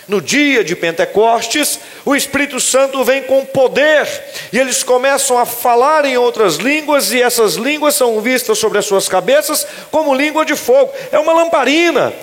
no 0.08 0.22
dia 0.22 0.64
de 0.64 0.76
Pentecostes, 0.76 1.80
o 2.06 2.16
Espírito 2.16 2.60
Santo 2.60 3.04
vem 3.04 3.24
com 3.24 3.46
poder 3.46 4.08
e 4.52 4.60
eles 4.60 4.84
começam 4.84 5.38
a 5.38 5.46
falar 5.46 6.06
em 6.06 6.18
outras 6.18 6.56
línguas, 6.56 7.12
e 7.12 7.22
essas 7.22 7.56
línguas 7.56 7.96
são 7.96 8.20
vistas 8.20 8.58
sobre 8.58 8.78
as 8.80 8.86
suas 8.86 9.08
cabeças 9.08 9.66
como 9.90 10.14
língua 10.14 10.46
de 10.46 10.56
fogo. 10.56 10.92
É 11.12 11.20
uma 11.20 11.34
lamparina, 11.34 12.14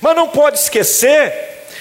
mas 0.00 0.16
não 0.16 0.28
pode 0.28 0.58
esquecer 0.58 1.32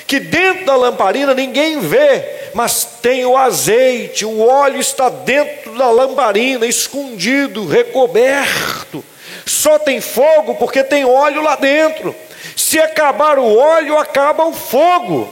que 0.08 0.20
dentro 0.20 0.66
da 0.66 0.76
lamparina 0.76 1.34
ninguém 1.34 1.80
vê, 1.82 2.24
mas 2.54 2.86
tem 3.02 3.26
o 3.26 3.36
azeite, 3.36 4.26
o 4.26 4.40
óleo 4.40 4.80
está 4.80 5.10
dentro 5.10 5.78
da 5.78 5.92
lamparina, 5.92 6.66
escondido, 6.66 7.68
recoberto. 7.68 9.04
Só 9.46 9.78
tem 9.78 10.00
fogo 10.00 10.56
porque 10.56 10.84
tem 10.84 11.04
óleo 11.04 11.42
lá 11.42 11.56
dentro. 11.58 12.16
Se 12.56 12.80
acabar 12.80 13.38
o 13.38 13.58
óleo, 13.58 13.98
acaba 13.98 14.46
o 14.46 14.54
fogo. 14.54 15.30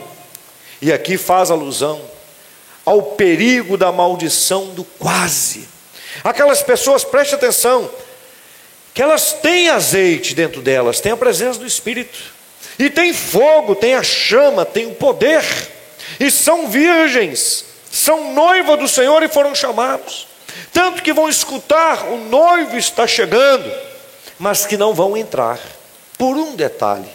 E 0.80 0.92
aqui 0.92 1.16
faz 1.16 1.50
alusão 1.50 2.00
ao 2.84 3.02
perigo 3.02 3.76
da 3.76 3.90
maldição 3.90 4.66
do 4.68 4.84
quase. 4.84 5.68
Aquelas 6.22 6.62
pessoas, 6.62 7.04
preste 7.04 7.34
atenção, 7.34 7.90
que 8.94 9.02
elas 9.02 9.32
têm 9.34 9.68
azeite 9.68 10.34
dentro 10.34 10.62
delas, 10.62 11.00
têm 11.00 11.12
a 11.12 11.16
presença 11.16 11.58
do 11.58 11.66
Espírito 11.66 12.18
e 12.78 12.88
tem 12.88 13.12
fogo, 13.12 13.74
tem 13.74 13.94
a 13.94 14.02
chama, 14.02 14.64
tem 14.64 14.86
o 14.86 14.94
poder. 14.94 15.44
E 16.20 16.30
são 16.30 16.68
virgens, 16.68 17.64
são 17.90 18.32
noiva 18.32 18.76
do 18.76 18.86
Senhor 18.86 19.22
e 19.22 19.28
foram 19.28 19.54
chamados. 19.54 20.26
Tanto 20.72 21.02
que 21.02 21.12
vão 21.12 21.28
escutar, 21.28 22.06
o 22.06 22.16
noivo 22.16 22.76
está 22.76 23.06
chegando, 23.06 23.70
mas 24.38 24.64
que 24.64 24.76
não 24.76 24.94
vão 24.94 25.16
entrar. 25.16 25.58
Por 26.16 26.36
um 26.36 26.54
detalhe: 26.54 27.08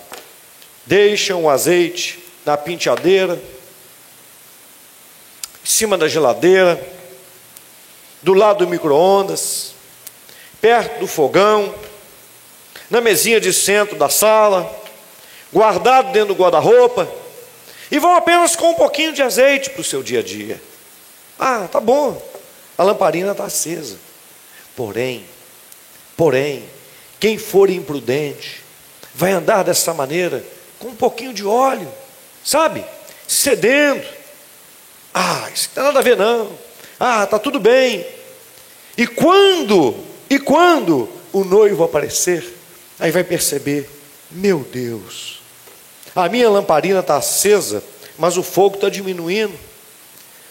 deixam 0.85 1.43
o 1.43 1.49
azeite 1.49 2.19
na 2.45 2.57
penteadeira, 2.57 3.39
em 5.63 5.67
cima 5.67 5.97
da 5.97 6.07
geladeira, 6.07 6.81
do 8.21 8.33
lado 8.33 8.65
do 8.65 8.69
micro-ondas, 8.69 9.73
perto 10.59 10.99
do 10.99 11.07
fogão, 11.07 11.73
na 12.89 13.01
mesinha 13.01 13.39
de 13.39 13.53
centro 13.53 13.97
da 13.97 14.09
sala 14.09 14.81
guardado 15.51 16.11
dentro 16.11 16.33
do 16.33 16.41
guarda-roupa, 16.41 17.07
e 17.91 17.99
vão 17.99 18.15
apenas 18.15 18.55
com 18.55 18.69
um 18.69 18.75
pouquinho 18.75 19.11
de 19.11 19.21
azeite 19.21 19.69
para 19.69 19.81
o 19.81 19.83
seu 19.83 20.01
dia 20.01 20.19
a 20.19 20.23
dia. 20.23 20.61
Ah, 21.37 21.67
tá 21.69 21.79
bom, 21.79 22.21
a 22.77 22.83
lamparina 22.83 23.31
está 23.31 23.45
acesa. 23.45 23.97
Porém, 24.75 25.25
porém, 26.15 26.63
quem 27.19 27.37
for 27.37 27.69
imprudente 27.69 28.61
vai 29.13 29.31
andar 29.31 29.63
dessa 29.63 29.93
maneira 29.93 30.43
com 30.79 30.87
um 30.87 30.95
pouquinho 30.95 31.33
de 31.33 31.45
óleo, 31.45 31.91
sabe? 32.43 32.85
Cedendo. 33.27 34.20
Ah, 35.13 35.49
isso 35.53 35.69
não 35.69 35.75
tem 35.75 35.83
nada 35.83 35.99
a 35.99 36.03
ver 36.03 36.17
não. 36.17 36.51
Ah, 36.99 37.25
tá 37.25 37.39
tudo 37.39 37.59
bem. 37.59 38.05
E 38.97 39.07
quando, 39.07 39.95
e 40.29 40.39
quando 40.39 41.09
o 41.33 41.43
noivo 41.43 41.83
aparecer, 41.83 42.57
aí 42.99 43.11
vai 43.11 43.23
perceber, 43.23 43.89
meu 44.29 44.59
Deus, 44.59 45.41
a 46.15 46.27
minha 46.29 46.49
lamparina 46.49 46.99
está 46.99 47.17
acesa, 47.17 47.83
mas 48.17 48.37
o 48.37 48.43
fogo 48.43 48.75
está 48.75 48.89
diminuindo. 48.89 49.57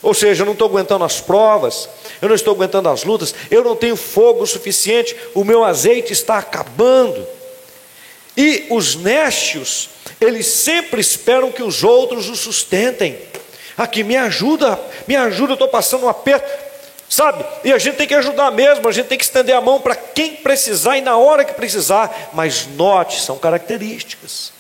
Ou 0.02 0.14
seja, 0.14 0.42
eu 0.42 0.46
não 0.46 0.54
estou 0.54 0.68
aguentando 0.68 1.04
as 1.04 1.20
provas, 1.20 1.88
eu 2.22 2.28
não 2.28 2.34
estou 2.34 2.54
aguentando 2.54 2.88
as 2.88 3.04
lutas, 3.04 3.34
eu 3.50 3.62
não 3.62 3.76
tenho 3.76 3.96
fogo 3.96 4.46
suficiente, 4.46 5.14
o 5.34 5.44
meu 5.44 5.62
azeite 5.62 6.12
está 6.12 6.38
acabando. 6.38 7.26
E 8.36 8.66
os 8.70 8.96
nécios, 8.96 9.90
eles 10.20 10.46
sempre 10.46 11.00
esperam 11.00 11.52
que 11.52 11.62
os 11.62 11.84
outros 11.84 12.28
os 12.30 12.40
sustentem. 12.40 13.18
Aqui, 13.80 14.04
me 14.04 14.14
ajuda, 14.14 14.78
me 15.08 15.16
ajuda, 15.16 15.52
eu 15.52 15.54
estou 15.54 15.68
passando 15.68 16.04
um 16.04 16.08
aperto, 16.10 16.46
sabe? 17.08 17.42
E 17.64 17.72
a 17.72 17.78
gente 17.78 17.96
tem 17.96 18.06
que 18.06 18.14
ajudar 18.14 18.50
mesmo, 18.50 18.86
a 18.86 18.92
gente 18.92 19.06
tem 19.06 19.16
que 19.16 19.24
estender 19.24 19.56
a 19.56 19.60
mão 19.62 19.80
para 19.80 19.96
quem 19.96 20.36
precisar 20.36 20.98
e 20.98 21.00
na 21.00 21.16
hora 21.16 21.46
que 21.46 21.54
precisar. 21.54 22.28
Mas 22.34 22.66
note, 22.66 23.18
são 23.22 23.38
características. 23.38 24.52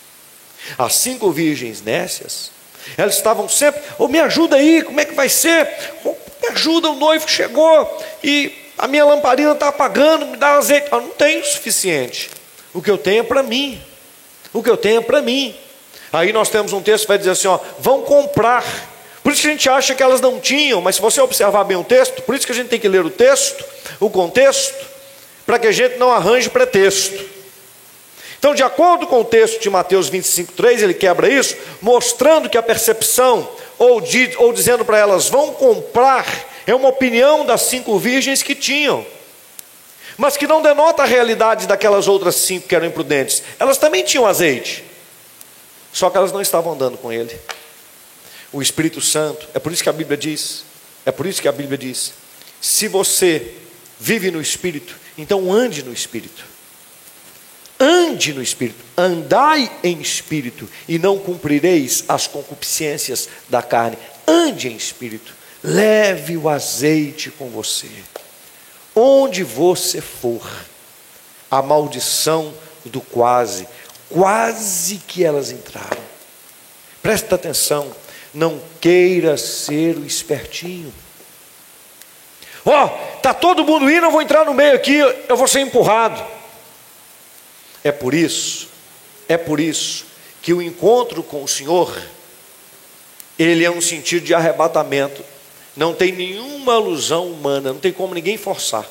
As 0.78 0.94
cinco 0.94 1.30
virgens 1.30 1.82
nécias, 1.82 2.50
elas 2.96 3.14
estavam 3.14 3.46
sempre, 3.46 3.82
oh, 3.98 4.08
me 4.08 4.18
ajuda 4.18 4.56
aí, 4.56 4.80
como 4.80 4.98
é 4.98 5.04
que 5.04 5.12
vai 5.12 5.28
ser? 5.28 5.68
Oh, 6.02 6.14
me 6.40 6.48
ajuda, 6.52 6.88
o 6.88 6.96
noivo 6.96 7.28
chegou 7.28 8.02
e 8.24 8.70
a 8.78 8.88
minha 8.88 9.04
lamparina 9.04 9.52
está 9.52 9.68
apagando, 9.68 10.24
me 10.24 10.38
dá 10.38 10.54
azeite. 10.54 10.88
Eu 10.90 11.02
não 11.02 11.10
tenho 11.10 11.42
o 11.42 11.44
suficiente. 11.44 12.30
O 12.72 12.80
que 12.80 12.90
eu 12.90 12.96
tenho 12.96 13.20
é 13.20 13.22
para 13.22 13.42
mim. 13.42 13.78
O 14.50 14.62
que 14.62 14.70
eu 14.70 14.78
tenho 14.78 15.00
é 15.00 15.04
para 15.04 15.20
mim. 15.20 15.54
Aí 16.10 16.32
nós 16.32 16.48
temos 16.48 16.72
um 16.72 16.80
texto 16.80 17.02
que 17.02 17.08
vai 17.08 17.18
dizer 17.18 17.32
assim: 17.32 17.48
ó, 17.48 17.58
vão 17.78 18.00
comprar. 18.00 18.64
Por 19.22 19.32
isso 19.32 19.42
que 19.42 19.48
a 19.48 19.50
gente 19.50 19.68
acha 19.68 19.94
que 19.94 20.02
elas 20.02 20.20
não 20.20 20.40
tinham, 20.40 20.80
mas 20.80 20.96
se 20.96 21.02
você 21.02 21.20
observar 21.20 21.64
bem 21.64 21.76
o 21.76 21.84
texto, 21.84 22.22
por 22.22 22.34
isso 22.34 22.46
que 22.46 22.52
a 22.52 22.54
gente 22.54 22.68
tem 22.68 22.80
que 22.80 22.88
ler 22.88 23.04
o 23.04 23.10
texto, 23.10 23.64
o 23.98 24.08
contexto, 24.08 24.86
para 25.44 25.58
que 25.58 25.66
a 25.66 25.72
gente 25.72 25.98
não 25.98 26.10
arranje 26.10 26.48
pretexto. 26.48 27.40
Então, 28.38 28.54
de 28.54 28.62
acordo 28.62 29.06
com 29.06 29.20
o 29.20 29.24
texto 29.24 29.60
de 29.60 29.68
Mateus 29.68 30.10
25,3, 30.10 30.82
ele 30.82 30.94
quebra 30.94 31.28
isso, 31.28 31.54
mostrando 31.82 32.48
que 32.48 32.56
a 32.56 32.62
percepção, 32.62 33.46
ou, 33.78 34.02
ou 34.38 34.52
dizendo 34.52 34.82
para 34.82 34.96
elas, 34.96 35.28
vão 35.28 35.52
comprar, 35.52 36.26
é 36.66 36.74
uma 36.74 36.88
opinião 36.88 37.44
das 37.44 37.62
cinco 37.62 37.98
virgens 37.98 38.42
que 38.42 38.54
tinham, 38.54 39.04
mas 40.16 40.38
que 40.38 40.46
não 40.46 40.62
denota 40.62 41.02
a 41.02 41.06
realidade 41.06 41.66
daquelas 41.66 42.08
outras 42.08 42.36
cinco 42.36 42.66
que 42.66 42.74
eram 42.74 42.86
imprudentes. 42.86 43.42
Elas 43.58 43.76
também 43.76 44.02
tinham 44.02 44.26
azeite, 44.26 44.84
só 45.92 46.08
que 46.08 46.16
elas 46.16 46.32
não 46.32 46.40
estavam 46.40 46.72
andando 46.72 46.96
com 46.96 47.12
ele. 47.12 47.38
O 48.52 48.60
Espírito 48.60 49.00
Santo, 49.00 49.48
é 49.54 49.58
por 49.58 49.72
isso 49.72 49.82
que 49.82 49.88
a 49.88 49.92
Bíblia 49.92 50.16
diz, 50.16 50.64
é 51.06 51.12
por 51.12 51.26
isso 51.26 51.40
que 51.40 51.48
a 51.48 51.52
Bíblia 51.52 51.78
diz: 51.78 52.12
se 52.60 52.88
você 52.88 53.54
vive 53.98 54.30
no 54.30 54.40
Espírito, 54.40 54.96
então 55.16 55.52
ande 55.52 55.82
no 55.82 55.92
Espírito. 55.92 56.50
Ande 57.82 58.34
no 58.34 58.42
espírito, 58.42 58.84
andai 58.94 59.72
em 59.82 60.02
espírito, 60.02 60.68
e 60.86 60.98
não 60.98 61.18
cumprireis 61.18 62.04
as 62.06 62.26
concupiscências 62.26 63.26
da 63.48 63.62
carne. 63.62 63.96
Ande 64.26 64.68
em 64.68 64.76
espírito, 64.76 65.34
leve 65.64 66.36
o 66.36 66.46
azeite 66.46 67.30
com 67.30 67.48
você. 67.48 67.88
Onde 68.94 69.42
você 69.42 70.02
for, 70.02 70.46
a 71.50 71.62
maldição 71.62 72.52
do 72.84 73.00
quase, 73.00 73.66
quase 74.10 74.96
que 74.98 75.24
elas 75.24 75.50
entraram. 75.50 76.02
Presta 77.02 77.34
atenção, 77.34 77.90
não 78.32 78.60
queira 78.80 79.36
ser 79.36 79.96
o 79.96 80.04
espertinho. 80.04 80.92
Ó, 82.64 82.84
oh, 82.84 83.16
tá 83.18 83.32
todo 83.32 83.64
mundo 83.64 83.90
indo, 83.90 84.06
eu 84.06 84.10
vou 84.10 84.22
entrar 84.22 84.44
no 84.44 84.54
meio 84.54 84.74
aqui, 84.74 84.96
eu 84.96 85.36
vou 85.36 85.48
ser 85.48 85.60
empurrado. 85.60 86.22
É 87.82 87.90
por 87.90 88.12
isso, 88.12 88.68
é 89.28 89.36
por 89.36 89.58
isso 89.58 90.06
que 90.42 90.52
o 90.52 90.62
encontro 90.62 91.22
com 91.22 91.42
o 91.42 91.48
Senhor, 91.48 91.96
ele 93.38 93.64
é 93.64 93.70
um 93.70 93.80
sentido 93.80 94.24
de 94.24 94.34
arrebatamento. 94.34 95.24
Não 95.76 95.94
tem 95.94 96.12
nenhuma 96.12 96.74
alusão 96.74 97.26
humana, 97.26 97.72
não 97.72 97.80
tem 97.80 97.92
como 97.92 98.14
ninguém 98.14 98.36
forçar. 98.36 98.86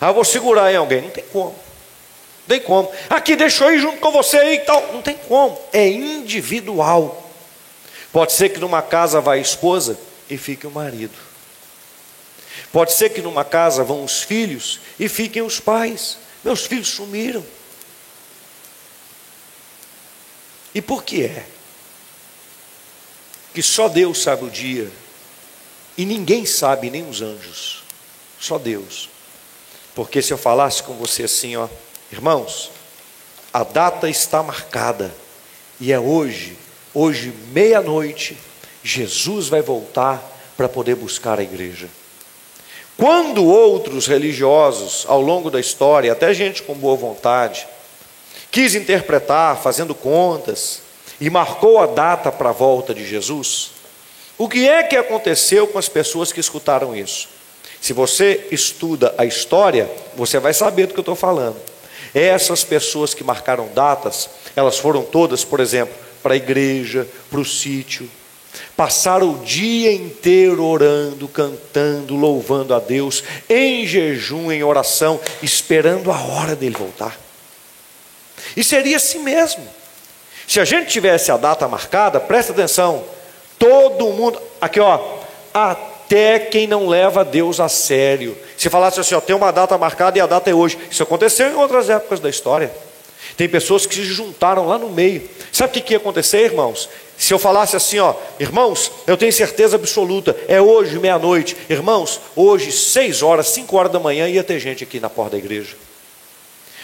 Ah, 0.00 0.08
eu 0.08 0.14
vou 0.14 0.24
segurar 0.24 0.72
em 0.72 0.76
alguém, 0.76 1.02
não 1.02 1.10
tem 1.10 1.24
como. 1.32 1.50
Não 1.50 2.56
tem 2.56 2.60
como. 2.60 2.90
Aqui, 3.10 3.34
deixa 3.34 3.64
eu 3.64 3.74
ir 3.74 3.80
junto 3.80 3.98
com 3.98 4.12
você 4.12 4.38
aí 4.38 4.54
e 4.56 4.60
tal. 4.60 4.92
Não 4.92 5.02
tem 5.02 5.16
como. 5.16 5.58
É 5.72 5.88
individual. 5.88 7.27
Pode 8.12 8.32
ser 8.32 8.50
que 8.50 8.58
numa 8.58 8.82
casa 8.82 9.20
vá 9.20 9.34
a 9.34 9.38
esposa 9.38 9.98
e 10.28 10.36
fique 10.36 10.66
o 10.66 10.70
marido. 10.70 11.14
Pode 12.72 12.92
ser 12.92 13.10
que 13.10 13.22
numa 13.22 13.44
casa 13.44 13.84
vão 13.84 14.04
os 14.04 14.22
filhos 14.22 14.80
e 14.98 15.08
fiquem 15.08 15.42
os 15.42 15.60
pais. 15.60 16.18
Meus 16.44 16.66
filhos 16.66 16.88
sumiram. 16.88 17.44
E 20.74 20.80
por 20.80 21.02
que 21.02 21.24
é? 21.24 21.46
Que 23.54 23.62
só 23.62 23.88
Deus 23.88 24.22
sabe 24.22 24.44
o 24.44 24.50
dia, 24.50 24.90
e 25.96 26.04
ninguém 26.04 26.46
sabe, 26.46 26.90
nem 26.90 27.08
os 27.08 27.20
anjos, 27.20 27.82
só 28.38 28.58
Deus. 28.58 29.08
Porque 29.94 30.22
se 30.22 30.32
eu 30.32 30.38
falasse 30.38 30.82
com 30.82 30.94
você 30.94 31.24
assim, 31.24 31.56
ó, 31.56 31.68
irmãos, 32.12 32.70
a 33.52 33.64
data 33.64 34.08
está 34.08 34.42
marcada, 34.42 35.12
e 35.80 35.90
é 35.90 35.98
hoje, 35.98 36.56
hoje, 36.94 37.32
meia-noite, 37.52 38.36
Jesus 38.82 39.48
vai 39.48 39.62
voltar 39.62 40.22
para 40.56 40.68
poder 40.68 40.96
buscar 40.96 41.38
a 41.38 41.42
igreja. 41.42 41.88
Quando 42.96 43.44
outros 43.44 44.06
religiosos, 44.06 45.04
ao 45.08 45.20
longo 45.20 45.50
da 45.50 45.60
história, 45.60 46.10
até 46.10 46.34
gente 46.34 46.62
com 46.62 46.74
boa 46.74 46.96
vontade, 46.96 47.66
quis 48.50 48.74
interpretar, 48.74 49.56
fazendo 49.56 49.94
contas, 49.94 50.82
e 51.20 51.30
marcou 51.30 51.78
a 51.78 51.86
data 51.86 52.32
para 52.32 52.50
a 52.50 52.52
volta 52.52 52.92
de 52.92 53.06
Jesus, 53.06 53.70
o 54.36 54.48
que 54.48 54.68
é 54.68 54.82
que 54.82 54.96
aconteceu 54.96 55.66
com 55.66 55.78
as 55.78 55.88
pessoas 55.88 56.32
que 56.32 56.40
escutaram 56.40 56.94
isso? 56.94 57.28
Se 57.80 57.92
você 57.92 58.48
estuda 58.50 59.14
a 59.16 59.24
história, 59.24 59.90
você 60.16 60.38
vai 60.38 60.52
saber 60.52 60.86
do 60.86 60.94
que 60.94 60.98
eu 60.98 61.02
estou 61.02 61.16
falando. 61.16 61.56
Essas 62.14 62.64
pessoas 62.64 63.14
que 63.14 63.22
marcaram 63.22 63.68
datas, 63.74 64.28
elas 64.56 64.78
foram 64.78 65.02
todas, 65.02 65.44
por 65.44 65.60
exemplo, 65.60 65.94
para 66.28 66.34
a 66.34 66.36
igreja, 66.36 67.08
para 67.30 67.40
o 67.40 67.44
sítio, 67.44 68.06
passar 68.76 69.22
o 69.22 69.38
dia 69.38 69.90
inteiro 69.90 70.62
orando, 70.62 71.26
cantando, 71.26 72.14
louvando 72.16 72.74
a 72.74 72.78
Deus, 72.78 73.24
em 73.48 73.86
jejum, 73.86 74.52
em 74.52 74.62
oração, 74.62 75.18
esperando 75.42 76.12
a 76.12 76.20
hora 76.20 76.54
dele 76.54 76.76
voltar. 76.78 77.18
E 78.54 78.62
seria 78.62 78.98
assim 78.98 79.20
mesmo. 79.20 79.66
Se 80.46 80.60
a 80.60 80.66
gente 80.66 80.90
tivesse 80.90 81.32
a 81.32 81.38
data 81.38 81.66
marcada, 81.66 82.20
presta 82.20 82.52
atenção, 82.52 83.04
todo 83.58 84.10
mundo, 84.10 84.38
aqui 84.60 84.80
ó, 84.80 85.00
até 85.54 86.40
quem 86.40 86.66
não 86.66 86.86
leva 86.86 87.24
Deus 87.24 87.58
a 87.58 87.70
sério. 87.70 88.36
Se 88.54 88.68
falasse 88.68 89.00
assim, 89.00 89.14
ó, 89.14 89.20
tem 89.22 89.34
uma 89.34 89.50
data 89.50 89.78
marcada 89.78 90.18
e 90.18 90.20
a 90.20 90.26
data 90.26 90.50
é 90.50 90.54
hoje. 90.54 90.78
Isso 90.90 91.02
aconteceu 91.02 91.48
em 91.50 91.54
outras 91.54 91.88
épocas 91.88 92.20
da 92.20 92.28
história. 92.28 92.70
Tem 93.38 93.48
pessoas 93.48 93.86
que 93.86 93.94
se 93.94 94.02
juntaram 94.02 94.66
lá 94.66 94.76
no 94.80 94.88
meio. 94.88 95.22
Sabe 95.52 95.70
o 95.70 95.72
que, 95.74 95.80
que 95.80 95.94
ia 95.94 95.98
acontecer, 95.98 96.42
irmãos? 96.42 96.88
Se 97.16 97.32
eu 97.32 97.38
falasse 97.38 97.76
assim, 97.76 98.00
ó, 98.00 98.12
irmãos, 98.40 98.90
eu 99.06 99.16
tenho 99.16 99.32
certeza 99.32 99.76
absoluta, 99.76 100.36
é 100.48 100.60
hoje, 100.60 100.98
meia-noite. 100.98 101.56
Irmãos, 101.70 102.20
hoje, 102.34 102.72
seis 102.72 103.22
horas, 103.22 103.46
cinco 103.46 103.76
horas 103.76 103.92
da 103.92 104.00
manhã, 104.00 104.28
ia 104.28 104.42
ter 104.42 104.58
gente 104.58 104.82
aqui 104.82 104.98
na 104.98 105.08
porta 105.08 105.32
da 105.32 105.38
igreja. 105.38 105.76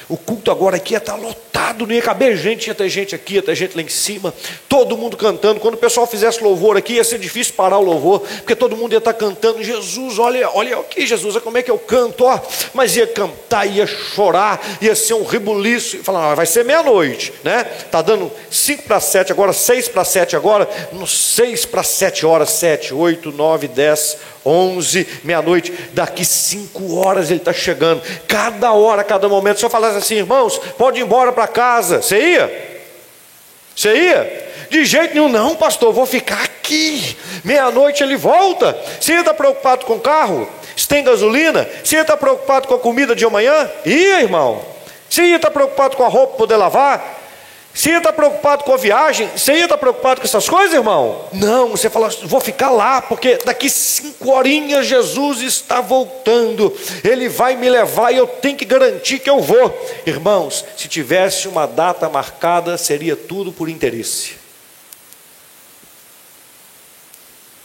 O 0.08 0.16
culto 0.16 0.50
agora 0.50 0.76
aqui 0.76 0.92
ia 0.92 0.98
estar 0.98 1.14
lotado, 1.14 1.86
não 1.86 1.94
ia 1.94 2.02
caber 2.02 2.36
gente, 2.36 2.66
ia 2.66 2.74
ter 2.74 2.88
gente 2.88 3.14
aqui, 3.14 3.34
ia 3.34 3.42
ter 3.42 3.54
gente 3.54 3.74
lá 3.74 3.82
em 3.82 3.88
cima, 3.88 4.34
todo 4.68 4.96
mundo 4.96 5.16
cantando. 5.16 5.60
Quando 5.60 5.74
o 5.74 5.78
pessoal 5.78 6.06
fizesse 6.06 6.42
louvor 6.42 6.76
aqui, 6.76 6.94
ia 6.94 7.04
ser 7.04 7.18
difícil 7.18 7.54
parar 7.54 7.78
o 7.78 7.82
louvor, 7.82 8.20
porque 8.20 8.54
todo 8.54 8.76
mundo 8.76 8.92
ia 8.92 8.98
estar 8.98 9.14
cantando. 9.14 9.62
Jesus, 9.62 10.18
olha, 10.18 10.50
olha 10.50 10.78
aqui, 10.78 11.06
Jesus, 11.06 11.36
como 11.38 11.56
é 11.56 11.62
que 11.62 11.70
eu 11.70 11.78
canto, 11.78 12.24
ó. 12.24 12.38
Mas 12.74 12.96
ia 12.96 13.06
cantar, 13.06 13.66
ia 13.66 13.86
chorar, 13.86 14.60
ia 14.80 14.94
ser 14.94 15.14
um 15.14 15.24
rebuliço. 15.24 15.96
E 15.96 16.02
falar, 16.02 16.32
ah, 16.32 16.34
vai 16.34 16.46
ser 16.46 16.64
meia-noite, 16.64 17.32
né? 17.42 17.64
Tá 17.90 18.02
dando 18.02 18.30
cinco 18.50 18.82
para 18.82 19.00
sete 19.00 19.32
agora, 19.32 19.52
seis 19.52 19.88
para 19.88 20.04
sete 20.04 20.36
agora, 20.36 20.68
no 20.92 21.06
seis 21.06 21.64
para 21.64 21.82
sete 21.82 22.26
horas, 22.26 22.50
sete, 22.50 22.92
oito, 22.92 23.32
nove, 23.32 23.68
dez, 23.68 24.18
11, 24.44 25.06
meia-noite, 25.24 25.72
daqui 25.92 26.24
cinco 26.24 26.96
horas 26.96 27.30
ele 27.30 27.40
está 27.40 27.52
chegando. 27.52 28.02
Cada 28.28 28.72
hora, 28.72 29.02
cada 29.02 29.28
momento. 29.28 29.58
Se 29.58 29.64
eu 29.64 29.70
falasse 29.94 29.98
assim, 29.98 30.16
irmãos, 30.16 30.58
pode 30.78 31.00
ir 31.00 31.02
embora 31.02 31.32
para 31.32 31.46
casa. 31.46 32.02
Você 32.02 32.18
ia? 32.18 32.80
Você 33.74 33.94
ia? 33.94 34.44
De 34.70 34.84
jeito 34.84 35.14
nenhum, 35.14 35.28
não, 35.28 35.54
pastor, 35.54 35.92
vou 35.92 36.06
ficar 36.06 36.42
aqui. 36.42 37.16
Meia-noite 37.44 38.02
ele 38.02 38.16
volta. 38.16 38.76
Você 39.00 39.14
estar 39.14 39.34
preocupado 39.34 39.84
com 39.84 39.94
o 39.94 40.00
carro? 40.00 40.48
Se 40.76 40.88
tem 40.88 41.04
gasolina? 41.04 41.68
Você 41.82 41.96
estar 41.96 42.16
preocupado 42.16 42.66
com 42.66 42.74
a 42.74 42.78
comida 42.78 43.14
de 43.14 43.24
amanhã? 43.24 43.70
Ia, 43.84 44.22
irmão. 44.22 44.64
Você 45.08 45.22
ia 45.22 45.36
estar 45.36 45.50
preocupado 45.50 45.96
com 45.96 46.04
a 46.04 46.08
roupa 46.08 46.36
poder 46.36 46.56
lavar? 46.56 47.22
Você 47.74 47.90
ia 47.90 47.98
estar 47.98 48.12
preocupado 48.12 48.62
com 48.62 48.72
a 48.72 48.76
viagem? 48.76 49.28
Você 49.36 49.52
ia 49.52 49.64
estar 49.64 49.76
preocupado 49.76 50.20
com 50.20 50.26
essas 50.26 50.48
coisas, 50.48 50.72
irmão? 50.72 51.28
Não, 51.32 51.70
você 51.70 51.90
fala, 51.90 52.08
vou 52.22 52.40
ficar 52.40 52.70
lá, 52.70 53.02
porque 53.02 53.36
daqui 53.44 53.68
cinco 53.68 54.30
horinhas 54.30 54.86
Jesus 54.86 55.40
está 55.40 55.80
voltando, 55.80 56.72
Ele 57.02 57.28
vai 57.28 57.56
me 57.56 57.68
levar 57.68 58.12
e 58.12 58.16
eu 58.16 58.28
tenho 58.28 58.56
que 58.56 58.64
garantir 58.64 59.18
que 59.18 59.28
eu 59.28 59.40
vou. 59.40 59.76
Irmãos, 60.06 60.64
se 60.76 60.86
tivesse 60.86 61.48
uma 61.48 61.66
data 61.66 62.08
marcada, 62.08 62.78
seria 62.78 63.16
tudo 63.16 63.50
por 63.50 63.68
interesse. 63.68 64.36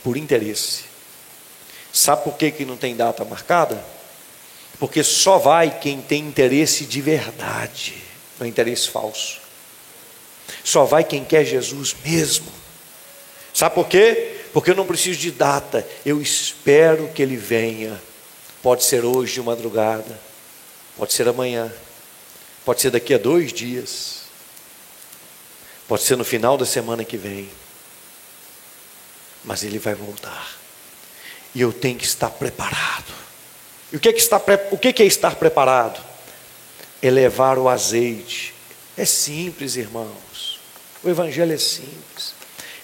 Por 0.03 0.17
interesse. 0.17 0.85
Sabe 1.93 2.23
por 2.23 2.33
que, 2.33 2.49
que 2.49 2.65
não 2.65 2.77
tem 2.77 2.95
data 2.95 3.23
marcada? 3.23 3.79
Porque 4.79 5.03
só 5.03 5.37
vai 5.37 5.69
quem 5.79 6.01
tem 6.01 6.23
interesse 6.23 6.85
de 6.85 6.99
verdade, 6.99 8.01
não 8.39 8.47
é 8.47 8.49
interesse 8.49 8.89
falso. 8.89 9.38
Só 10.63 10.85
vai 10.85 11.03
quem 11.03 11.23
quer 11.23 11.45
Jesus 11.45 11.95
mesmo. 12.03 12.51
Sabe 13.53 13.75
por 13.75 13.87
quê? 13.87 14.37
Porque 14.53 14.71
eu 14.71 14.75
não 14.75 14.85
preciso 14.85 15.19
de 15.19 15.31
data, 15.31 15.87
eu 16.05 16.21
espero 16.21 17.09
que 17.09 17.21
ele 17.21 17.37
venha. 17.37 18.01
Pode 18.61 18.83
ser 18.83 19.05
hoje 19.05 19.35
de 19.35 19.41
madrugada, 19.41 20.19
pode 20.97 21.13
ser 21.13 21.27
amanhã, 21.27 21.71
pode 22.65 22.81
ser 22.81 22.91
daqui 22.91 23.13
a 23.13 23.17
dois 23.17 23.53
dias, 23.53 24.23
pode 25.87 26.03
ser 26.03 26.17
no 26.17 26.25
final 26.25 26.57
da 26.57 26.65
semana 26.65 27.05
que 27.05 27.15
vem, 27.15 27.49
mas 29.45 29.63
ele 29.63 29.79
vai 29.79 29.95
voltar, 29.95 30.57
e 31.55 31.61
eu 31.61 31.71
tenho 31.71 31.97
que 31.97 32.05
estar 32.05 32.29
preparado. 32.31 33.13
E 33.91 33.95
o 33.95 33.99
que 33.99 34.09
é, 34.09 34.13
que 34.13 34.19
está, 34.19 34.41
o 34.71 34.77
que 34.77 35.01
é 35.01 35.05
estar 35.05 35.35
preparado? 35.35 35.99
Elevar 37.01 37.57
o 37.57 37.67
azeite. 37.67 38.53
É 38.95 39.05
simples, 39.05 39.75
irmão. 39.75 40.11
O 41.03 41.09
Evangelho 41.09 41.53
é 41.53 41.57
simples. 41.57 42.33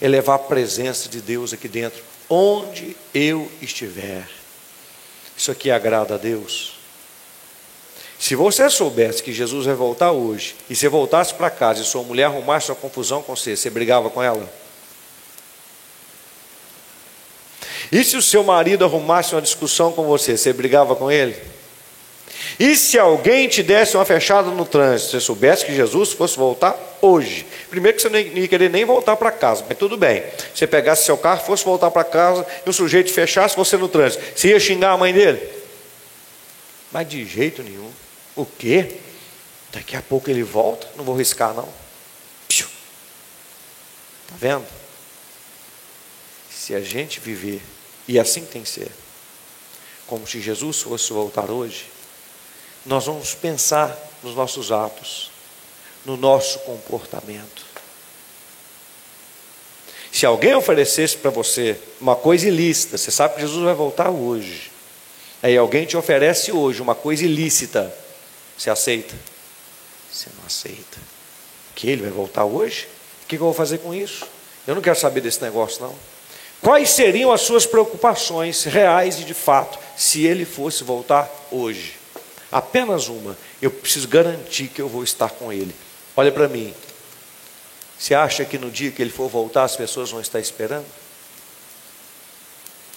É 0.01 0.08
levar 0.08 0.36
a 0.36 0.39
presença 0.39 1.10
de 1.10 1.21
Deus 1.21 1.54
aqui 1.54 1.67
dentro, 1.67 2.01
onde 2.30 2.95
eu 3.13 3.49
estiver. 3.62 4.28
Isso 5.38 5.51
aqui 5.51 5.69
agrada 5.71 6.15
a 6.15 6.17
Deus. 6.17 6.73
Se 8.17 8.36
você 8.36 8.69
soubesse 8.69 9.21
que 9.21 9.34
Jesus 9.34 9.65
vai 9.65 9.75
voltar 9.75 10.12
hoje, 10.12 10.56
e 10.69 10.75
você 10.75 10.88
voltasse 10.88 11.34
para 11.34 11.49
casa 11.49 11.82
e 11.82 11.86
sua 11.86 12.04
mulher 12.04 12.25
arrumasse 12.25 12.71
uma 12.71 12.75
confusão 12.75 13.21
com 13.21 13.36
você, 13.36 13.56
você 13.56 13.69
brigava 13.69 14.10
com 14.10 14.23
ela? 14.23 14.49
E 17.91 18.04
se 18.04 18.17
o 18.17 18.21
seu 18.21 18.43
marido 18.43 18.84
arrumasse 18.84 19.36
uma 19.36 19.41
discussão 19.41 19.91
com 19.91 20.06
você, 20.06 20.38
você 20.38 20.51
brigava 20.54 20.95
com 20.95 21.12
ele? 21.12 21.36
E 22.60 22.75
se 22.75 22.97
alguém 22.97 23.47
te 23.47 23.62
desse 23.62 23.95
uma 23.97 24.06
fechada 24.06 24.49
no 24.49 24.65
trânsito, 24.65 25.12
você 25.12 25.19
soubesse 25.19 25.65
que 25.65 25.75
Jesus 25.75 26.13
fosse 26.13 26.38
voltar 26.38 26.75
hoje? 27.05 27.45
Primeiro 27.69 27.95
que 27.95 28.01
você 28.01 28.09
não 28.09 28.19
ia 28.19 28.47
querer 28.47 28.69
nem 28.69 28.85
voltar 28.85 29.15
para 29.15 29.31
casa, 29.31 29.65
mas 29.67 29.77
tudo 29.77 29.97
bem. 29.97 30.23
Você 30.53 30.65
pegasse 30.65 31.05
seu 31.05 31.17
carro, 31.17 31.45
fosse 31.45 31.63
voltar 31.63 31.91
para 31.91 32.03
casa 32.03 32.45
e 32.65 32.69
o 32.69 32.73
sujeito 32.73 33.11
fechasse 33.11 33.55
você 33.55 33.77
no 33.77 33.87
trânsito, 33.87 34.23
você 34.35 34.49
ia 34.49 34.59
xingar 34.59 34.91
a 34.91 34.97
mãe 34.97 35.13
dele? 35.13 35.41
Mas 36.91 37.07
de 37.07 37.25
jeito 37.25 37.61
nenhum. 37.61 37.91
O 38.35 38.45
quê? 38.45 38.97
Daqui 39.71 39.95
a 39.95 40.01
pouco 40.01 40.29
ele 40.29 40.43
volta, 40.43 40.87
não 40.95 41.03
vou 41.03 41.15
riscar 41.15 41.53
não. 41.53 41.67
Está 44.25 44.35
vendo? 44.37 44.65
Se 46.49 46.73
a 46.73 46.81
gente 46.81 47.19
viver, 47.19 47.61
e 48.07 48.19
assim 48.19 48.43
tem 48.43 48.63
que 48.63 48.69
ser, 48.69 48.89
como 50.07 50.27
se 50.27 50.41
Jesus 50.41 50.81
fosse 50.81 51.13
voltar 51.13 51.49
hoje, 51.49 51.85
nós 52.85 53.05
vamos 53.05 53.33
pensar 53.33 53.95
nos 54.23 54.35
nossos 54.35 54.71
atos, 54.71 55.31
no 56.05 56.15
nosso 56.15 56.59
comportamento. 56.59 57.65
Se 60.11 60.25
alguém 60.25 60.55
oferecesse 60.55 61.17
para 61.17 61.31
você 61.31 61.77
uma 61.99 62.15
coisa 62.15 62.47
ilícita, 62.47 62.97
você 62.97 63.11
sabe 63.11 63.35
que 63.35 63.41
Jesus 63.41 63.63
vai 63.63 63.73
voltar 63.73 64.09
hoje. 64.09 64.71
Aí 65.43 65.57
alguém 65.57 65.85
te 65.85 65.97
oferece 65.97 66.51
hoje 66.51 66.81
uma 66.81 66.95
coisa 66.95 67.25
ilícita, 67.25 67.93
você 68.57 68.69
aceita? 68.69 69.13
Você 70.11 70.29
não 70.37 70.45
aceita. 70.45 70.97
Que 71.75 71.89
ele 71.89 72.03
vai 72.03 72.11
voltar 72.11 72.45
hoje? 72.45 72.87
O 73.23 73.27
que 73.27 73.35
eu 73.35 73.39
vou 73.39 73.53
fazer 73.53 73.79
com 73.79 73.93
isso? 73.93 74.25
Eu 74.65 74.75
não 74.75 74.81
quero 74.81 74.97
saber 74.97 75.19
desse 75.21 75.41
negócio, 75.41 75.81
não. 75.81 75.95
Quais 76.61 76.89
seriam 76.91 77.31
as 77.31 77.41
suas 77.41 77.65
preocupações 77.65 78.63
reais 78.63 79.19
e 79.19 79.23
de 79.25 79.33
fato 79.33 79.77
se 79.97 80.25
ele 80.25 80.45
fosse 80.45 80.83
voltar 80.83 81.29
hoje? 81.51 81.95
Apenas 82.51 83.09
uma. 83.09 83.37
Eu 83.61 83.69
preciso 83.69 84.07
garantir 84.07 84.69
que 84.69 84.81
eu 84.81 84.87
vou 84.87 85.03
estar 85.03 85.29
com 85.29 85.51
Ele. 85.51 85.75
Olha 86.15 86.32
para 86.32 86.47
mim. 86.47 86.73
Você 87.97 88.13
acha 88.13 88.43
que 88.45 88.58
no 88.58 88.69
dia 88.69 88.91
que 88.91 89.01
Ele 89.01 89.12
for 89.12 89.30
voltar 89.30 89.63
as 89.63 89.75
pessoas 89.75 90.12
vão 90.12 90.21
estar 90.21 90.39
esperando? 90.39 90.86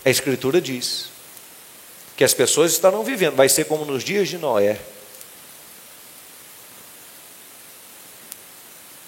A 0.04 0.10
Escritura 0.10 0.60
diz 0.60 1.06
que 2.16 2.24
as 2.24 2.34
pessoas 2.34 2.72
estarão 2.72 3.04
vivendo, 3.04 3.36
vai 3.36 3.48
ser 3.48 3.64
como 3.64 3.84
nos 3.84 4.02
dias 4.02 4.28
de 4.28 4.38
Noé. 4.38 4.80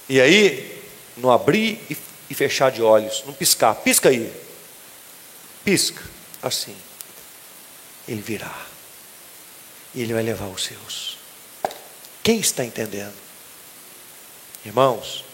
E 0.09 0.21
aí, 0.21 0.83
não 1.17 1.31
abrir 1.31 1.81
e 2.29 2.35
fechar 2.35 2.71
de 2.71 2.83
olhos, 2.83 3.23
não 3.27 3.33
piscar, 3.33 3.75
pisca 3.75 4.09
aí, 4.09 4.33
pisca, 5.65 6.03
assim, 6.43 6.77
ele 8.09 8.21
virá 8.21 8.71
e 9.95 10.03
Ele 10.03 10.15
vai 10.15 10.23
levar 10.23 10.47
os 10.47 10.65
seus. 10.65 11.19
Quem 12.23 12.39
está 12.39 12.65
entendendo? 12.65 13.15
Irmãos, 14.65 15.25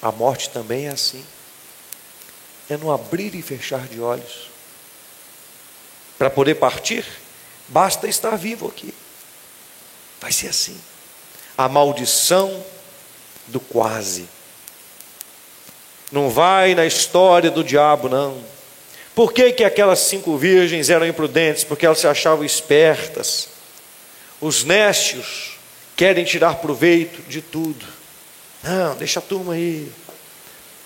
a 0.00 0.12
morte 0.12 0.50
também 0.50 0.86
é 0.86 0.90
assim. 0.90 1.24
É 2.68 2.76
no 2.76 2.92
abrir 2.92 3.34
e 3.34 3.42
fechar 3.42 3.86
de 3.88 4.00
olhos. 4.00 4.50
Para 6.18 6.30
poder 6.30 6.54
partir, 6.56 7.04
basta 7.68 8.06
estar 8.06 8.36
vivo 8.36 8.68
aqui. 8.68 8.94
Vai 10.20 10.32
ser 10.32 10.48
assim. 10.48 10.80
A 11.56 11.68
maldição 11.68 12.64
do 13.46 13.60
quase. 13.60 14.28
Não 16.10 16.30
vai 16.30 16.74
na 16.74 16.86
história 16.86 17.50
do 17.50 17.64
diabo, 17.64 18.08
não. 18.08 18.42
Por 19.14 19.32
que, 19.32 19.52
que 19.52 19.64
aquelas 19.64 20.00
cinco 20.00 20.36
virgens 20.36 20.90
eram 20.90 21.06
imprudentes? 21.06 21.64
Porque 21.64 21.86
elas 21.86 21.98
se 21.98 22.06
achavam 22.06 22.44
espertas. 22.44 23.48
Os 24.40 24.64
nécios 24.64 25.58
querem 25.96 26.24
tirar 26.24 26.56
proveito 26.56 27.22
de 27.28 27.40
tudo. 27.40 27.86
Não, 28.64 28.96
deixa 28.96 29.20
a 29.20 29.22
turma 29.22 29.52
aí. 29.52 29.92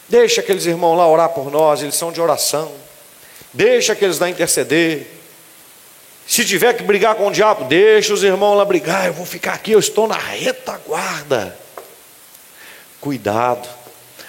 Deixa 0.08 0.40
aqueles 0.40 0.66
irmãos 0.66 0.96
lá 0.96 1.06
orar 1.06 1.28
por 1.28 1.50
nós, 1.50 1.80
eles 1.80 1.94
são 1.94 2.10
de 2.10 2.20
oração. 2.20 2.72
Deixa 3.54 3.92
aqueles 3.92 4.18
lá 4.18 4.28
interceder. 4.28 5.06
Se 6.26 6.44
tiver 6.44 6.74
que 6.74 6.82
brigar 6.82 7.14
com 7.14 7.28
o 7.28 7.30
diabo, 7.30 7.64
deixa 7.64 8.12
os 8.12 8.22
irmãos 8.22 8.56
lá 8.56 8.64
brigar. 8.64 9.06
Eu 9.06 9.12
vou 9.12 9.24
ficar 9.24 9.54
aqui, 9.54 9.72
eu 9.72 9.78
estou 9.78 10.08
na 10.08 10.18
retaguarda. 10.18 11.56
Cuidado. 13.00 13.68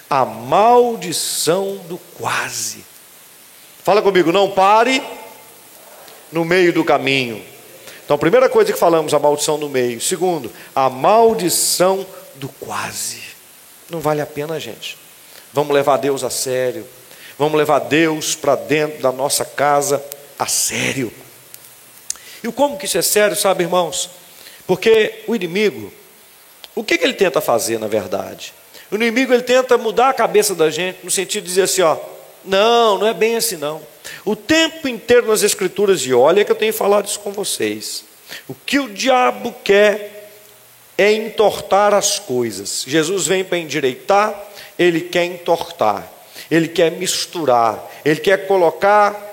A 0.09 0.23
maldição 0.23 1.77
do 1.87 1.97
quase. 2.17 2.85
Fala 3.83 4.01
comigo, 4.01 4.31
não 4.31 4.51
pare 4.51 5.03
no 6.31 6.45
meio 6.45 6.71
do 6.71 6.83
caminho. 6.83 7.43
Então, 8.05 8.17
primeira 8.17 8.47
coisa 8.47 8.71
que 8.71 8.79
falamos, 8.79 9.13
a 9.13 9.19
maldição 9.19 9.57
no 9.57 9.69
meio. 9.69 9.99
Segundo, 9.99 10.51
a 10.75 10.89
maldição 10.89 12.05
do 12.35 12.49
quase. 12.49 13.28
Não 13.89 13.99
vale 13.99 14.21
a 14.21 14.25
pena, 14.25 14.59
gente. 14.59 14.97
Vamos 15.51 15.73
levar 15.73 15.97
Deus 15.97 16.23
a 16.23 16.29
sério. 16.29 16.85
Vamos 17.37 17.57
levar 17.57 17.79
Deus 17.79 18.35
para 18.35 18.55
dentro 18.55 19.01
da 19.01 19.11
nossa 19.11 19.45
casa 19.45 20.03
a 20.37 20.45
sério. 20.45 21.11
E 22.43 22.51
como 22.51 22.77
que 22.77 22.85
isso 22.85 22.97
é 22.97 23.01
sério, 23.01 23.35
sabe, 23.35 23.63
irmãos? 23.63 24.09
Porque 24.67 25.23
o 25.27 25.35
inimigo, 25.35 25.91
o 26.75 26.83
que, 26.83 26.97
que 26.97 27.03
ele 27.03 27.13
tenta 27.13 27.41
fazer, 27.41 27.79
na 27.79 27.87
verdade? 27.87 28.53
O 28.91 28.95
inimigo 28.95 29.33
ele 29.33 29.43
tenta 29.43 29.77
mudar 29.77 30.09
a 30.09 30.13
cabeça 30.13 30.55
da 30.55 30.69
gente, 30.69 30.99
no 31.03 31.11
sentido 31.11 31.43
de 31.43 31.49
dizer 31.49 31.63
assim, 31.63 31.81
ó, 31.81 31.97
não, 32.45 32.97
não 32.97 33.07
é 33.07 33.13
bem 33.13 33.35
assim 33.35 33.57
não. 33.57 33.81
O 34.25 34.35
tempo 34.35 34.87
inteiro 34.87 35.27
nas 35.27 35.43
escrituras, 35.43 36.01
e 36.01 36.13
olha 36.13 36.43
que 36.45 36.51
eu 36.51 36.55
tenho 36.55 36.73
falado 36.73 37.07
isso 37.07 37.19
com 37.19 37.31
vocês. 37.31 38.05
O 38.47 38.53
que 38.53 38.79
o 38.79 38.89
diabo 38.89 39.53
quer 39.63 40.18
é 40.99 41.13
entortar 41.13 41.93
as 41.93 42.19
coisas. 42.19 42.83
Jesus 42.85 43.25
vem 43.25 43.43
para 43.43 43.57
endireitar, 43.57 44.37
ele 44.77 44.99
quer 44.99 45.23
entortar, 45.23 46.05
ele 46.51 46.67
quer 46.67 46.91
misturar, 46.91 47.89
ele 48.03 48.19
quer 48.19 48.45
colocar 48.47 49.27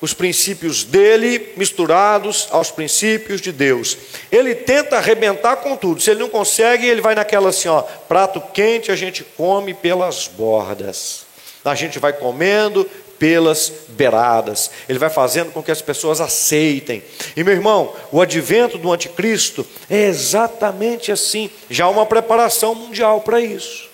os 0.00 0.14
princípios 0.14 0.82
dele 0.82 1.52
misturados 1.58 2.48
aos 2.50 2.70
princípios 2.70 3.42
de 3.42 3.52
Deus. 3.52 3.98
Ele 4.32 4.54
tenta 4.54 4.96
arrebentar 4.96 5.56
com 5.56 5.76
tudo. 5.76 6.00
Se 6.00 6.10
ele 6.10 6.20
não 6.20 6.28
consegue, 6.30 6.86
ele 6.86 7.02
vai 7.02 7.14
naquela 7.14 7.50
assim, 7.50 7.68
ó, 7.68 7.82
prato 7.82 8.40
quente 8.54 8.90
a 8.90 8.96
gente 8.96 9.22
come 9.22 9.74
pelas 9.74 10.26
bordas. 10.26 11.26
A 11.62 11.74
gente 11.74 11.98
vai 11.98 12.14
comendo 12.14 12.88
pelas 13.20 13.70
beiradas. 13.90 14.70
Ele 14.88 14.98
vai 14.98 15.10
fazendo 15.10 15.52
com 15.52 15.62
que 15.62 15.70
as 15.70 15.82
pessoas 15.82 16.22
aceitem. 16.22 17.04
E 17.36 17.44
meu 17.44 17.52
irmão, 17.52 17.94
o 18.10 18.20
advento 18.22 18.78
do 18.78 18.90
anticristo 18.90 19.64
é 19.90 20.06
exatamente 20.06 21.12
assim. 21.12 21.50
Já 21.68 21.84
há 21.84 21.90
uma 21.90 22.06
preparação 22.06 22.74
mundial 22.74 23.20
para 23.20 23.38
isso. 23.38 23.90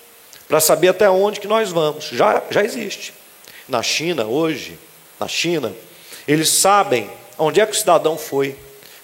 Para 0.49 0.61
saber 0.61 0.89
até 0.89 1.11
onde 1.11 1.41
que 1.41 1.49
nós 1.49 1.73
vamos. 1.73 2.05
Já, 2.05 2.41
já 2.51 2.65
existe. 2.65 3.13
Na 3.69 3.83
China 3.83 4.27
hoje, 4.27 4.79
na 5.19 5.27
China, 5.27 5.75
eles 6.29 6.49
sabem 6.49 7.11
onde 7.37 7.61
é 7.61 7.67
que 7.67 7.73
o 7.73 7.77
cidadão 7.77 8.17
foi. 8.17 8.55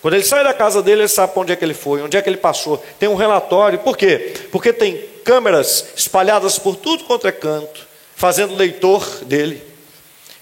Quando 0.01 0.15
ele 0.15 0.25
sai 0.25 0.45
da 0.45 0.55
casa 0.55 0.81
dele, 0.81 1.03
ele 1.03 1.09
sabe 1.09 1.33
para 1.33 1.43
onde 1.43 1.53
é 1.53 1.57
que 1.57 1.65
ele 1.65 1.75
foi, 1.75 2.01
onde 2.01 2.17
é 2.17 2.23
que 2.23 2.29
ele 2.29 2.37
passou. 2.37 2.81
Tem 2.97 3.09
um 3.09 3.17
relatório. 3.17 3.81
Por 3.81 3.97
quê? 3.97 4.35
Porque 4.53 4.73
tem 4.73 5.05
câmeras 5.25 5.87
espalhadas 5.97 6.61
por 6.61 6.77
tudo 6.77 7.03
quanto 7.05 7.27
é 7.27 7.33
canto, 7.33 7.89
fazendo 8.15 8.55
leitor 8.55 9.05
dele. 9.25 9.72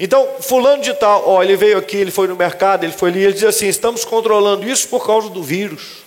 Então, 0.03 0.26
fulano 0.40 0.82
de 0.82 0.94
tal, 0.94 1.28
ó, 1.28 1.42
ele 1.42 1.59
veio 1.59 1.76
aqui, 1.76 1.98
ele 1.98 2.11
foi 2.11 2.26
no 2.26 2.34
mercado, 2.34 2.84
ele 2.84 2.92
foi 2.92 3.11
ali, 3.11 3.22
ele 3.22 3.34
diz 3.34 3.44
assim: 3.44 3.66
estamos 3.68 4.03
controlando 4.03 4.66
isso 4.66 4.88
por 4.88 5.07
causa 5.07 5.28
do 5.28 5.42
vírus. 5.42 5.98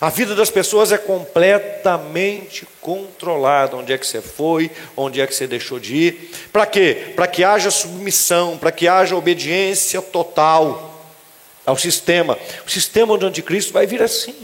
A 0.00 0.08
vida 0.08 0.34
das 0.34 0.50
pessoas 0.50 0.90
é 0.90 0.96
completamente 0.96 2.66
controlada. 2.80 3.76
Onde 3.76 3.92
é 3.92 3.98
que 3.98 4.06
você 4.06 4.20
foi, 4.20 4.70
onde 4.96 5.20
é 5.20 5.26
que 5.26 5.34
você 5.34 5.46
deixou 5.46 5.78
de 5.78 5.94
ir. 5.94 6.30
Para 6.50 6.66
quê? 6.66 7.12
Para 7.14 7.28
que 7.28 7.44
haja 7.44 7.70
submissão, 7.70 8.58
para 8.58 8.72
que 8.72 8.88
haja 8.88 9.14
obediência 9.14 10.02
total 10.02 11.06
ao 11.64 11.76
sistema. 11.76 12.36
O 12.66 12.70
sistema 12.70 13.16
do 13.16 13.26
anticristo 13.26 13.72
vai 13.72 13.86
vir 13.86 14.02
assim. 14.02 14.34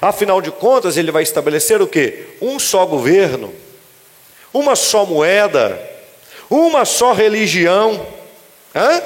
Afinal 0.00 0.40
de 0.40 0.50
contas, 0.50 0.96
ele 0.96 1.10
vai 1.10 1.24
estabelecer 1.24 1.82
o 1.82 1.86
quê? 1.86 2.28
Um 2.40 2.58
só 2.58 2.86
governo, 2.86 3.52
uma 4.54 4.74
só 4.74 5.04
moeda, 5.04 5.91
uma 6.52 6.84
só 6.84 7.12
religião. 7.12 8.06
Hã? 8.74 9.02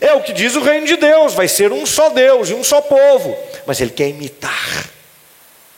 É 0.00 0.12
o 0.14 0.22
que 0.22 0.32
diz 0.32 0.56
o 0.56 0.60
reino 0.60 0.86
de 0.86 0.96
Deus, 0.96 1.34
vai 1.34 1.48
ser 1.48 1.72
um 1.72 1.84
só 1.86 2.08
Deus 2.10 2.50
e 2.50 2.54
um 2.54 2.64
só 2.64 2.80
povo. 2.80 3.36
Mas 3.66 3.80
ele 3.80 3.90
quer 3.90 4.08
imitar. 4.08 4.90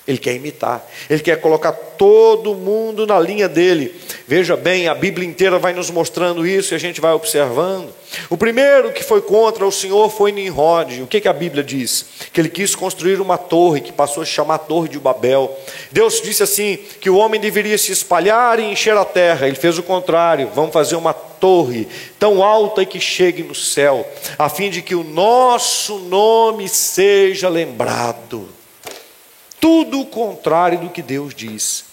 Ele 0.07 0.18
quer 0.18 0.34
imitar, 0.34 0.84
ele 1.09 1.22
quer 1.22 1.40
colocar 1.40 1.70
todo 1.72 2.57
mundo 2.57 3.07
na 3.07 3.20
linha 3.20 3.48
dele. 3.48 3.94
Veja 4.26 4.57
bem, 4.57 4.88
a 4.88 4.94
Bíblia 4.94 5.28
inteira 5.28 5.61
vai 5.61 5.72
nos 5.72 5.90
mostrando 5.90 6.44
isso 6.44 6.74
e 6.74 6.76
a 6.76 6.78
gente 6.78 7.00
vai 7.00 7.12
observando. 7.12 7.88
O 8.28 8.36
primeiro 8.36 8.92
que 8.92 9.05
foi 9.05 9.22
contra 9.22 9.64
o 9.64 9.70
Senhor 9.70 10.11
foi 10.11 10.32
Nimrod. 10.32 11.03
O 11.03 11.07
que, 11.07 11.20
que 11.20 11.28
a 11.28 11.32
Bíblia 11.32 11.62
diz? 11.62 12.05
Que 12.32 12.40
ele 12.40 12.48
quis 12.48 12.74
construir 12.74 13.20
uma 13.20 13.38
torre 13.38 13.80
que 13.80 13.92
passou 13.92 14.24
a 14.24 14.26
se 14.26 14.32
chamar 14.32 14.59
Torre 14.59 14.88
de 14.88 14.98
Babel. 14.98 15.57
Deus 15.92 16.20
disse 16.20 16.42
assim: 16.42 16.78
que 17.00 17.09
o 17.09 17.16
homem 17.16 17.40
deveria 17.40 17.78
se 17.78 17.92
espalhar 17.92 18.59
e 18.59 18.64
encher 18.64 18.96
a 18.96 19.05
terra. 19.05 19.46
Ele 19.46 19.57
fez 19.57 19.78
o 19.78 19.84
contrário: 19.84 20.50
vamos 20.53 20.72
fazer 20.72 20.96
uma 20.96 21.14
torre 21.14 21.86
tão 22.18 22.42
alta 22.42 22.84
que 22.84 22.98
chegue 22.98 23.44
no 23.44 23.55
céu, 23.55 24.05
a 24.36 24.48
fim 24.48 24.68
de 24.68 24.82
que 24.82 24.96
o 24.96 25.05
nosso 25.05 25.98
nome 25.98 26.68
seja 26.68 27.48
lembrado 27.48 28.61
tudo 29.62 30.00
o 30.00 30.06
contrário 30.06 30.80
do 30.80 30.90
que 30.90 31.00
Deus 31.00 31.32
diz. 31.32 31.84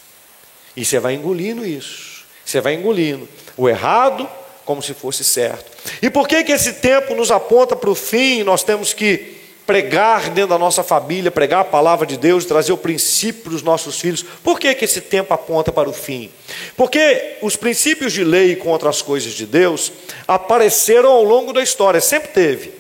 E 0.76 0.84
você 0.84 0.99
vai 0.99 1.13
engolindo 1.13 1.63
isso. 1.63 2.26
Você 2.43 2.59
vai 2.59 2.74
engolindo 2.74 3.30
o 3.55 3.70
errado 3.70 4.28
como 4.65 4.82
se 4.82 4.95
fosse 4.95 5.24
certo. 5.24 5.72
E 6.01 6.09
por 6.09 6.28
que 6.28 6.43
que 6.43 6.51
esse 6.51 6.74
tempo 6.74 7.13
nos 7.13 7.30
aponta 7.30 7.76
para 7.76 7.91
o 7.91 7.93
fim? 7.93 8.41
Nós 8.41 8.63
temos 8.63 8.91
que 8.91 9.38
pregar 9.67 10.32
dentro 10.32 10.49
da 10.49 10.57
nossa 10.57 10.82
família, 10.82 11.30
pregar 11.30 11.61
a 11.61 11.65
palavra 11.65 12.07
de 12.07 12.17
Deus, 12.17 12.43
trazer 12.43 12.72
o 12.72 12.78
princípio 12.78 13.43
para 13.43 13.53
os 13.53 13.61
nossos 13.61 13.99
filhos. 13.99 14.24
Por 14.43 14.59
que 14.59 14.74
que 14.74 14.86
esse 14.86 14.99
tempo 14.99 15.32
aponta 15.32 15.72
para 15.72 15.88
o 15.88 15.93
fim? 15.93 16.32
Porque 16.76 17.38
os 17.39 17.55
princípios 17.55 18.13
de 18.13 18.24
lei 18.24 18.55
contra 18.55 18.89
as 18.89 19.03
coisas 19.03 19.34
de 19.34 19.45
Deus 19.45 19.91
apareceram 20.28 21.11
ao 21.11 21.24
longo 21.24 21.53
da 21.53 21.61
história, 21.61 22.01
sempre 22.01 22.30
teve. 22.30 22.74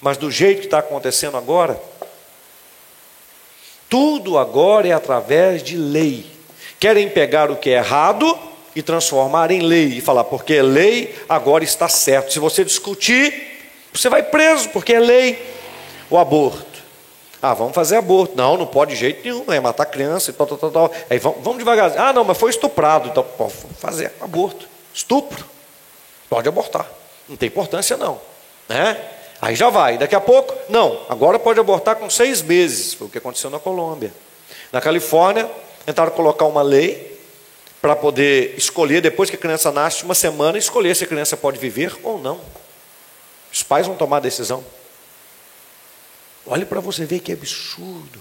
Mas 0.00 0.16
do 0.16 0.32
jeito 0.32 0.58
que 0.58 0.66
está 0.66 0.80
acontecendo 0.80 1.36
agora, 1.36 1.80
tudo 3.92 4.38
agora 4.38 4.88
é 4.88 4.92
através 4.92 5.62
de 5.62 5.76
lei. 5.76 6.24
Querem 6.80 7.10
pegar 7.10 7.50
o 7.50 7.56
que 7.56 7.68
é 7.68 7.74
errado 7.74 8.38
e 8.74 8.80
transformar 8.80 9.50
em 9.50 9.60
lei 9.60 9.98
e 9.98 10.00
falar, 10.00 10.24
porque 10.24 10.54
é 10.54 10.62
lei, 10.62 11.14
agora 11.28 11.62
está 11.62 11.90
certo. 11.90 12.32
Se 12.32 12.38
você 12.38 12.64
discutir, 12.64 13.34
você 13.92 14.08
vai 14.08 14.22
preso, 14.22 14.70
porque 14.70 14.94
é 14.94 14.98
lei. 14.98 15.46
O 16.08 16.16
aborto. 16.16 16.64
Ah, 17.42 17.52
vamos 17.52 17.74
fazer 17.74 17.96
aborto. 17.96 18.34
Não, 18.34 18.56
não 18.56 18.66
pode 18.66 18.94
de 18.94 18.96
jeito 18.98 19.22
nenhum, 19.22 19.44
é 19.52 19.60
matar 19.60 19.84
criança 19.84 20.30
e 20.30 20.32
tal, 20.32 20.46
tal, 20.46 20.56
tal, 20.56 20.70
tal. 20.70 20.92
Aí 21.10 21.18
vamos, 21.18 21.40
vamos 21.42 21.58
devagar. 21.58 21.92
Ah, 21.98 22.14
não, 22.14 22.24
mas 22.24 22.38
foi 22.38 22.48
estuprado. 22.48 23.10
Então, 23.10 23.22
pode 23.22 23.52
fazer 23.78 24.10
aborto. 24.22 24.66
Estupro. 24.94 25.44
Pode 26.30 26.48
abortar. 26.48 26.90
Não 27.28 27.36
tem 27.36 27.46
importância, 27.46 27.98
não. 27.98 28.18
Né? 28.70 28.96
Aí 29.42 29.56
já 29.56 29.70
vai, 29.70 29.98
daqui 29.98 30.14
a 30.14 30.20
pouco, 30.20 30.54
não, 30.68 31.04
agora 31.08 31.36
pode 31.36 31.58
abortar 31.58 31.96
com 31.96 32.08
seis 32.08 32.40
meses, 32.40 32.94
foi 32.94 33.08
o 33.08 33.10
que 33.10 33.18
aconteceu 33.18 33.50
na 33.50 33.58
Colômbia. 33.58 34.14
Na 34.70 34.80
Califórnia, 34.80 35.50
tentaram 35.84 36.12
colocar 36.12 36.44
uma 36.44 36.62
lei 36.62 37.20
para 37.80 37.96
poder 37.96 38.54
escolher, 38.56 39.00
depois 39.00 39.28
que 39.28 39.34
a 39.34 39.38
criança 39.38 39.72
nasce, 39.72 40.04
uma 40.04 40.14
semana, 40.14 40.58
escolher 40.58 40.94
se 40.94 41.02
a 41.02 41.08
criança 41.08 41.36
pode 41.36 41.58
viver 41.58 41.92
ou 42.04 42.20
não. 42.20 42.40
Os 43.52 43.64
pais 43.64 43.84
vão 43.84 43.96
tomar 43.96 44.18
a 44.18 44.20
decisão. 44.20 44.64
Olhe 46.46 46.64
para 46.64 46.78
você 46.78 47.04
ver 47.04 47.18
que 47.18 47.32
absurdo. 47.32 48.20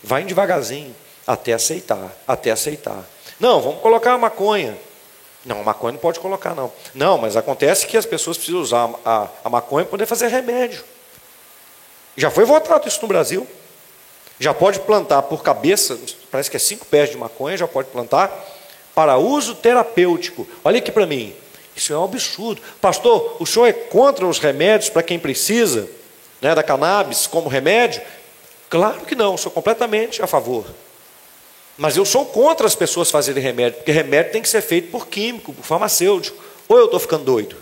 Vai 0.00 0.22
devagarzinho, 0.22 0.94
até 1.26 1.54
aceitar, 1.54 2.16
até 2.24 2.52
aceitar. 2.52 3.04
Não, 3.40 3.60
vamos 3.60 3.80
colocar 3.82 4.12
a 4.12 4.18
maconha. 4.18 4.78
Não, 5.44 5.60
a 5.60 5.64
maconha 5.64 5.92
não 5.92 5.98
pode 5.98 6.20
colocar, 6.20 6.54
não. 6.54 6.72
Não, 6.94 7.18
mas 7.18 7.36
acontece 7.36 7.86
que 7.86 7.96
as 7.96 8.06
pessoas 8.06 8.36
precisam 8.36 8.60
usar 8.60 8.90
a, 9.04 9.28
a 9.44 9.50
maconha 9.50 9.84
para 9.84 9.90
poder 9.90 10.06
fazer 10.06 10.28
remédio. 10.28 10.84
Já 12.16 12.30
foi 12.30 12.44
votado 12.44 12.86
isso 12.86 13.00
no 13.02 13.08
Brasil. 13.08 13.46
Já 14.38 14.54
pode 14.54 14.80
plantar 14.80 15.22
por 15.22 15.42
cabeça, 15.42 15.98
parece 16.30 16.50
que 16.50 16.56
é 16.56 16.60
cinco 16.60 16.86
pés 16.86 17.10
de 17.10 17.16
maconha, 17.16 17.56
já 17.56 17.68
pode 17.68 17.88
plantar 17.88 18.32
para 18.94 19.16
uso 19.16 19.54
terapêutico. 19.54 20.46
Olha 20.64 20.78
aqui 20.78 20.92
para 20.92 21.06
mim. 21.06 21.34
Isso 21.74 21.92
é 21.92 21.98
um 21.98 22.04
absurdo. 22.04 22.60
Pastor, 22.80 23.36
o 23.40 23.46
senhor 23.46 23.66
é 23.66 23.72
contra 23.72 24.26
os 24.26 24.38
remédios 24.38 24.90
para 24.90 25.02
quem 25.02 25.18
precisa 25.18 25.88
né, 26.40 26.54
da 26.54 26.62
cannabis 26.62 27.26
como 27.26 27.48
remédio? 27.48 28.02
Claro 28.68 29.00
que 29.02 29.14
não, 29.14 29.36
sou 29.36 29.50
completamente 29.50 30.22
a 30.22 30.26
favor. 30.26 30.66
Mas 31.76 31.96
eu 31.96 32.04
sou 32.04 32.26
contra 32.26 32.66
as 32.66 32.74
pessoas 32.74 33.10
fazerem 33.10 33.42
remédio, 33.42 33.78
porque 33.78 33.92
remédio 33.92 34.32
tem 34.32 34.42
que 34.42 34.48
ser 34.48 34.60
feito 34.60 34.90
por 34.90 35.06
químico, 35.06 35.52
por 35.52 35.64
farmacêutico. 35.64 36.42
Ou 36.68 36.78
eu 36.78 36.84
estou 36.84 37.00
ficando 37.00 37.24
doido? 37.24 37.56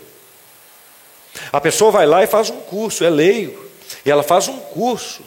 A 1.51 1.61
pessoa 1.61 1.91
vai 1.91 2.05
lá 2.05 2.23
e 2.23 2.27
faz 2.27 2.49
um 2.49 2.59
curso, 2.59 3.03
é 3.03 3.09
leigo, 3.09 3.65
e 4.05 4.11
ela 4.11 4.23
faz 4.23 4.47
um 4.47 4.59
curso 4.59 5.23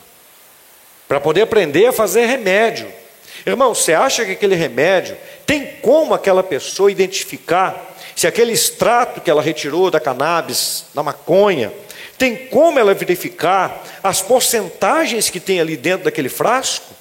para 1.09 1.20
poder 1.20 1.43
aprender 1.43 1.87
a 1.87 1.93
fazer 1.93 2.26
remédio. 2.26 2.93
Irmão, 3.47 3.74
você 3.74 3.93
acha 3.93 4.24
que 4.24 4.32
aquele 4.32 4.55
remédio 4.55 5.16
Tem 5.45 5.66
como 5.82 6.14
aquela 6.14 6.43
pessoa 6.43 6.91
identificar 6.91 7.95
se 8.16 8.26
aquele 8.26 8.53
extrato 8.53 9.20
que 9.20 9.28
ela 9.28 9.43
retirou 9.43 9.91
da 9.91 9.99
cannabis, 9.99 10.85
da 10.95 11.03
maconha, 11.03 11.72
tem 12.16 12.47
como 12.47 12.78
ela 12.78 12.95
verificar 12.95 13.82
as 14.03 14.22
porcentagens 14.22 15.28
que 15.28 15.41
tem 15.41 15.61
ali 15.61 15.76
dentro 15.76 16.05
daquele 16.05 16.28
frasco? 16.28 16.93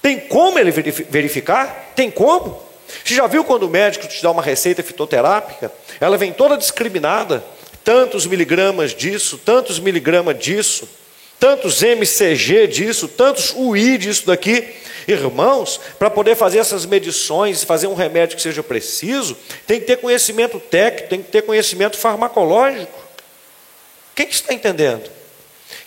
Tem 0.00 0.20
como 0.20 0.58
ele 0.58 0.70
verificar? 0.70 1.92
Tem 1.94 2.10
como? 2.10 2.62
Você 3.04 3.14
já 3.14 3.26
viu 3.26 3.44
quando 3.44 3.64
o 3.64 3.68
médico 3.68 4.06
te 4.06 4.22
dá 4.22 4.30
uma 4.30 4.42
receita 4.42 4.82
fitoterápica? 4.82 5.70
Ela 6.00 6.16
vem 6.16 6.32
toda 6.32 6.56
discriminada, 6.56 7.44
tantos 7.84 8.26
miligramas 8.26 8.94
disso, 8.94 9.38
tantos 9.38 9.78
miligramas 9.78 10.38
disso, 10.38 10.88
tantos 11.38 11.82
MCG 11.82 12.66
disso, 12.66 13.08
tantos 13.08 13.52
UI 13.54 13.98
disso 13.98 14.26
daqui. 14.26 14.68
Irmãos, 15.06 15.80
para 15.98 16.10
poder 16.10 16.36
fazer 16.36 16.58
essas 16.58 16.84
medições, 16.84 17.64
fazer 17.64 17.86
um 17.86 17.94
remédio 17.94 18.36
que 18.36 18.42
seja 18.42 18.62
preciso, 18.62 19.36
tem 19.66 19.80
que 19.80 19.86
ter 19.86 19.96
conhecimento 19.96 20.60
técnico, 20.60 21.08
tem 21.08 21.22
que 21.22 21.30
ter 21.30 21.42
conhecimento 21.42 21.96
farmacológico. 21.96 23.08
Quem 24.14 24.28
está 24.28 24.52
entendendo? 24.52 25.08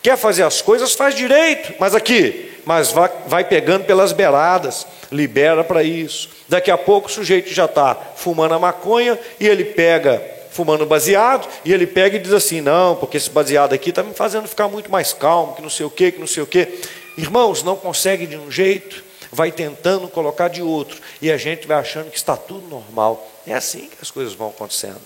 Quer 0.01 0.17
fazer 0.17 0.43
as 0.43 0.61
coisas, 0.61 0.93
faz 0.93 1.13
direito, 1.13 1.73
mas 1.79 1.93
aqui, 1.93 2.50
mas 2.65 2.93
vai, 3.25 3.43
pegando 3.43 3.85
pelas 3.85 4.11
beiradas, 4.11 4.85
libera 5.11 5.63
para 5.63 5.83
isso. 5.83 6.29
Daqui 6.47 6.69
a 6.69 6.77
pouco 6.77 7.07
o 7.07 7.11
sujeito 7.11 7.53
já 7.53 7.65
está 7.65 7.95
fumando 8.15 8.53
a 8.53 8.59
maconha 8.59 9.17
e 9.39 9.47
ele 9.47 9.65
pega, 9.65 10.21
fumando 10.51 10.85
baseado, 10.85 11.47
e 11.65 11.73
ele 11.73 11.87
pega 11.87 12.17
e 12.17 12.19
diz 12.19 12.33
assim: 12.33 12.61
não, 12.61 12.95
porque 12.95 13.17
esse 13.17 13.29
baseado 13.29 13.73
aqui 13.73 13.89
está 13.89 14.03
me 14.03 14.13
fazendo 14.13 14.47
ficar 14.47 14.67
muito 14.67 14.91
mais 14.91 15.13
calmo, 15.13 15.55
que 15.55 15.61
não 15.61 15.69
sei 15.69 15.85
o 15.85 15.89
que, 15.89 16.11
que 16.11 16.19
não 16.19 16.27
sei 16.27 16.43
o 16.43 16.47
que. 16.47 16.81
Irmãos, 17.17 17.63
não 17.63 17.75
consegue 17.75 18.25
de 18.25 18.37
um 18.37 18.49
jeito, 18.49 19.03
vai 19.31 19.51
tentando 19.51 20.07
colocar 20.07 20.47
de 20.47 20.61
outro, 20.61 20.99
e 21.21 21.31
a 21.31 21.37
gente 21.37 21.67
vai 21.67 21.77
achando 21.77 22.09
que 22.09 22.17
está 22.17 22.35
tudo 22.37 22.67
normal. 22.67 23.27
É 23.45 23.53
assim 23.53 23.87
que 23.87 23.97
as 24.01 24.11
coisas 24.11 24.33
vão 24.33 24.49
acontecendo. 24.49 25.01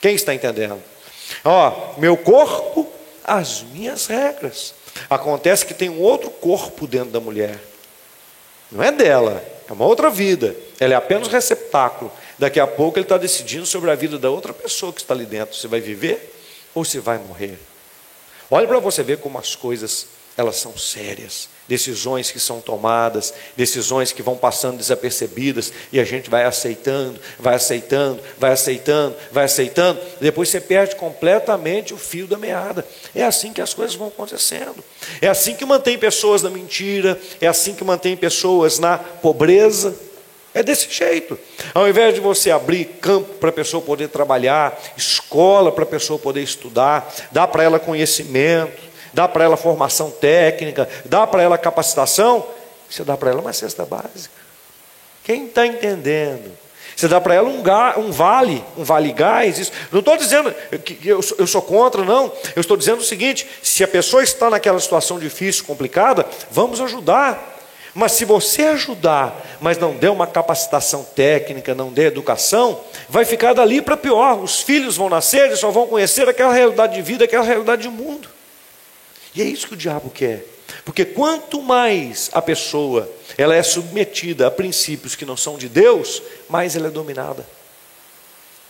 Quem 0.00 0.14
está 0.14 0.34
entendendo? 0.34 0.82
Ó, 1.44 1.94
meu 1.98 2.16
corpo, 2.16 2.86
as 3.24 3.62
minhas 3.62 4.06
regras. 4.06 4.74
Acontece 5.08 5.64
que 5.64 5.74
tem 5.74 5.88
um 5.88 6.00
outro 6.00 6.30
corpo 6.30 6.86
dentro 6.86 7.10
da 7.10 7.20
mulher. 7.20 7.58
Não 8.70 8.82
é 8.82 8.92
dela, 8.92 9.42
é 9.68 9.72
uma 9.72 9.84
outra 9.84 10.10
vida. 10.10 10.54
Ela 10.78 10.94
é 10.94 10.96
apenas 10.96 11.28
receptáculo. 11.28 12.12
Daqui 12.38 12.60
a 12.60 12.66
pouco 12.66 12.98
ele 12.98 13.04
está 13.04 13.18
decidindo 13.18 13.66
sobre 13.66 13.90
a 13.90 13.94
vida 13.94 14.18
da 14.18 14.30
outra 14.30 14.52
pessoa 14.52 14.92
que 14.92 15.00
está 15.00 15.14
ali 15.14 15.26
dentro. 15.26 15.56
Se 15.56 15.66
vai 15.66 15.80
viver 15.80 16.34
ou 16.74 16.84
se 16.84 16.98
vai 16.98 17.18
morrer. 17.18 17.58
Olhe 18.50 18.66
para 18.66 18.78
você 18.78 19.02
ver 19.02 19.18
como 19.18 19.38
as 19.38 19.54
coisas 19.54 20.06
elas 20.36 20.56
são 20.56 20.76
sérias 20.76 21.48
decisões 21.70 22.32
que 22.32 22.40
são 22.40 22.60
tomadas, 22.60 23.32
decisões 23.56 24.10
que 24.10 24.24
vão 24.24 24.36
passando 24.36 24.76
desapercebidas 24.76 25.72
e 25.92 26.00
a 26.00 26.04
gente 26.04 26.28
vai 26.28 26.42
aceitando, 26.42 27.16
vai 27.38 27.54
aceitando, 27.54 28.20
vai 28.36 28.50
aceitando, 28.50 29.14
vai 29.30 29.44
aceitando, 29.44 30.00
depois 30.20 30.48
você 30.48 30.60
perde 30.60 30.96
completamente 30.96 31.94
o 31.94 31.96
fio 31.96 32.26
da 32.26 32.36
meada. 32.36 32.84
É 33.14 33.22
assim 33.22 33.52
que 33.52 33.60
as 33.60 33.72
coisas 33.72 33.94
vão 33.94 34.08
acontecendo. 34.08 34.82
É 35.22 35.28
assim 35.28 35.54
que 35.54 35.64
mantém 35.64 35.96
pessoas 35.96 36.42
na 36.42 36.50
mentira, 36.50 37.16
é 37.40 37.46
assim 37.46 37.72
que 37.72 37.84
mantém 37.84 38.16
pessoas 38.16 38.80
na 38.80 38.98
pobreza. 38.98 39.94
É 40.52 40.64
desse 40.64 40.90
jeito. 40.90 41.38
Ao 41.72 41.88
invés 41.88 42.12
de 42.12 42.20
você 42.20 42.50
abrir 42.50 42.84
campo 43.00 43.34
para 43.34 43.50
a 43.50 43.52
pessoa 43.52 43.80
poder 43.80 44.08
trabalhar, 44.08 44.76
escola 44.96 45.70
para 45.70 45.84
a 45.84 45.86
pessoa 45.86 46.18
poder 46.18 46.42
estudar, 46.42 47.14
dar 47.30 47.46
para 47.46 47.62
ela 47.62 47.78
conhecimento, 47.78 48.89
dá 49.12 49.28
para 49.28 49.44
ela 49.44 49.56
formação 49.56 50.10
técnica, 50.10 50.88
dá 51.04 51.26
para 51.26 51.42
ela 51.42 51.58
capacitação, 51.58 52.46
você 52.88 53.04
dá 53.04 53.16
para 53.16 53.30
ela 53.30 53.40
uma 53.40 53.52
cesta 53.52 53.84
básica. 53.84 54.34
Quem 55.24 55.46
está 55.46 55.66
entendendo? 55.66 56.50
Você 56.96 57.08
dá 57.08 57.20
para 57.20 57.34
ela 57.34 57.48
um, 57.48 57.62
ga, 57.62 57.98
um, 57.98 58.10
vale, 58.10 58.62
um 58.76 58.84
vale 58.84 59.12
gás. 59.12 59.58
Isso. 59.58 59.72
Não 59.90 60.00
estou 60.00 60.16
dizendo 60.16 60.52
que 60.84 61.08
eu, 61.08 61.20
eu 61.38 61.46
sou 61.46 61.62
contra, 61.62 62.04
não. 62.04 62.32
Eu 62.54 62.60
estou 62.60 62.76
dizendo 62.76 62.98
o 62.98 63.04
seguinte: 63.04 63.46
se 63.62 63.82
a 63.82 63.88
pessoa 63.88 64.22
está 64.22 64.50
naquela 64.50 64.78
situação 64.78 65.18
difícil, 65.18 65.64
complicada, 65.64 66.26
vamos 66.50 66.80
ajudar. 66.80 67.58
Mas 67.94 68.12
se 68.12 68.24
você 68.24 68.64
ajudar, 68.64 69.58
mas 69.60 69.78
não 69.78 69.96
der 69.96 70.10
uma 70.10 70.26
capacitação 70.26 71.02
técnica, 71.02 71.74
não 71.74 71.90
der 71.90 72.06
educação, 72.06 72.80
vai 73.08 73.24
ficar 73.24 73.52
dali 73.52 73.80
para 73.80 73.96
pior. 73.96 74.38
Os 74.38 74.60
filhos 74.60 74.96
vão 74.96 75.08
nascer 75.08 75.50
e 75.50 75.56
só 75.56 75.70
vão 75.70 75.86
conhecer 75.86 76.28
aquela 76.28 76.52
realidade 76.52 76.94
de 76.94 77.02
vida, 77.02 77.24
aquela 77.24 77.44
realidade 77.44 77.82
de 77.82 77.88
mundo. 77.88 78.28
E 79.34 79.42
é 79.42 79.44
isso 79.44 79.68
que 79.68 79.74
o 79.74 79.76
diabo 79.76 80.10
quer. 80.10 80.44
Porque 80.84 81.04
quanto 81.04 81.62
mais 81.62 82.30
a 82.32 82.40
pessoa 82.40 83.10
ela 83.36 83.54
é 83.54 83.62
submetida 83.62 84.46
a 84.46 84.50
princípios 84.50 85.14
que 85.14 85.24
não 85.24 85.36
são 85.36 85.56
de 85.56 85.68
Deus, 85.68 86.22
mais 86.48 86.76
ela 86.76 86.88
é 86.88 86.90
dominada. 86.90 87.46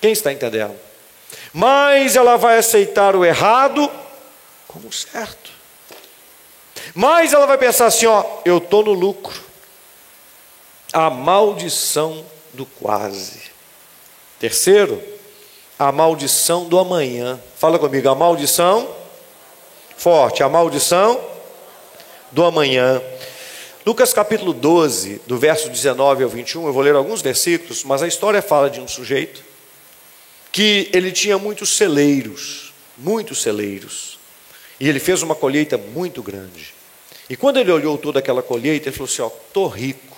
Quem 0.00 0.12
está 0.12 0.32
entendendo? 0.32 0.76
Mais 1.52 2.16
ela 2.16 2.36
vai 2.36 2.58
aceitar 2.58 3.14
o 3.14 3.24
errado 3.24 3.90
como 4.66 4.92
certo. 4.92 5.50
Mais 6.94 7.32
ela 7.32 7.46
vai 7.46 7.58
pensar 7.58 7.86
assim, 7.86 8.06
ó, 8.06 8.24
eu 8.44 8.58
estou 8.58 8.84
no 8.84 8.92
lucro. 8.92 9.40
A 10.92 11.08
maldição 11.08 12.24
do 12.52 12.66
quase. 12.66 13.42
Terceiro, 14.38 15.02
a 15.78 15.92
maldição 15.92 16.64
do 16.64 16.78
amanhã. 16.78 17.38
Fala 17.56 17.78
comigo, 17.78 18.08
a 18.08 18.14
maldição 18.14 18.99
forte, 20.01 20.42
a 20.42 20.48
maldição 20.48 21.22
do 22.32 22.42
amanhã. 22.42 23.03
Lucas 23.84 24.14
capítulo 24.14 24.55
12, 24.55 25.20
do 25.26 25.36
verso 25.36 25.68
19 25.68 26.24
ao 26.24 26.30
21, 26.30 26.66
eu 26.66 26.72
vou 26.72 26.82
ler 26.82 26.94
alguns 26.94 27.20
versículos, 27.20 27.84
mas 27.84 28.03
a 28.03 28.09
história 28.09 28.40
fala 28.40 28.70
de 28.70 28.80
um 28.80 28.88
sujeito 28.88 29.44
que 30.51 30.88
ele 30.94 31.12
tinha 31.12 31.36
muitos 31.36 31.76
celeiros, 31.76 32.72
muitos 32.96 33.42
celeiros, 33.42 34.18
e 34.80 34.88
ele 34.88 34.98
fez 34.98 35.20
uma 35.22 35.34
colheita 35.34 35.76
muito 35.76 36.22
grande. 36.22 36.72
E 37.28 37.36
quando 37.36 37.59
ele 37.59 37.70
olhou 37.70 37.98
toda 37.98 38.20
aquela 38.20 38.42
colheita, 38.42 38.88
ele 38.88 38.96
falou 38.96 39.12
assim: 39.12 39.20
Ó, 39.20 39.26
estou 39.26 39.68
rico, 39.68 40.16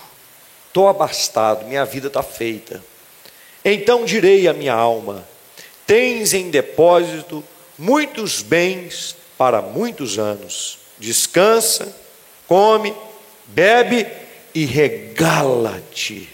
estou 0.69 0.87
abastado, 0.87 1.67
minha 1.67 1.85
vida 1.85 2.07
está 2.07 2.23
feita. 2.23 2.81
Então 3.65 4.05
direi 4.05 4.47
à 4.47 4.53
minha 4.53 4.75
alma: 4.75 5.27
Tens 5.85 6.35
em 6.35 6.51
depósito 6.51 7.43
muitos 7.77 8.43
bens 8.43 9.17
para 9.43 9.61
muitos 9.61 10.21
anos. 10.21 10.79
Descansa, 11.01 11.93
come, 12.47 12.95
bebe 13.47 14.07
e 14.55 14.65
regala-te. 14.65 16.29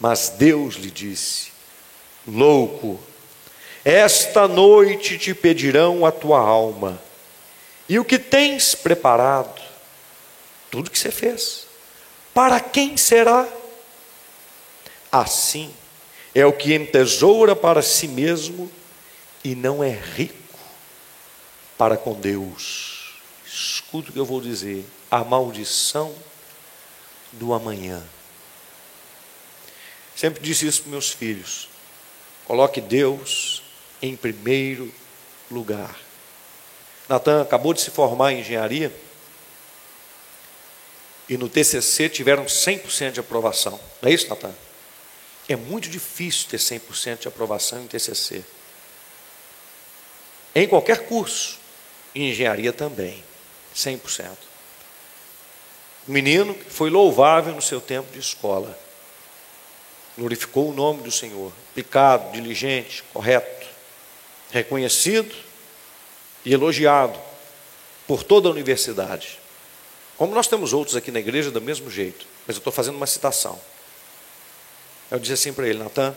Mas 0.00 0.30
Deus 0.30 0.74
lhe 0.74 0.90
disse: 0.90 1.52
Louco, 2.26 2.98
esta 3.84 4.48
noite 4.48 5.18
te 5.18 5.32
pedirão 5.32 6.04
a 6.04 6.10
tua 6.10 6.40
alma, 6.40 7.00
e 7.88 7.96
o 7.96 8.04
que 8.04 8.18
tens 8.18 8.74
preparado, 8.74 9.62
tudo 10.68 10.90
que 10.90 10.98
você 10.98 11.12
fez, 11.12 11.64
para 12.34 12.58
quem 12.58 12.96
será? 12.96 13.46
Assim 15.12 15.72
é 16.34 16.44
o 16.44 16.52
que 16.52 16.74
entesoura 16.74 17.54
para 17.54 17.82
si 17.82 18.08
mesmo 18.08 18.68
e 19.44 19.54
não 19.54 19.84
é 19.84 19.90
rico 19.90 20.40
para 21.80 21.96
com 21.96 22.12
Deus. 22.12 23.14
Escuta 23.46 24.10
o 24.10 24.12
que 24.12 24.18
eu 24.18 24.26
vou 24.26 24.38
dizer: 24.38 24.84
a 25.10 25.24
maldição 25.24 26.14
do 27.32 27.54
amanhã. 27.54 28.06
Sempre 30.14 30.42
disse 30.42 30.66
isso 30.66 30.82
para 30.82 30.90
meus 30.90 31.10
filhos. 31.10 31.70
Coloque 32.44 32.82
Deus 32.82 33.62
em 34.02 34.14
primeiro 34.14 34.92
lugar. 35.50 35.98
Natan 37.08 37.40
acabou 37.40 37.72
de 37.72 37.80
se 37.80 37.90
formar 37.90 38.32
em 38.32 38.40
engenharia 38.40 38.94
e 41.30 41.38
no 41.38 41.48
TCC 41.48 42.10
tiveram 42.10 42.44
100% 42.44 43.12
de 43.12 43.20
aprovação. 43.20 43.80
Não 44.02 44.10
é 44.10 44.12
isso, 44.12 44.28
Natan? 44.28 44.54
É 45.48 45.56
muito 45.56 45.88
difícil 45.88 46.46
ter 46.50 46.58
100% 46.58 47.20
de 47.20 47.28
aprovação 47.28 47.82
em 47.82 47.86
TCC. 47.86 48.44
Em 50.54 50.68
qualquer 50.68 51.06
curso. 51.06 51.59
Engenharia 52.14 52.72
também, 52.72 53.22
100%. 53.74 54.30
O 56.08 56.12
menino 56.12 56.56
foi 56.68 56.90
louvável 56.90 57.54
no 57.54 57.62
seu 57.62 57.80
tempo 57.80 58.12
de 58.12 58.18
escola. 58.18 58.76
Glorificou 60.18 60.70
o 60.70 60.74
nome 60.74 61.02
do 61.02 61.10
Senhor, 61.10 61.52
aplicado, 61.70 62.32
diligente, 62.32 63.04
correto, 63.12 63.66
reconhecido 64.50 65.34
e 66.44 66.52
elogiado 66.52 67.18
por 68.06 68.24
toda 68.24 68.48
a 68.48 68.50
universidade. 68.50 69.38
Como 70.16 70.34
nós 70.34 70.48
temos 70.48 70.72
outros 70.72 70.96
aqui 70.96 71.10
na 71.10 71.20
igreja 71.20 71.50
do 71.50 71.60
mesmo 71.60 71.90
jeito, 71.90 72.26
mas 72.46 72.56
eu 72.56 72.60
estou 72.60 72.72
fazendo 72.72 72.96
uma 72.96 73.06
citação. 73.06 73.58
Eu 75.10 75.18
disse 75.18 75.34
assim 75.34 75.52
para 75.52 75.68
ele, 75.68 75.78
Natan, 75.78 76.14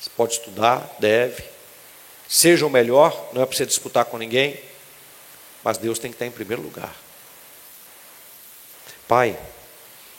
você 0.00 0.10
pode 0.16 0.34
estudar, 0.34 0.96
deve, 0.98 1.44
seja 2.28 2.66
o 2.66 2.70
melhor, 2.70 3.30
não 3.32 3.42
é 3.42 3.46
para 3.46 3.56
você 3.56 3.66
disputar 3.66 4.04
com 4.06 4.18
ninguém, 4.18 4.58
mas 5.66 5.78
Deus 5.78 5.98
tem 5.98 6.12
que 6.12 6.14
estar 6.14 6.26
em 6.26 6.30
primeiro 6.30 6.62
lugar. 6.62 6.94
Pai, 9.08 9.36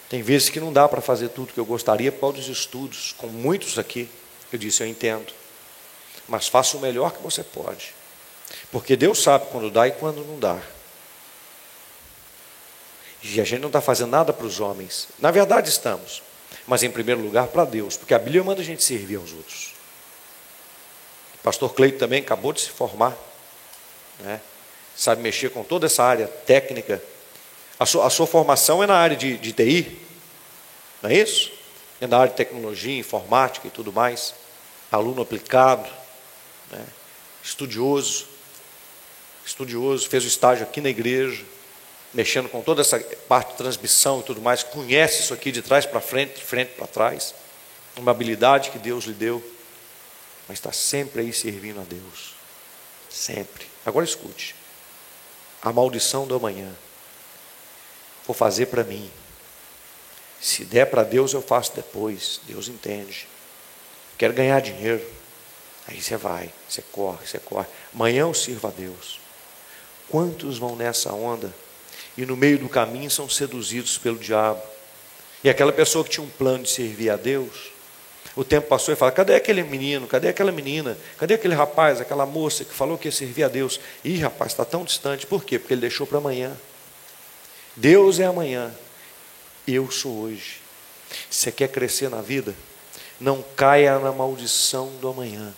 Tem 0.10 0.22
vezes 0.22 0.50
que 0.50 0.60
não 0.60 0.74
dá 0.74 0.90
para 0.90 1.00
fazer 1.00 1.30
tudo 1.30 1.54
que 1.54 1.60
eu 1.60 1.66
gostaria 1.66 2.12
por 2.12 2.20
causa 2.20 2.38
dos 2.38 2.48
estudos, 2.50 3.16
com 3.18 3.28
muitos 3.28 3.80
aqui. 3.80 4.10
Eu 4.52 4.60
disse, 4.60 4.84
eu 4.84 4.88
entendo. 4.88 5.32
Mas 6.28 6.50
faça 6.50 6.76
o 6.76 6.82
melhor 6.82 7.14
que 7.14 7.24
você 7.24 7.46
pode. 7.46 7.94
Porque 8.74 8.98
Deus 8.98 9.24
sabe 9.24 9.46
quando 9.50 9.72
dá 9.72 9.88
e 9.88 9.92
quando 9.92 10.18
não 10.26 10.38
dá. 10.38 10.60
E 13.24 13.40
a 13.40 13.46
gente 13.46 13.62
não 13.62 13.70
está 13.70 13.80
fazendo 13.80 14.12
nada 14.12 14.34
para 14.34 14.46
os 14.46 14.60
homens. 14.60 15.08
Na 15.18 15.32
verdade, 15.32 15.70
estamos. 15.70 16.22
Mas 16.68 16.84
em 16.84 16.92
primeiro 16.92 17.22
lugar 17.22 17.48
para 17.48 17.64
Deus. 17.64 17.96
Porque 17.96 18.14
a 18.14 18.20
Bíblia 18.20 18.44
manda 18.44 18.62
a 18.62 18.66
gente 18.66 18.84
servir 18.84 19.16
aos 19.16 19.32
outros. 19.32 19.74
O 21.36 21.38
pastor 21.38 21.74
Cleito 21.74 22.00
também 22.00 22.20
acabou 22.20 22.52
de 22.52 22.60
se 22.60 22.70
formar. 22.70 23.16
Né? 24.20 24.42
Sabe 24.98 25.22
mexer 25.22 25.52
com 25.52 25.64
toda 25.64 25.86
essa 25.86 26.04
área 26.04 26.28
técnica 26.28 27.02
a 27.80 27.86
sua, 27.86 28.08
a 28.08 28.10
sua 28.10 28.26
formação 28.26 28.84
é 28.84 28.88
na 28.88 28.96
área 28.96 29.16
de, 29.16 29.38
de 29.38 29.54
TI, 29.54 30.00
não 31.02 31.10
é 31.10 31.16
isso? 31.16 31.52
É 32.02 32.08
na 32.08 32.18
área 32.18 32.32
de 32.32 32.38
tecnologia, 32.38 32.98
informática 32.98 33.68
e 33.68 33.72
tudo 33.72 33.94
mais. 33.94 34.34
Aluno 34.92 35.22
aplicado, 35.22 35.88
né? 36.72 36.84
estudioso, 37.44 38.26
estudioso, 39.46 40.10
fez 40.10 40.24
o 40.24 40.28
estágio 40.28 40.64
aqui 40.64 40.82
na 40.82 40.90
igreja, 40.90 41.46
mexendo 42.14 42.50
com 42.50 42.62
toda 42.62 42.82
essa 42.82 43.00
parte 43.28 43.52
de 43.52 43.58
transmissão 43.58 44.22
e 44.22 44.24
tudo 44.24 44.42
mais, 44.42 44.64
conhece 44.64 45.22
isso 45.22 45.34
aqui 45.34 45.52
de 45.52 45.62
trás 45.62 45.86
para 45.86 46.02
frente, 46.02 46.36
de 46.36 46.44
frente 46.44 46.70
para 46.70 46.88
trás, 46.88 47.36
uma 47.96 48.12
habilidade 48.12 48.72
que 48.72 48.80
Deus 48.80 49.06
lhe 49.06 49.14
deu, 49.14 49.44
mas 50.48 50.58
está 50.58 50.72
sempre 50.72 51.22
aí 51.22 51.34
servindo 51.34 51.80
a 51.80 51.84
Deus, 51.84 52.34
sempre. 53.10 53.68
Agora 53.86 54.06
escute, 54.06 54.56
a 55.62 55.72
maldição 55.72 56.28
do 56.28 56.36
amanhã 56.36 56.74
vou 58.28 58.36
fazer 58.36 58.66
para 58.66 58.84
mim. 58.84 59.10
Se 60.40 60.66
der 60.66 60.86
para 60.86 61.04
Deus, 61.04 61.34
eu 61.34 61.42
faço 61.42 61.74
depois. 61.74 62.42
Deus 62.44 62.68
entende. 62.68 63.28
Quero 64.18 64.34
ganhar 64.34 64.60
dinheiro. 64.60 65.04
Aí 65.88 66.02
você 66.02 66.18
vai, 66.18 66.52
você 66.68 66.82
corre, 66.92 67.26
você 67.26 67.40
corre. 67.40 67.66
Amanhã 67.96 68.22
eu 68.22 68.34
sirvo 68.34 68.68
a 68.68 68.72
Deus. 68.72 69.22
Quantos 70.10 70.58
vão 70.58 70.76
nessa 70.76 71.14
onda 71.14 71.54
e 72.18 72.26
no 72.26 72.36
meio 72.36 72.60
do 72.60 72.68
caminho 72.68 73.10
são 73.10 73.30
seduzidos 73.30 73.98
pelo 73.98 74.20
diabo? 74.20 74.62
E 75.44 75.50
aquela 75.50 75.72
pessoa 75.72 76.04
que 76.04 76.10
tinha 76.10 76.26
um 76.26 76.30
plano 76.30 76.64
de 76.64 76.70
servir 76.70 77.10
a 77.10 77.16
Deus, 77.16 77.72
o 78.38 78.44
tempo 78.44 78.68
passou 78.68 78.94
e 78.94 78.98
fala: 78.98 79.12
cadê 79.12 79.34
aquele 79.34 79.64
menino? 79.64 80.06
Cadê 80.06 80.28
aquela 80.28 80.52
menina? 80.52 80.96
Cadê 81.18 81.34
aquele 81.34 81.56
rapaz, 81.56 82.00
aquela 82.00 82.24
moça 82.24 82.64
que 82.64 82.74
falou 82.74 82.96
que 82.96 83.08
ia 83.08 83.12
servir 83.12 83.44
a 83.44 83.48
Deus? 83.48 83.80
Ih, 84.04 84.20
rapaz, 84.20 84.52
está 84.52 84.64
tão 84.64 84.84
distante. 84.86 85.26
Por 85.26 85.44
quê? 85.44 85.58
Porque 85.58 85.74
ele 85.74 85.82
deixou 85.82 86.06
para 86.06 86.20
amanhã. 86.20 86.56
Deus 87.76 88.20
é 88.20 88.26
amanhã, 88.26 88.72
eu 89.68 89.90
sou 89.90 90.20
hoje. 90.20 90.62
Você 91.30 91.52
quer 91.52 91.70
crescer 91.70 92.10
na 92.10 92.22
vida? 92.22 92.54
Não 93.20 93.44
caia 93.56 93.98
na 93.98 94.12
maldição 94.12 94.92
do 95.02 95.08
amanhã. 95.10 95.52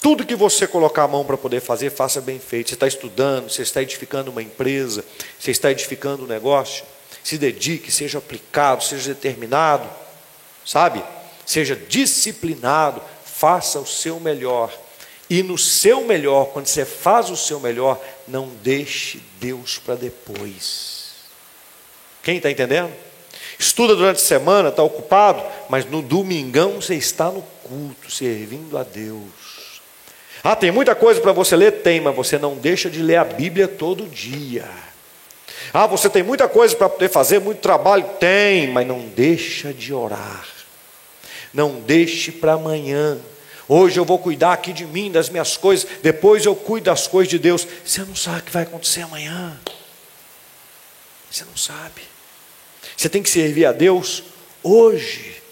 Tudo 0.00 0.24
que 0.24 0.36
você 0.36 0.68
colocar 0.68 1.02
a 1.02 1.08
mão 1.08 1.24
para 1.24 1.36
poder 1.36 1.60
fazer, 1.60 1.90
faça 1.90 2.20
bem 2.20 2.38
feito. 2.38 2.68
Você 2.68 2.74
está 2.74 2.86
estudando, 2.86 3.50
você 3.50 3.62
está 3.62 3.82
edificando 3.82 4.30
uma 4.30 4.42
empresa, 4.42 5.04
você 5.36 5.50
está 5.50 5.72
edificando 5.72 6.22
um 6.22 6.28
negócio. 6.28 6.84
Se 7.24 7.36
dedique, 7.36 7.90
seja 7.90 8.18
aplicado, 8.18 8.84
seja 8.84 9.14
determinado, 9.14 9.88
sabe? 10.64 11.02
Seja 11.46 11.76
disciplinado, 11.76 13.00
faça 13.24 13.78
o 13.78 13.86
seu 13.86 14.18
melhor. 14.18 14.76
E 15.30 15.42
no 15.42 15.56
seu 15.56 16.02
melhor, 16.02 16.46
quando 16.46 16.66
você 16.66 16.84
faz 16.84 17.30
o 17.30 17.36
seu 17.36 17.60
melhor, 17.60 18.00
não 18.26 18.48
deixe 18.62 19.20
Deus 19.40 19.78
para 19.78 19.94
depois. 19.94 21.06
Quem 22.22 22.36
está 22.36 22.50
entendendo? 22.50 22.92
Estuda 23.58 23.94
durante 23.94 24.18
a 24.18 24.24
semana, 24.24 24.68
está 24.68 24.82
ocupado, 24.82 25.42
mas 25.68 25.84
no 25.84 26.02
domingão 26.02 26.80
você 26.80 26.94
está 26.94 27.30
no 27.30 27.42
culto, 27.62 28.10
servindo 28.10 28.76
a 28.76 28.82
Deus. 28.82 29.80
Ah, 30.44 30.54
tem 30.54 30.70
muita 30.70 30.94
coisa 30.94 31.20
para 31.20 31.32
você 31.32 31.56
ler? 31.56 31.82
Tem, 31.82 32.00
mas 32.00 32.14
você 32.14 32.38
não 32.38 32.56
deixa 32.56 32.90
de 32.90 33.02
ler 33.02 33.16
a 33.16 33.24
Bíblia 33.24 33.66
todo 33.66 34.06
dia. 34.06 34.68
Ah, 35.72 35.86
você 35.86 36.08
tem 36.08 36.22
muita 36.22 36.48
coisa 36.48 36.76
para 36.76 36.88
poder 36.88 37.08
fazer, 37.08 37.40
muito 37.40 37.60
trabalho? 37.60 38.04
Tem, 38.20 38.68
mas 38.68 38.86
não 38.86 39.00
deixa 39.00 39.72
de 39.72 39.92
orar. 39.92 40.55
Não 41.56 41.80
deixe 41.80 42.30
para 42.30 42.52
amanhã. 42.52 43.18
Hoje 43.66 43.98
eu 43.98 44.04
vou 44.04 44.18
cuidar 44.18 44.52
aqui 44.52 44.74
de 44.74 44.84
mim, 44.84 45.10
das 45.10 45.30
minhas 45.30 45.56
coisas, 45.56 45.88
depois 46.02 46.44
eu 46.44 46.54
cuido 46.54 46.84
das 46.84 47.06
coisas 47.06 47.30
de 47.30 47.38
Deus. 47.38 47.66
Você 47.82 48.02
não 48.02 48.14
sabe 48.14 48.40
o 48.40 48.42
que 48.42 48.52
vai 48.52 48.64
acontecer 48.64 49.00
amanhã. 49.00 49.58
Você 51.30 51.46
não 51.46 51.56
sabe. 51.56 52.02
Você 52.94 53.08
tem 53.08 53.22
que 53.22 53.30
servir 53.30 53.64
a 53.64 53.72
Deus 53.72 54.22
hoje. 54.62 55.42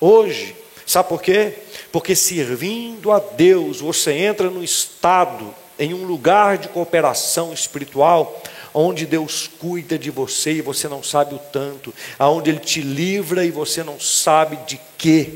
Hoje. 0.00 0.56
Sabe 0.84 1.08
por 1.08 1.22
quê? 1.22 1.54
Porque 1.92 2.16
servindo 2.16 3.12
a 3.12 3.20
Deus, 3.20 3.80
você 3.80 4.10
entra 4.10 4.50
no 4.50 4.62
estado, 4.62 5.54
em 5.78 5.94
um 5.94 6.04
lugar 6.04 6.58
de 6.58 6.66
cooperação 6.66 7.52
espiritual, 7.52 8.42
onde 8.74 9.06
Deus 9.06 9.48
cuida 9.58 9.96
de 9.96 10.10
você 10.10 10.54
e 10.54 10.60
você 10.60 10.88
não 10.88 11.02
sabe 11.02 11.36
o 11.36 11.38
tanto, 11.38 11.94
aonde 12.18 12.50
Ele 12.50 12.58
te 12.58 12.80
livra 12.80 13.44
e 13.44 13.50
você 13.52 13.84
não 13.84 14.00
sabe 14.00 14.56
de 14.66 14.80
quê, 14.98 15.34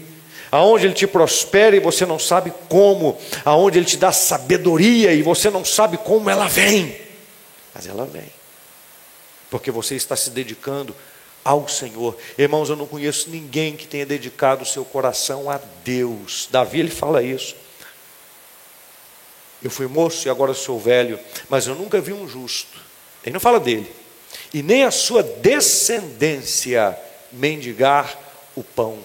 aonde 0.51 0.87
Ele 0.87 0.95
te 0.95 1.07
prospera 1.07 1.77
e 1.77 1.81
você 1.81 2.05
não 2.05 2.19
sabe 2.19 2.53
como, 2.69 3.17
aonde 3.45 3.79
Ele 3.79 3.87
te 3.87 3.97
dá 3.97 4.11
sabedoria 4.11 5.13
e 5.15 5.23
você 5.23 5.49
não 5.49 5.65
sabe 5.65 5.97
como 5.97 6.29
ela 6.29 6.49
vem, 6.49 7.01
mas 7.73 7.87
ela 7.87 8.05
vem, 8.05 8.31
porque 9.49 9.71
você 9.71 9.95
está 9.95 10.17
se 10.17 10.31
dedicando 10.31 10.95
ao 11.45 11.69
Senhor. 11.69 12.17
Irmãos, 12.37 12.69
eu 12.69 12.77
não 12.77 12.87
conheço 12.87 13.31
ninguém 13.31 13.77
que 13.77 13.87
tenha 13.87 14.05
dedicado 14.05 14.65
o 14.65 14.67
seu 14.67 14.85
coração 14.85 15.49
a 15.49 15.61
Deus. 15.85 16.49
Davi 16.51 16.81
ele 16.81 16.91
fala 16.91 17.23
isso. 17.23 17.55
Eu 19.63 19.71
fui 19.71 19.87
moço 19.87 20.29
e 20.29 20.31
agora 20.31 20.53
sou 20.55 20.79
velho, 20.79 21.19
mas 21.49 21.67
eu 21.67 21.75
nunca 21.75 22.01
vi 22.01 22.13
um 22.13 22.29
justo. 22.29 22.88
Ele 23.25 23.33
não 23.33 23.41
fala 23.41 23.61
dele. 23.61 23.91
E 24.53 24.63
nem 24.63 24.85
a 24.85 24.91
sua 24.91 25.23
descendência 25.23 26.99
mendigar 27.33 28.19
o 28.55 28.63
pão. 28.63 28.99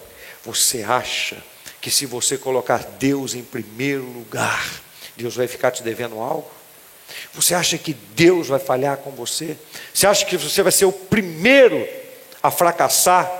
Você 0.44 0.82
acha 0.82 1.42
que 1.80 1.90
se 1.90 2.06
você 2.06 2.38
colocar 2.38 2.78
Deus 2.98 3.34
em 3.34 3.42
primeiro 3.42 4.04
lugar, 4.04 4.70
Deus 5.16 5.36
vai 5.36 5.46
ficar 5.46 5.70
te 5.70 5.82
devendo 5.82 6.18
algo? 6.18 6.50
Você 7.34 7.54
acha 7.54 7.76
que 7.76 7.92
Deus 7.92 8.48
vai 8.48 8.58
falhar 8.58 8.96
com 8.98 9.10
você? 9.10 9.56
Você 9.92 10.06
acha 10.06 10.24
que 10.24 10.36
você 10.36 10.62
vai 10.62 10.72
ser 10.72 10.86
o 10.86 10.92
primeiro 10.92 11.86
a 12.42 12.50
fracassar, 12.50 13.30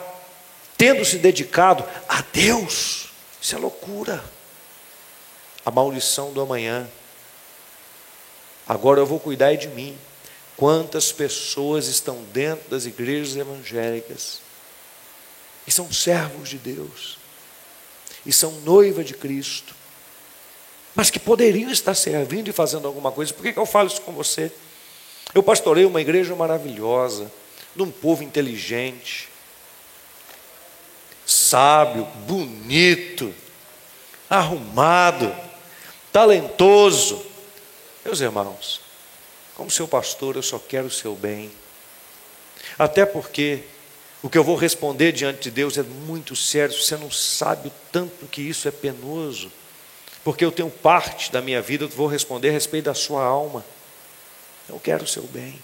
tendo 0.77 1.05
se 1.05 1.19
dedicado 1.19 1.85
a 2.09 2.23
Deus. 2.33 3.11
Isso 3.41 3.55
é 3.55 3.59
loucura. 3.59 4.25
A 5.65 5.71
maldição 5.71 6.33
do 6.33 6.41
amanhã. 6.41 6.89
Agora 8.67 9.01
eu 9.01 9.07
vou 9.07 9.21
cuidar 9.21 9.55
de 9.57 9.69
mim. 9.69 9.97
Quantas 10.57 11.11
pessoas 11.11 11.89
estão 11.89 12.23
dentro 12.33 12.71
das 12.71 12.87
igrejas 12.87 13.37
evangélicas 13.37 14.41
e 15.67 15.73
são 15.73 15.93
servos 15.93 16.49
de 16.49 16.59
Deus 16.59 17.19
e 18.25 18.33
são 18.33 18.53
noiva 18.61 19.03
de 19.03 19.15
Cristo, 19.15 19.75
mas 20.95 21.11
que 21.11 21.19
poderiam 21.19 21.71
estar 21.71 21.95
servindo 21.95 22.49
e 22.49 22.53
fazendo 22.53 22.87
alguma 22.87 23.11
coisa. 23.11 23.35
Por 23.35 23.43
que, 23.43 23.53
que 23.53 23.59
eu 23.59 23.67
falo 23.67 23.89
isso 23.89 24.01
com 24.03 24.13
você? 24.13 24.51
Eu 25.35 25.43
pastorei 25.43 25.85
uma 25.85 26.01
igreja 26.01 26.35
maravilhosa 26.37 27.31
de 27.75 27.83
um 27.83 27.91
povo 27.91 28.23
inteligente, 28.23 29.29
sábio, 31.27 32.05
bonito, 32.27 33.35
arrumado, 34.31 35.35
talentoso. 36.13 37.25
Meus 38.05 38.21
irmãos, 38.21 38.84
como 39.57 39.71
seu 39.71 39.87
pastor, 39.87 40.37
eu 40.37 40.43
só 40.43 40.59
quero 40.59 40.87
o 40.87 40.91
seu 40.91 41.15
bem. 41.15 41.51
Até 42.79 43.07
porque 43.07 43.63
o 44.23 44.29
que 44.29 44.39
eu 44.39 44.45
vou 44.45 44.57
responder 44.57 45.13
diante 45.13 45.43
de 45.43 45.51
Deus 45.51 45.79
é 45.79 45.83
muito 45.83 46.35
sério. 46.35 46.75
Você 46.75 46.97
não 46.97 47.11
sabe 47.11 47.69
o 47.69 47.73
tanto 47.93 48.27
que 48.27 48.43
isso 48.43 48.67
é 48.67 48.71
penoso. 48.71 49.53
Porque 50.25 50.45
eu 50.45 50.51
tenho 50.51 50.71
parte 50.71 51.31
da 51.31 51.43
minha 51.43 51.61
vida, 51.61 51.85
eu 51.85 51.89
vou 51.89 52.07
responder 52.07 52.49
a 52.49 52.53
respeito 52.53 52.87
da 52.87 52.95
sua 52.95 53.23
alma. 53.23 53.65
Eu 54.69 54.81
quero 54.81 55.05
o 55.05 55.07
seu 55.07 55.25
bem. 55.25 55.63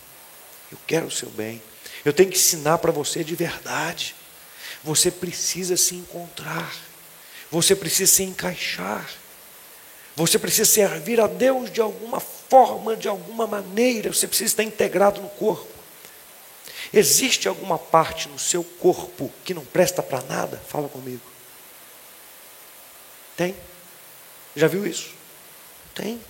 Eu 0.70 0.78
quero 0.86 1.06
o 1.06 1.10
seu 1.10 1.30
bem. 1.30 1.62
Eu 2.04 2.12
tenho 2.12 2.30
que 2.30 2.36
ensinar 2.36 2.78
para 2.78 2.92
você 2.92 3.24
de 3.24 3.34
verdade. 3.34 4.14
Você 4.84 5.10
precisa 5.10 5.76
se 5.76 5.94
encontrar. 5.94 6.72
Você 7.50 7.74
precisa 7.74 8.12
se 8.12 8.22
encaixar. 8.22 9.08
Você 10.16 10.38
precisa 10.38 10.70
servir 10.70 11.20
a 11.20 11.26
Deus 11.26 11.70
de 11.70 11.80
alguma 11.80 12.20
forma, 12.20 12.96
de 12.96 13.08
alguma 13.08 13.46
maneira. 13.46 14.12
Você 14.12 14.26
precisa 14.26 14.48
estar 14.48 14.62
integrado 14.62 15.20
no 15.20 15.28
corpo. 15.30 15.68
Existe 16.92 17.46
alguma 17.46 17.78
parte 17.78 18.28
no 18.28 18.38
seu 18.38 18.64
corpo 18.64 19.30
que 19.44 19.54
não 19.54 19.64
presta 19.64 20.02
para 20.02 20.22
nada? 20.22 20.60
Fala 20.68 20.88
comigo. 20.88 21.22
Tem? 23.36 23.54
Já 24.56 24.66
viu 24.66 24.86
isso? 24.86 25.10
Tem. 25.94 26.20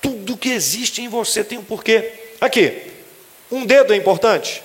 Tudo 0.00 0.36
que 0.36 0.50
existe 0.50 1.02
em 1.02 1.08
você 1.08 1.42
tem 1.42 1.58
um 1.58 1.64
porquê. 1.64 2.34
Aqui, 2.40 2.92
um 3.50 3.66
dedo 3.66 3.92
é 3.92 3.96
importante? 3.96 4.62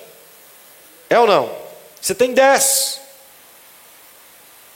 É 1.09 1.19
ou 1.19 1.25
não? 1.25 1.53
Você 1.99 2.13
tem 2.13 2.33
dez. 2.33 3.01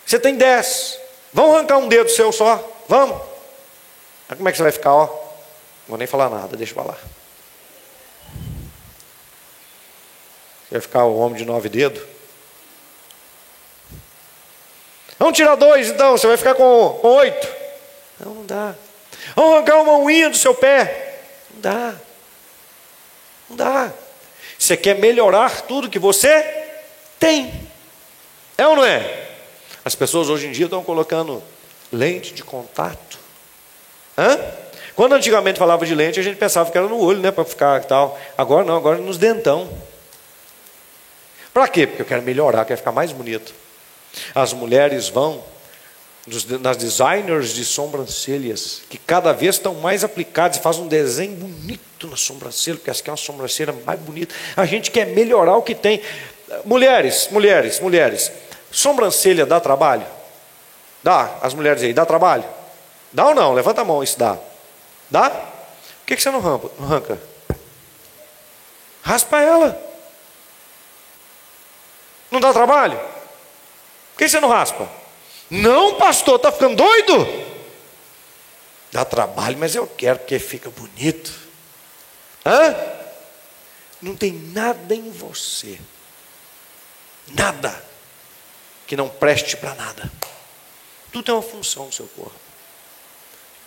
Você 0.06 0.20
tem 0.20 0.36
dez. 0.36 0.98
Vamos 1.32 1.56
arrancar 1.56 1.78
um 1.78 1.88
dedo 1.88 2.10
seu 2.10 2.32
só? 2.32 2.58
Vamos. 2.88 3.29
Mas 4.30 4.38
como 4.38 4.48
é 4.48 4.52
que 4.52 4.58
você 4.58 4.64
vai 4.64 4.72
ficar, 4.72 4.94
ó? 4.94 5.08
Não 5.08 5.88
vou 5.88 5.98
nem 5.98 6.06
falar 6.06 6.30
nada, 6.30 6.56
deixa 6.56 6.72
eu 6.72 6.76
falar. 6.76 7.00
Você 10.64 10.76
vai 10.76 10.82
ficar 10.82 11.06
o 11.06 11.18
homem 11.18 11.36
de 11.36 11.46
nove 11.46 11.68
dedos? 11.68 12.04
Vamos 15.18 15.36
tirar 15.36 15.56
dois 15.56 15.90
então, 15.90 16.12
você 16.12 16.28
vai 16.28 16.38
ficar 16.38 16.54
com, 16.54 17.00
oito. 17.02 17.48
Não, 18.20 18.36
não 18.36 18.46
dá. 18.46 18.76
Vamos 19.36 19.56
arrancar 19.56 19.82
uma 19.82 19.98
unha 19.98 20.30
do 20.30 20.38
seu 20.38 20.54
pé. 20.54 21.22
Não 21.52 21.62
dá. 21.62 21.96
Não 23.50 23.58
dá. 23.58 23.92
Você 24.60 24.78
quer 24.78 25.00
melhorar 25.00 25.62
tudo 25.62 25.90
que 25.90 25.98
você 25.98 26.68
tem. 27.20 27.68
É 28.56 28.68
ou 28.68 28.76
não 28.76 28.86
é? 28.86 29.28
As 29.84 29.96
pessoas 29.96 30.30
hoje 30.30 30.46
em 30.46 30.52
dia 30.52 30.66
estão 30.66 30.84
colocando 30.84 31.42
lente 31.92 32.32
de 32.34 32.44
contato. 32.44 33.18
Hã? 34.20 34.38
Quando 34.96 35.16
antigamente 35.16 35.58
falava 35.58 35.86
de 35.86 35.96
lente, 35.96 36.20
a 36.20 36.24
gente 36.24 36.36
pensava 36.36 36.70
que 36.70 36.78
era 36.78 36.86
no 36.86 37.00
olho, 37.00 37.20
né, 37.20 37.32
para 37.32 37.46
ficar 37.46 37.86
tal. 37.86 38.20
Agora 38.38 38.66
não, 38.66 38.76
agora 38.76 38.98
nos 38.98 39.18
dentão. 39.18 39.70
Para 41.54 41.70
quê? 41.70 41.88
Porque 41.88 42.02
eu 42.02 42.06
quero 42.06 42.22
melhorar, 42.22 42.66
quero 42.66 42.78
ficar 42.78 42.92
mais 42.92 43.14
bonito. 43.14 43.54
As 44.36 44.52
mulheres 44.52 45.08
vão 45.08 45.42
nas 46.60 46.76
designers 46.76 47.54
de 47.54 47.64
sobrancelhas, 47.64 48.82
que 48.90 48.98
cada 48.98 49.32
vez 49.32 49.56
estão 49.56 49.76
mais 49.76 50.04
aplicadas 50.04 50.58
e 50.58 50.62
fazem 50.62 50.84
um 50.84 50.88
desenho 50.88 51.36
bonito 51.36 52.08
na 52.08 52.18
sobrancelha, 52.18 52.76
porque 52.76 52.92
essa 52.92 53.00
aqui 53.00 53.10
é 53.10 53.14
uma 53.14 53.18
sobrancelha 53.18 53.74
mais 53.86 54.00
bonita. 54.02 54.36
A 54.56 54.66
gente 54.66 54.92
quer 54.92 55.08
melhorar 55.08 55.56
o 55.56 55.62
que 55.62 55.74
tem. 55.74 56.02
Mulheres, 56.66 57.30
mulheres, 57.32 57.80
mulheres, 57.80 58.32
sobrancelha 58.70 59.46
dá 59.46 59.62
trabalho? 59.62 60.06
Dá, 61.02 61.38
as 61.42 61.54
mulheres 61.54 61.82
aí, 61.82 61.94
dá 61.94 62.06
trabalho? 62.06 62.59
Dá 63.12 63.28
ou 63.28 63.36
não? 63.36 63.54
Levanta 63.54 63.82
a 63.82 63.86
mão, 63.86 64.04
isso 64.04 64.18
dá. 64.18 64.38
Dá? 65.10 65.30
Por 65.30 66.06
que, 66.06 66.18
você 66.18 66.30
não 66.32 66.40
arranca? 66.80 67.22
Raspa 69.02 69.40
ela. 69.40 69.90
Não 72.30 72.40
dá 72.40 72.54
trabalho? 72.54 72.98
Por 72.98 74.18
que 74.18 74.30
você 74.30 74.40
não 74.40 74.50
raspa? 74.50 74.88
Não, 75.50 75.96
pastor, 75.96 76.36
está 76.36 76.52
ficando 76.52 76.76
doido? 76.76 77.28
Dá 78.92 79.04
trabalho, 79.04 79.58
mas 79.58 79.76
eu 79.76 79.88
quero 79.88 80.20
porque 80.20 80.38
fica 80.40 80.70
bonito. 80.70 81.32
Hã? 82.46 82.76
Não 84.02 84.16
tem 84.16 84.32
nada 84.32 84.96
em 84.96 85.12
você, 85.12 85.80
nada, 87.28 87.84
que 88.88 88.96
não 88.96 89.10
preste 89.10 89.58
para 89.58 89.76
nada. 89.76 90.10
Tudo 91.12 91.26
tem 91.26 91.36
uma 91.36 91.42
função 91.42 91.88
no 91.88 91.92
seu 91.92 92.08
corpo. 92.08 92.49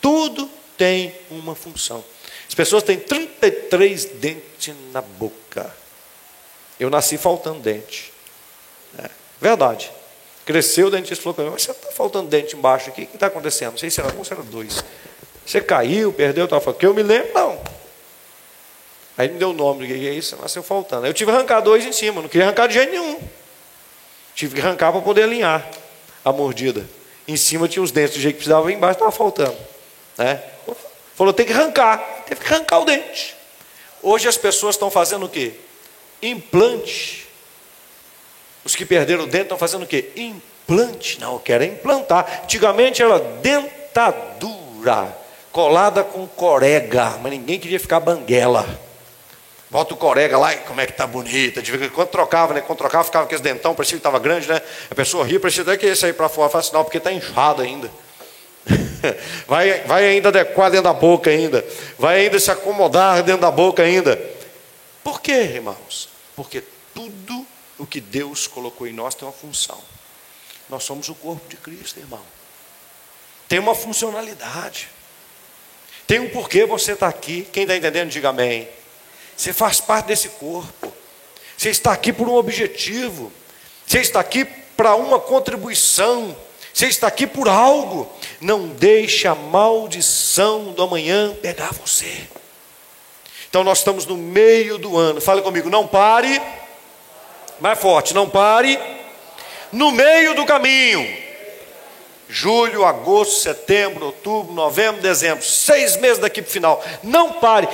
Tudo 0.03 0.51
tem 0.77 1.15
uma 1.31 1.55
função. 1.55 2.05
As 2.47 2.55
pessoas 2.55 2.83
têm 2.83 2.99
33 2.99 4.05
dentes 4.05 4.75
na 4.93 5.01
boca. 5.01 5.75
Eu 6.79 6.91
nasci 6.91 7.17
faltando 7.17 7.61
dente. 7.61 8.13
É, 8.99 9.09
verdade. 9.41 9.91
Cresceu, 10.45 10.89
o 10.89 10.91
dentista 10.91 11.23
falou 11.23 11.35
para 11.35 11.45
mim, 11.45 11.51
mas 11.53 11.63
você 11.63 11.71
está 11.71 11.93
faltando 11.93 12.29
dente 12.29 12.57
embaixo 12.57 12.91
aqui, 12.91 13.05
o 13.05 13.07
que 13.07 13.15
está 13.15 13.29
acontecendo? 13.29 13.71
Não 13.71 13.79
sei 13.79 13.91
se 13.91 14.01
era 14.01 14.13
um 14.13 14.19
ou 14.19 14.25
se 14.25 14.33
era 14.33 14.43
dois. 14.43 14.85
Você 15.47 15.61
caiu, 15.61 16.13
perdeu, 16.13 16.49
tal. 16.49 16.61
Falei, 16.61 16.79
que 16.79 16.85
eu 16.85 16.93
me 16.93 17.03
lembro, 17.03 17.33
não. 17.33 17.61
Aí 19.17 19.29
me 19.29 19.39
deu 19.39 19.51
o 19.51 19.53
nome, 19.53 19.87
que 19.87 19.93
é 19.93 20.13
isso, 20.13 20.37
nasceu 20.37 20.63
faltando. 20.63 21.05
Aí 21.05 21.11
eu 21.11 21.15
tive 21.15 21.31
que 21.31 21.37
arrancar 21.37 21.61
dois 21.61 21.87
em 21.87 21.93
cima, 21.93 22.21
não 22.21 22.29
queria 22.29 22.47
arrancar 22.47 22.67
de 22.67 22.75
jeito 22.75 22.91
nenhum. 22.91 23.21
Tive 24.35 24.57
que 24.57 24.61
arrancar 24.61 24.91
para 24.91 25.01
poder 25.01 25.23
alinhar 25.23 25.69
a 26.25 26.33
mordida. 26.33 26.89
Em 27.29 27.37
cima 27.37 27.69
tinha 27.69 27.83
os 27.83 27.93
dentes 27.93 28.17
do 28.17 28.21
jeito 28.21 28.35
que 28.35 28.39
precisava, 28.39 28.73
embaixo 28.73 28.95
estava 28.95 29.13
faltando. 29.13 29.57
Né? 30.25 30.43
Falou, 31.15 31.33
tem 31.33 31.47
que 31.47 31.53
arrancar. 31.53 31.99
Teve 32.27 32.41
que 32.41 32.53
arrancar 32.53 32.81
o 32.81 32.85
dente. 32.85 33.37
Hoje 34.03 34.29
as 34.29 34.37
pessoas 34.37 34.75
estão 34.75 34.91
fazendo 34.91 35.27
o 35.27 35.29
quê? 35.29 35.53
Implante 36.23 37.23
os 38.65 38.77
que 38.77 38.85
perderam 38.85 39.25
o 39.25 39.27
dente 39.27 39.45
estão 39.45 39.59
fazendo 39.59 39.83
o 39.83 39.87
quê? 39.87 40.11
Implante. 40.17 41.21
Não, 41.21 41.39
querem 41.39 41.73
implantar. 41.73 42.43
Antigamente 42.45 43.03
era 43.03 43.19
dentadura, 43.19 45.17
colada 45.51 46.05
com 46.05 46.27
corega, 46.27 47.19
mas 47.23 47.33
ninguém 47.33 47.59
queria 47.59 47.81
ficar 47.81 48.01
banguela. 48.01 48.67
Bota 49.69 49.95
o 49.95 49.97
corega 49.97 50.37
lá, 50.37 50.55
como 50.55 50.81
é 50.81 50.87
que 50.87 50.93
tá 50.93 51.07
bonita. 51.07 51.63
Quando 51.95 52.09
trocava, 52.09 52.53
né? 52.55 52.61
Quando 52.61 52.79
trocava, 52.79 53.05
ficava 53.05 53.27
com 53.27 53.35
esse 53.35 53.43
dentão, 53.43 53.75
parecia 53.75 53.97
que 53.97 54.01
estava 54.01 54.19
grande, 54.19 54.47
né? 54.47 54.61
A 54.91 54.95
pessoa 54.95 55.25
ria, 55.25 55.41
parecia 55.41 55.63
até 55.63 55.77
que 55.77 55.87
ia 55.87 55.97
sair 55.97 56.13
para 56.13 56.29
fora. 56.29 56.51
Fala 56.51 56.61
assim, 56.61 56.75
não, 56.75 56.85
porque 56.85 56.99
está 56.99 57.11
inchado 57.11 57.63
ainda. 57.63 57.91
vai, 59.47 59.81
vai 59.85 60.07
ainda 60.07 60.29
adequar 60.29 60.71
dentro 60.71 60.85
da 60.85 60.93
boca 60.93 61.31
ainda. 61.31 61.65
Vai 61.99 62.21
ainda 62.21 62.39
se 62.39 62.51
acomodar 62.51 63.23
dentro 63.23 63.43
da 63.43 63.51
boca 63.51 63.83
ainda. 63.83 64.21
Por 65.03 65.21
quê, 65.21 65.33
irmãos? 65.33 66.09
Porque 66.37 66.63
tudo 66.95 67.47
o 67.79 67.87
que 67.87 68.01
Deus 68.01 68.47
colocou 68.47 68.87
em 68.87 68.93
nós 68.93 69.15
tem 69.15 69.27
uma 69.27 69.33
função. 69.33 69.79
Nós 70.69 70.85
somos 70.85 71.09
o 71.09 71.15
corpo 71.15 71.49
de 71.49 71.57
Cristo, 71.57 71.99
irmão. 71.99 72.23
Tem 73.49 73.59
uma 73.59 73.75
funcionalidade. 73.75 74.89
Tem 76.07 76.19
um 76.19 76.29
porquê 76.31 76.65
você 76.65 76.93
está 76.93 77.09
aqui. 77.09 77.47
Quem 77.53 77.65
está 77.65 77.77
entendendo, 77.77 78.11
diga 78.11 78.31
amém. 78.31 78.69
Você 79.37 79.53
faz 79.53 79.81
parte 79.81 80.07
desse 80.07 80.29
corpo. 80.31 80.93
Você 81.57 81.71
está 81.71 81.93
aqui 81.93 82.13
por 82.13 82.29
um 82.29 82.35
objetivo. 82.35 83.33
Você 83.87 84.01
está 84.01 84.21
aqui 84.21 84.45
para 84.77 84.95
uma 84.95 85.19
contribuição. 85.19 86.35
Você 86.73 86.87
está 86.87 87.07
aqui 87.07 87.27
por 87.27 87.49
algo. 87.49 88.11
Não 88.41 88.69
deixe 88.69 89.29
a 89.29 89.35
maldição 89.35 90.73
do 90.73 90.83
amanhã 90.83 91.35
pegar 91.35 91.73
você. 91.73 92.27
Então 93.49 93.63
nós 93.63 93.79
estamos 93.79 94.07
no 94.07 94.17
meio 94.17 94.79
do 94.79 94.97
ano. 94.97 95.21
Fale 95.21 95.43
comigo, 95.43 95.69
não 95.69 95.87
pare 95.87 96.41
mais 97.61 97.79
forte, 97.79 98.13
não 98.13 98.29
pare. 98.29 98.79
No 99.71 99.93
meio 99.93 100.35
do 100.35 100.45
caminho. 100.45 101.23
Julho, 102.29 102.85
agosto, 102.85 103.43
setembro, 103.43 104.07
outubro, 104.07 104.53
novembro, 104.53 105.01
dezembro. 105.01 105.45
Seis 105.45 105.97
meses 105.97 106.19
daqui 106.19 106.43
para 106.43 106.49
o 106.49 106.53
final. 106.53 106.85
Não 107.03 107.35
pare. 107.35 107.69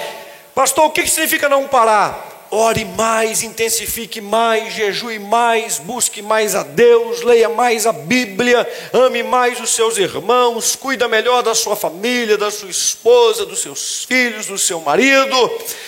Pastor, 0.54 0.86
o 0.86 0.90
que 0.90 1.06
significa 1.06 1.48
não 1.48 1.66
parar? 1.66 2.37
Ore 2.50 2.84
mais, 2.84 3.42
intensifique 3.42 4.20
mais, 4.20 4.72
jejue 4.74 5.18
mais, 5.18 5.78
busque 5.78 6.22
mais 6.22 6.54
a 6.54 6.62
Deus, 6.62 7.22
leia 7.22 7.48
mais 7.48 7.86
a 7.86 7.92
Bíblia, 7.92 8.66
ame 8.92 9.22
mais 9.22 9.60
os 9.60 9.70
seus 9.70 9.98
irmãos, 9.98 10.74
cuida 10.74 11.06
melhor 11.06 11.42
da 11.42 11.54
sua 11.54 11.76
família, 11.76 12.38
da 12.38 12.50
sua 12.50 12.70
esposa, 12.70 13.46
dos 13.46 13.60
seus 13.60 14.04
filhos, 14.04 14.46
do 14.46 14.58
seu 14.58 14.80
marido, 14.80 15.36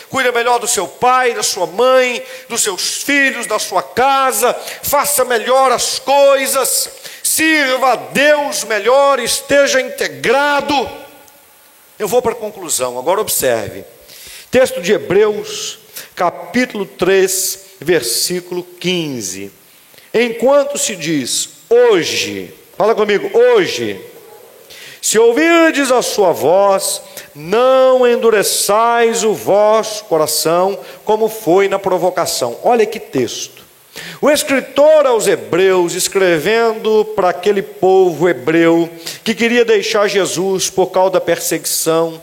cuida 0.08 0.30
melhor 0.32 0.58
do 0.58 0.68
seu 0.68 0.86
pai, 0.86 1.34
da 1.34 1.42
sua 1.42 1.66
mãe, 1.66 2.22
dos 2.48 2.62
seus 2.62 3.02
filhos, 3.02 3.46
da 3.46 3.58
sua 3.58 3.82
casa, 3.82 4.54
faça 4.82 5.24
melhor 5.24 5.72
as 5.72 5.98
coisas, 5.98 6.90
sirva 7.22 7.92
a 7.92 7.96
Deus 7.96 8.64
melhor, 8.64 9.18
esteja 9.18 9.80
integrado. 9.80 10.74
Eu 11.98 12.08
vou 12.08 12.22
para 12.22 12.32
a 12.32 12.36
conclusão, 12.36 12.98
agora 12.98 13.20
observe. 13.20 13.84
Texto 14.50 14.80
de 14.80 14.92
Hebreus 14.92 15.79
capítulo 16.14 16.84
3, 16.86 17.66
versículo 17.80 18.62
15. 18.62 19.50
Enquanto 20.12 20.76
se 20.76 20.96
diz 20.96 21.48
hoje, 21.68 22.52
fala 22.76 22.94
comigo, 22.94 23.30
hoje, 23.36 24.00
se 25.00 25.18
ouvirdes 25.18 25.90
a 25.90 26.02
sua 26.02 26.32
voz, 26.32 27.00
não 27.34 28.06
endureçais 28.06 29.24
o 29.24 29.32
vosso 29.32 30.04
coração, 30.04 30.78
como 31.04 31.28
foi 31.28 31.68
na 31.68 31.78
provocação. 31.78 32.58
Olha 32.62 32.84
que 32.84 33.00
texto. 33.00 33.64
O 34.20 34.30
escritor 34.30 35.06
aos 35.06 35.26
Hebreus, 35.26 35.94
escrevendo 35.94 37.04
para 37.16 37.30
aquele 37.30 37.62
povo 37.62 38.28
hebreu 38.28 38.88
que 39.24 39.34
queria 39.34 39.64
deixar 39.64 40.08
Jesus 40.08 40.68
por 40.68 40.88
causa 40.88 41.12
da 41.12 41.20
perseguição, 41.20 42.20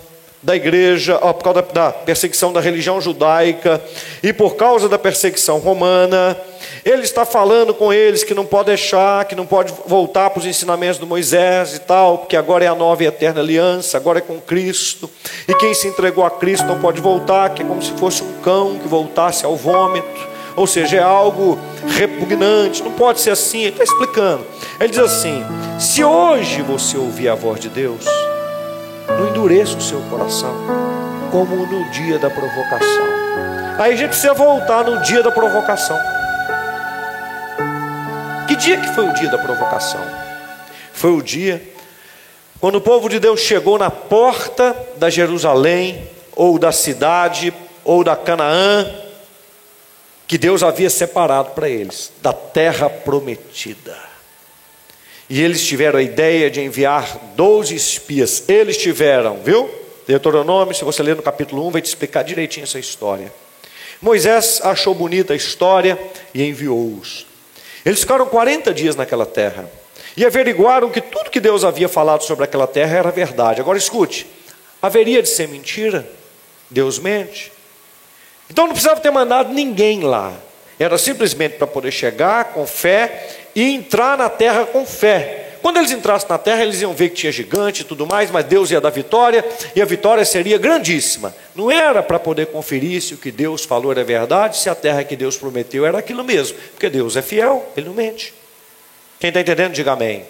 da 0.47 0.55
igreja, 0.55 1.17
por 1.17 1.43
causa 1.43 1.61
da 1.73 1.91
perseguição 1.91 2.53
da 2.53 2.61
religião 2.61 3.01
judaica 3.01 3.81
e 4.23 4.31
por 4.31 4.55
causa 4.55 4.87
da 4.87 4.97
perseguição 4.97 5.59
romana. 5.59 6.37
Ele 6.85 7.01
está 7.01 7.25
falando 7.25 7.73
com 7.73 7.91
eles 7.91 8.23
que 8.23 8.33
não 8.33 8.45
pode 8.45 8.67
deixar, 8.67 9.25
que 9.25 9.35
não 9.35 9.45
pode 9.45 9.73
voltar 9.85 10.29
para 10.29 10.39
os 10.39 10.45
ensinamentos 10.45 10.97
do 10.97 11.05
Moisés 11.05 11.75
e 11.75 11.79
tal, 11.79 12.19
porque 12.19 12.37
agora 12.37 12.63
é 12.63 12.67
a 12.69 12.73
nova 12.73 13.03
e 13.03 13.07
eterna 13.07 13.41
aliança, 13.41 13.97
agora 13.97 14.19
é 14.19 14.21
com 14.21 14.39
Cristo. 14.39 15.09
E 15.49 15.53
quem 15.55 15.73
se 15.73 15.89
entregou 15.89 16.25
a 16.25 16.31
Cristo 16.31 16.65
não 16.65 16.79
pode 16.79 17.01
voltar, 17.01 17.49
que 17.49 17.61
é 17.61 17.65
como 17.65 17.83
se 17.83 17.91
fosse 17.91 18.23
um 18.23 18.31
cão 18.41 18.79
que 18.79 18.87
voltasse 18.87 19.43
ao 19.43 19.57
vômito. 19.57 20.29
Ou 20.55 20.65
seja, 20.65 20.95
é 20.95 21.03
algo 21.03 21.59
repugnante, 21.89 22.81
não 22.81 22.93
pode 22.93 23.19
ser 23.19 23.31
assim. 23.31 23.63
Ele 23.63 23.71
está 23.71 23.83
explicando. 23.83 24.45
Ele 24.79 24.89
diz 24.89 24.99
assim: 24.99 25.43
se 25.77 26.05
hoje 26.05 26.61
você 26.61 26.97
ouvir 26.97 27.27
a 27.27 27.35
voz 27.35 27.59
de 27.59 27.67
Deus, 27.67 28.05
não 29.07 29.29
endureça 29.29 29.77
o 29.77 29.81
seu 29.81 30.01
coração, 30.09 30.53
como 31.31 31.65
no 31.65 31.89
dia 31.91 32.19
da 32.19 32.29
provocação. 32.29 33.07
Aí 33.79 33.93
a 33.93 33.95
gente 33.95 34.09
precisa 34.09 34.33
voltar 34.33 34.83
no 34.83 35.01
dia 35.01 35.21
da 35.21 35.31
provocação. 35.31 35.97
Que 38.47 38.55
dia 38.55 38.79
que 38.79 38.87
foi 38.89 39.07
o 39.07 39.13
dia 39.13 39.29
da 39.29 39.37
provocação? 39.37 40.01
Foi 40.93 41.11
o 41.11 41.21
dia 41.21 41.61
quando 42.59 42.75
o 42.75 42.81
povo 42.81 43.07
de 43.07 43.19
Deus 43.19 43.41
chegou 43.41 43.77
na 43.77 43.91
porta 43.91 44.75
da 44.95 45.09
Jerusalém, 45.09 46.09
ou 46.35 46.57
da 46.57 46.71
cidade, 46.71 47.53
ou 47.83 48.03
da 48.03 48.15
Canaã, 48.15 48.85
que 50.27 50.37
Deus 50.37 50.63
havia 50.63 50.89
separado 50.89 51.51
para 51.51 51.69
eles, 51.69 52.11
da 52.21 52.33
terra 52.33 52.89
prometida. 52.89 54.06
E 55.29 55.41
eles 55.41 55.65
tiveram 55.65 55.99
a 55.99 56.03
ideia 56.03 56.49
de 56.49 56.61
enviar 56.61 57.17
12 57.35 57.75
espias. 57.75 58.43
Eles 58.47 58.77
tiveram, 58.77 59.37
viu? 59.43 59.69
Deuteronômio, 60.07 60.73
se 60.73 60.85
você 60.85 61.03
ler 61.03 61.15
no 61.15 61.21
capítulo 61.21 61.67
1, 61.67 61.71
vai 61.71 61.81
te 61.81 61.87
explicar 61.87 62.23
direitinho 62.23 62.63
essa 62.63 62.79
história. 62.79 63.31
Moisés 64.01 64.61
achou 64.63 64.93
bonita 64.93 65.33
a 65.33 65.35
história 65.35 65.99
e 66.33 66.43
enviou-os. 66.43 67.25
Eles 67.85 67.99
ficaram 67.99 68.25
40 68.25 68.73
dias 68.73 68.95
naquela 68.95 69.25
terra 69.25 69.69
e 70.15 70.25
averiguaram 70.25 70.89
que 70.89 71.01
tudo 71.01 71.29
que 71.29 71.39
Deus 71.39 71.63
havia 71.63 71.89
falado 71.89 72.23
sobre 72.23 72.45
aquela 72.45 72.67
terra 72.67 72.97
era 72.97 73.11
verdade. 73.11 73.59
Agora 73.59 73.77
escute: 73.77 74.25
haveria 74.81 75.21
de 75.21 75.29
ser 75.29 75.47
mentira? 75.47 76.07
Deus 76.69 76.99
mente. 76.99 77.51
Então 78.49 78.65
não 78.65 78.73
precisava 78.73 79.01
ter 79.01 79.11
mandado 79.11 79.53
ninguém 79.53 80.01
lá. 80.01 80.33
Era 80.79 80.97
simplesmente 80.97 81.55
para 81.55 81.67
poder 81.67 81.91
chegar 81.91 82.45
com 82.53 82.65
fé 82.67 83.27
e 83.55 83.63
entrar 83.73 84.17
na 84.17 84.29
terra 84.29 84.65
com 84.65 84.85
fé. 84.85 85.47
Quando 85.61 85.77
eles 85.77 85.91
entrassem 85.91 86.29
na 86.29 86.37
terra, 86.37 86.61
eles 86.61 86.81
iam 86.81 86.93
ver 86.93 87.09
que 87.09 87.15
tinha 87.15 87.31
gigante 87.31 87.81
e 87.81 87.85
tudo 87.85 88.05
mais, 88.05 88.29
mas 88.29 88.45
Deus 88.45 88.69
ia 88.69 88.79
dar 88.79 88.91
vitória 88.91 89.43
e 89.75 89.81
a 89.81 89.85
vitória 89.85 90.23
seria 90.23 90.57
grandíssima. 90.57 91.35
Não 91.55 91.71
era 91.71 92.03
para 92.03 92.19
poder 92.19 92.47
conferir 92.47 93.01
se 93.01 93.15
o 93.15 93.17
que 93.17 93.31
Deus 93.31 93.65
falou 93.65 93.91
era 93.91 94.03
verdade, 94.03 94.57
se 94.57 94.69
a 94.69 94.75
terra 94.75 95.03
que 95.03 95.15
Deus 95.15 95.35
prometeu 95.35 95.85
era 95.85 95.97
aquilo 95.97 96.23
mesmo, 96.23 96.57
porque 96.71 96.89
Deus 96.89 97.15
é 97.15 97.21
fiel, 97.21 97.69
ele 97.75 97.87
não 97.87 97.93
mente. 97.93 98.33
Quem 99.19 99.29
está 99.29 99.41
entendendo, 99.41 99.73
diga 99.73 99.93
amém. 99.93 100.25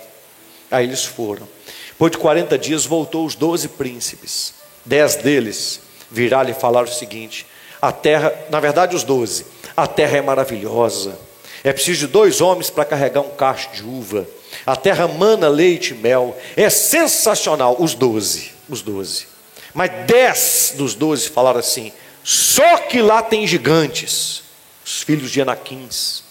Aí 0.71 0.85
eles 0.85 1.03
foram. 1.03 1.47
Depois 1.89 2.11
de 2.11 2.17
40 2.17 2.57
dias, 2.57 2.85
voltou 2.85 3.25
os 3.25 3.35
doze 3.35 3.67
príncipes. 3.67 4.53
Dez 4.85 5.15
deles 5.15 5.81
viraram 6.09 6.49
e 6.49 6.53
falaram 6.53 6.87
o 6.87 6.93
seguinte: 6.93 7.45
a 7.81 7.91
terra, 7.91 8.33
na 8.49 8.59
verdade, 8.59 8.95
os 8.95 9.03
doze, 9.03 9.45
a 9.75 9.85
terra 9.85 10.17
é 10.17 10.21
maravilhosa. 10.21 11.17
É 11.63 11.73
preciso 11.73 12.07
de 12.07 12.07
dois 12.07 12.39
homens 12.39 12.69
para 12.69 12.85
carregar 12.85 13.21
um 13.21 13.29
cacho 13.29 13.69
de 13.73 13.83
uva. 13.83 14.27
A 14.65 14.75
terra 14.75 15.07
mana 15.07 15.49
leite 15.49 15.91
e 15.93 15.97
mel. 15.97 16.37
É 16.55 16.69
sensacional. 16.69 17.75
Os 17.79 17.93
doze, 17.93 18.51
os 18.69 18.81
doze. 18.81 19.27
Mas 19.73 19.91
dez 20.05 20.73
dos 20.75 20.95
doze 20.95 21.29
falaram 21.29 21.59
assim: 21.59 21.91
só 22.23 22.77
que 22.77 23.01
lá 23.01 23.21
tem 23.21 23.45
gigantes, 23.45 24.43
os 24.85 25.01
filhos 25.03 25.31
de 25.31 25.41
Anaquins. 25.41 26.23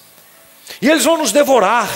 E 0.80 0.90
eles 0.90 1.04
vão 1.04 1.16
nos 1.16 1.32
devorar. 1.32 1.88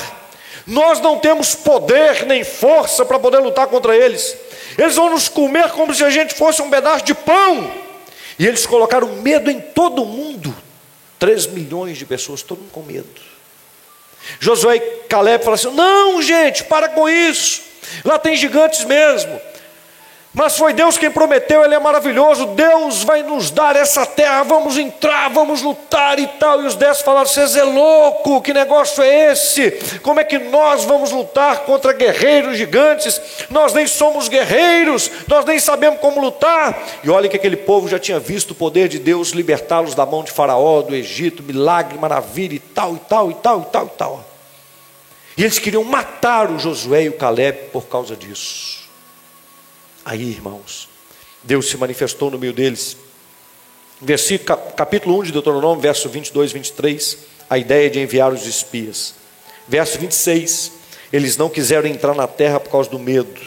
Nós 0.66 1.00
não 1.00 1.18
temos 1.18 1.54
poder 1.54 2.26
nem 2.26 2.44
força 2.44 3.04
para 3.04 3.18
poder 3.18 3.38
lutar 3.38 3.66
contra 3.66 3.96
eles. 3.96 4.36
Eles 4.78 4.96
vão 4.96 5.10
nos 5.10 5.28
comer 5.28 5.70
como 5.72 5.94
se 5.94 6.04
a 6.04 6.10
gente 6.10 6.34
fosse 6.34 6.62
um 6.62 6.70
pedaço 6.70 7.04
de 7.04 7.14
pão. 7.14 7.89
E 8.40 8.46
eles 8.46 8.64
colocaram 8.64 9.16
medo 9.16 9.50
em 9.50 9.60
todo 9.60 10.02
mundo. 10.02 10.56
Três 11.18 11.46
milhões 11.46 11.98
de 11.98 12.06
pessoas, 12.06 12.40
todo 12.40 12.60
mundo 12.60 12.70
com 12.72 12.80
medo. 12.80 13.06
Josué 14.38 14.76
e 14.76 14.80
Caleb 15.06 15.44
falaram 15.44 15.62
assim: 15.62 15.76
não, 15.76 16.22
gente, 16.22 16.64
para 16.64 16.88
com 16.88 17.06
isso. 17.06 17.60
Lá 18.02 18.18
tem 18.18 18.34
gigantes 18.34 18.82
mesmo. 18.86 19.38
Mas 20.32 20.56
foi 20.56 20.72
Deus 20.72 20.96
quem 20.96 21.10
prometeu, 21.10 21.64
Ele 21.64 21.74
é 21.74 21.78
maravilhoso. 21.80 22.46
Deus 22.46 23.02
vai 23.02 23.20
nos 23.24 23.50
dar 23.50 23.74
essa 23.74 24.06
terra, 24.06 24.44
vamos 24.44 24.78
entrar, 24.78 25.28
vamos 25.28 25.60
lutar 25.60 26.20
e 26.20 26.26
tal. 26.26 26.62
E 26.62 26.66
os 26.66 26.76
dez 26.76 27.00
falaram: 27.00 27.26
Você 27.26 27.58
é 27.58 27.64
louco, 27.64 28.40
que 28.40 28.54
negócio 28.54 29.02
é 29.02 29.32
esse? 29.32 29.72
Como 30.02 30.20
é 30.20 30.24
que 30.24 30.38
nós 30.38 30.84
vamos 30.84 31.10
lutar 31.10 31.60
contra 31.60 31.92
guerreiros 31.92 32.56
gigantes? 32.56 33.20
Nós 33.50 33.74
nem 33.74 33.88
somos 33.88 34.28
guerreiros, 34.28 35.10
nós 35.26 35.44
nem 35.44 35.58
sabemos 35.58 35.98
como 35.98 36.20
lutar. 36.20 36.80
E 37.02 37.10
olha 37.10 37.28
que 37.28 37.36
aquele 37.36 37.56
povo 37.56 37.88
já 37.88 37.98
tinha 37.98 38.20
visto 38.20 38.52
o 38.52 38.54
poder 38.54 38.88
de 38.88 39.00
Deus 39.00 39.30
libertá-los 39.30 39.96
da 39.96 40.06
mão 40.06 40.22
de 40.22 40.30
Faraó, 40.30 40.80
do 40.80 40.94
Egito, 40.94 41.42
milagre, 41.42 41.98
maravilha 41.98 42.54
e 42.54 42.60
tal, 42.60 42.94
e 42.94 43.00
tal, 43.00 43.30
e 43.32 43.34
tal, 43.34 43.60
e 43.62 43.64
tal, 43.64 43.86
e 43.86 43.98
tal. 43.98 44.24
E 45.36 45.42
eles 45.42 45.58
queriam 45.58 45.82
matar 45.82 46.52
o 46.52 46.58
Josué 46.58 47.04
e 47.04 47.08
o 47.08 47.14
Caleb 47.14 47.70
por 47.72 47.86
causa 47.86 48.14
disso. 48.14 48.79
Aí, 50.10 50.22
irmãos, 50.28 50.88
Deus 51.40 51.68
se 51.68 51.76
manifestou 51.76 52.32
no 52.32 52.36
meio 52.36 52.52
deles. 52.52 52.96
Versículo, 54.00 54.58
capítulo 54.76 55.20
1 55.20 55.22
de 55.22 55.32
Deuteronômio, 55.32 55.80
verso 55.80 56.08
22 56.08 56.50
e 56.50 56.54
23, 56.54 57.18
a 57.48 57.56
ideia 57.56 57.88
de 57.88 58.00
enviar 58.00 58.32
os 58.32 58.44
espias. 58.44 59.14
Verso 59.68 60.00
26, 60.00 60.72
eles 61.12 61.36
não 61.36 61.48
quiseram 61.48 61.88
entrar 61.88 62.12
na 62.12 62.26
terra 62.26 62.58
por 62.58 62.72
causa 62.72 62.90
do 62.90 62.98
medo. 62.98 63.40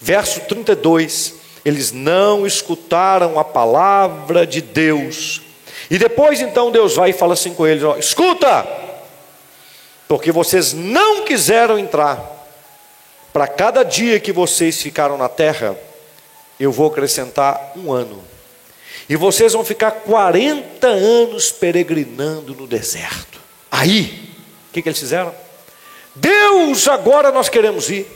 Verso 0.00 0.38
32, 0.42 1.34
eles 1.64 1.90
não 1.90 2.46
escutaram 2.46 3.36
a 3.36 3.42
palavra 3.42 4.46
de 4.46 4.60
Deus. 4.60 5.42
E 5.90 5.98
depois 5.98 6.40
então 6.40 6.70
Deus 6.70 6.94
vai 6.94 7.10
e 7.10 7.12
fala 7.12 7.32
assim 7.32 7.52
com 7.52 7.66
eles: 7.66 7.82
ó, 7.82 7.96
escuta, 7.96 8.64
porque 10.06 10.30
vocês 10.30 10.72
não 10.72 11.24
quiseram 11.24 11.76
entrar 11.76 12.38
para 13.32 13.48
cada 13.48 13.82
dia 13.82 14.20
que 14.20 14.32
vocês 14.32 14.80
ficaram 14.80 15.18
na 15.18 15.28
terra, 15.28 15.76
eu 16.58 16.72
vou 16.72 16.88
acrescentar 16.88 17.72
um 17.76 17.92
ano. 17.92 18.22
E 19.08 19.16
vocês 19.16 19.52
vão 19.52 19.64
ficar 19.64 19.90
40 19.90 20.86
anos 20.86 21.50
peregrinando 21.50 22.54
no 22.54 22.66
deserto. 22.66 23.40
Aí, 23.70 24.30
o 24.68 24.72
que, 24.72 24.82
que 24.82 24.88
eles 24.88 24.98
fizeram? 24.98 25.34
Deus, 26.14 26.88
agora 26.88 27.30
nós 27.30 27.48
queremos 27.48 27.90
ir. 27.90 28.06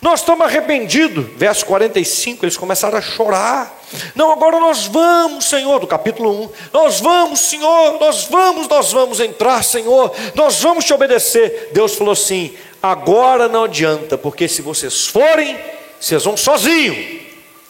Nós 0.00 0.20
estamos 0.20 0.46
arrependidos. 0.46 1.26
Verso 1.36 1.66
45, 1.66 2.44
eles 2.44 2.56
começaram 2.56 2.96
a 2.96 3.02
chorar. 3.02 3.80
Não, 4.14 4.30
agora 4.30 4.60
nós 4.60 4.86
vamos, 4.86 5.46
Senhor, 5.46 5.78
do 5.80 5.86
capítulo 5.86 6.44
1. 6.44 6.50
Nós 6.72 7.00
vamos, 7.00 7.40
Senhor, 7.40 7.98
nós 7.98 8.24
vamos, 8.24 8.68
nós 8.68 8.92
vamos 8.92 9.20
entrar, 9.20 9.64
Senhor. 9.64 10.14
Nós 10.34 10.60
vamos 10.60 10.84
te 10.84 10.94
obedecer. 10.94 11.70
Deus 11.72 11.96
falou 11.96 12.12
assim: 12.12 12.54
Agora 12.82 13.48
não 13.48 13.64
adianta, 13.64 14.16
porque 14.16 14.48
se 14.48 14.62
vocês 14.62 15.06
forem, 15.06 15.58
vocês 15.98 16.24
vão 16.24 16.36
sozinhos. 16.36 17.19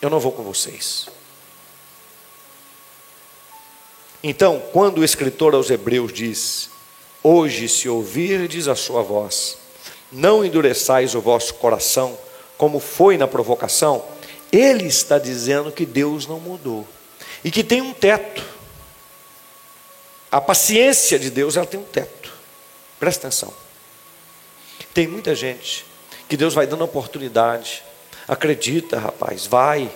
Eu 0.00 0.08
não 0.08 0.20
vou 0.20 0.32
com 0.32 0.42
vocês. 0.42 1.08
Então, 4.22 4.62
quando 4.72 4.98
o 4.98 5.04
escritor 5.04 5.54
aos 5.54 5.70
Hebreus 5.70 6.12
diz: 6.12 6.70
Hoje, 7.22 7.68
se 7.68 7.88
ouvirdes 7.88 8.68
a 8.68 8.74
sua 8.74 9.02
voz, 9.02 9.58
não 10.10 10.44
endureçais 10.44 11.14
o 11.14 11.20
vosso 11.20 11.54
coração, 11.54 12.18
como 12.56 12.80
foi 12.80 13.16
na 13.16 13.28
provocação, 13.28 14.04
ele 14.52 14.86
está 14.86 15.18
dizendo 15.18 15.72
que 15.72 15.86
Deus 15.86 16.26
não 16.26 16.40
mudou 16.40 16.86
e 17.44 17.50
que 17.50 17.64
tem 17.64 17.80
um 17.80 17.92
teto. 17.92 18.44
A 20.30 20.40
paciência 20.40 21.18
de 21.18 21.30
Deus 21.30 21.56
ela 21.56 21.66
tem 21.66 21.80
um 21.80 21.84
teto. 21.84 22.32
Presta 22.98 23.26
atenção. 23.26 23.52
Tem 24.92 25.06
muita 25.06 25.34
gente 25.34 25.86
que 26.28 26.36
Deus 26.36 26.54
vai 26.54 26.66
dando 26.66 26.84
oportunidade. 26.84 27.82
Acredita, 28.30 28.96
rapaz, 28.96 29.44
vai. 29.44 29.90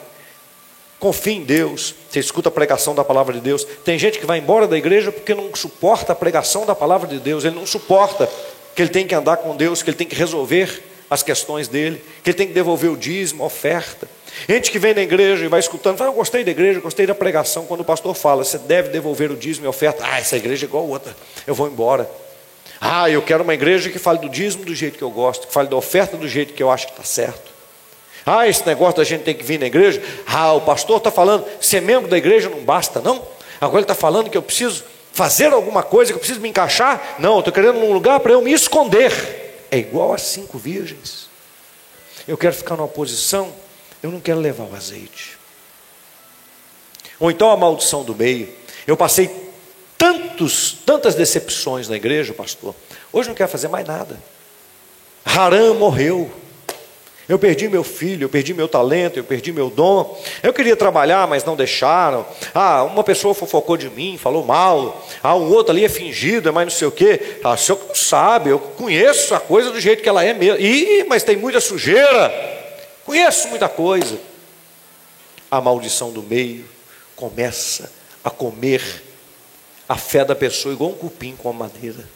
Confia 0.99 1.35
em 1.35 1.45
Deus. 1.45 1.95
Você 2.11 2.19
escuta 2.19 2.49
a 2.49 2.53
pregação 2.53 2.93
da 2.93 3.05
palavra 3.05 3.33
de 3.33 3.41
Deus. 3.41 3.65
Tem 3.85 3.97
gente 3.97 4.19
que 4.19 4.27
vai 4.27 4.39
embora 4.39 4.67
da 4.67 4.77
igreja 4.77 5.13
porque 5.13 5.33
não 5.33 5.55
suporta 5.55 6.13
a 6.13 6.17
pregação 6.17 6.67
da 6.67 6.75
palavra 6.75 7.07
de 7.07 7.21
Deus. 7.21 7.45
Ele 7.45 7.55
não 7.55 7.65
suporta 7.65 8.29
que 8.75 8.83
ele 8.83 8.89
tem 8.89 9.07
que 9.07 9.15
andar 9.15 9.37
com 9.37 9.55
Deus, 9.55 9.85
que 9.85 9.91
ele 9.91 9.97
tem 9.97 10.09
que 10.09 10.17
resolver 10.17 10.83
as 11.09 11.23
questões 11.23 11.69
dele, 11.69 12.03
que 12.25 12.31
ele 12.31 12.37
tem 12.37 12.49
que 12.49 12.53
devolver 12.53 12.91
o 12.91 12.97
dízimo, 12.97 13.45
a 13.45 13.47
oferta. 13.47 14.09
Gente 14.49 14.73
que 14.73 14.81
vem 14.81 14.95
na 14.95 15.03
igreja 15.03 15.45
e 15.45 15.49
vai 15.49 15.61
escutando, 15.61 15.97
fala, 15.97 16.11
eu 16.11 16.15
gostei 16.15 16.43
da 16.43 16.51
igreja, 16.51 16.81
gostei 16.81 17.07
da 17.07 17.15
pregação. 17.15 17.67
Quando 17.67 17.83
o 17.83 17.85
pastor 17.85 18.17
fala, 18.17 18.43
você 18.43 18.59
deve 18.59 18.89
devolver 18.89 19.31
o 19.31 19.37
dízimo 19.37 19.65
e 19.65 19.69
a 19.69 19.71
oferta. 19.71 20.03
Ah, 20.05 20.19
essa 20.19 20.37
igreja 20.37 20.65
é 20.65 20.67
igual 20.67 20.83
a 20.83 20.89
outra, 20.89 21.17
eu 21.47 21.55
vou 21.55 21.69
embora. 21.69 22.11
Ah, 22.81 23.09
eu 23.09 23.23
quero 23.23 23.45
uma 23.45 23.55
igreja 23.55 23.91
que 23.91 23.99
fale 24.01 24.19
do 24.19 24.29
dízimo 24.29 24.65
do 24.65 24.75
jeito 24.75 24.99
que 24.99 25.05
eu 25.05 25.11
gosto, 25.11 25.47
que 25.47 25.53
fale 25.53 25.69
da 25.69 25.77
oferta 25.77 26.17
do 26.17 26.27
jeito 26.27 26.53
que 26.53 26.63
eu 26.63 26.69
acho 26.69 26.87
que 26.87 26.95
está 26.95 27.05
certo. 27.05 27.54
Ah, 28.27 28.49
esse 28.49 28.67
negócio 28.67 28.97
da 28.97 29.05
gente 29.05 29.23
tem 29.23 29.35
que 29.35 29.45
vir 29.45 29.59
na 29.59 29.67
igreja. 29.67 30.03
Ah, 30.27 30.53
o 30.53 30.61
pastor 30.61 30.99
está 30.99 31.11
falando, 31.11 31.45
ser 31.61 31.83
membro 31.83 32.09
da 32.09 32.17
igreja 32.17 32.49
não 32.49 32.61
basta, 32.65 33.01
não. 33.01 33.23
Agora 33.61 33.79
ele 33.79 33.85
está 33.85 33.95
falando 33.95 34.31
que 34.31 34.37
eu 34.37 34.43
preciso 34.43 34.85
fazer 35.13 35.53
alguma 35.53 35.83
coisa, 35.83 36.13
que 36.13 36.17
eu 36.17 36.21
preciso 36.21 36.41
me 36.41 36.49
encaixar. 36.49 37.17
Não, 37.19 37.35
eu 37.35 37.39
estou 37.41 37.53
querendo 37.53 37.79
um 37.79 37.93
lugar 37.93 38.21
para 38.21 38.33
eu 38.33 38.43
me 38.43 38.53
esconder. 38.53 39.67
É 39.71 39.79
igual 39.79 40.13
a 40.13 40.19
cinco 40.19 40.59
virgens. 40.59 41.29
Eu 42.27 42.37
quero 42.37 42.55
ficar 42.55 42.77
numa 42.77 42.89
posição, 42.89 43.53
eu 44.03 44.11
não 44.11 44.21
quero 44.21 44.41
levar 44.41 44.65
o 44.65 44.75
azeite. 44.75 45.39
Ou 47.21 47.31
então 47.31 47.51
a 47.51 47.57
maldição 47.57 48.03
do 48.03 48.15
meio. 48.15 48.49
Eu 48.87 48.97
passei 48.97 49.31
tantos, 49.97 50.77
tantas 50.85 51.15
decepções 51.15 51.89
na 51.89 51.97
igreja, 51.97 52.33
pastor. 52.33 52.75
Hoje 53.13 53.29
não 53.29 53.35
quer 53.35 53.49
fazer 53.49 53.69
mais 53.69 53.87
nada. 53.87 54.19
Haram 55.25 55.75
morreu. 55.75 56.31
Eu 57.27 57.39
perdi 57.39 57.69
meu 57.69 57.83
filho, 57.83 58.25
eu 58.25 58.29
perdi 58.29 58.53
meu 58.53 58.69
talento, 58.69 59.19
eu 59.19 59.25
perdi 59.25 59.51
meu 59.51 59.71
dom. 59.71 60.21
Eu 60.43 60.53
queria 60.53 60.77
trabalhar, 60.77 61.27
mas 61.27 61.43
não 61.43 61.57
deixaram. 61.57 62.27
Ah, 62.55 62.83
uma 62.83 63.03
pessoa 63.03 63.35
fofocou 63.35 63.79
de 63.79 63.89
mim, 63.89 64.19
falou 64.19 64.45
mal. 64.45 65.03
Ah, 65.23 65.35
um 65.35 65.51
outro 65.51 65.73
ali 65.73 65.85
é 65.85 65.89
fingido, 65.89 66.51
é 66.51 66.53
mais 66.53 66.67
não 66.67 66.79
sei 66.79 66.87
o 66.87 66.93
quê. 66.93 67.39
Ah, 67.43 67.53
o 67.53 67.57
senhor 67.57 67.81
não 67.89 67.95
sabe, 67.95 68.51
eu 68.51 68.59
conheço 68.59 69.35
a 69.35 69.41
coisa 69.41 69.71
do 69.71 69.81
jeito 69.81 70.03
que 70.03 70.09
ela 70.09 70.23
é 70.23 70.35
mesmo. 70.35 70.61
Ih, 70.61 71.05
mas 71.05 71.23
tem 71.23 71.37
muita 71.37 71.61
sujeira. 71.61 72.33
Conheço 73.07 73.49
muita 73.49 73.69
coisa. 73.71 74.19
A 75.51 75.61
maldição 75.63 76.11
do 76.11 76.23
meio 76.23 76.67
começa 77.17 77.91
a 78.23 78.29
comer 78.29 78.83
a 79.89 79.97
fé 79.97 80.25
da 80.25 80.35
pessoa 80.35 80.75
igual 80.75 80.91
um 80.91 80.95
cupim 80.95 81.35
com 81.37 81.49
a 81.49 81.53
madeira. 81.53 82.09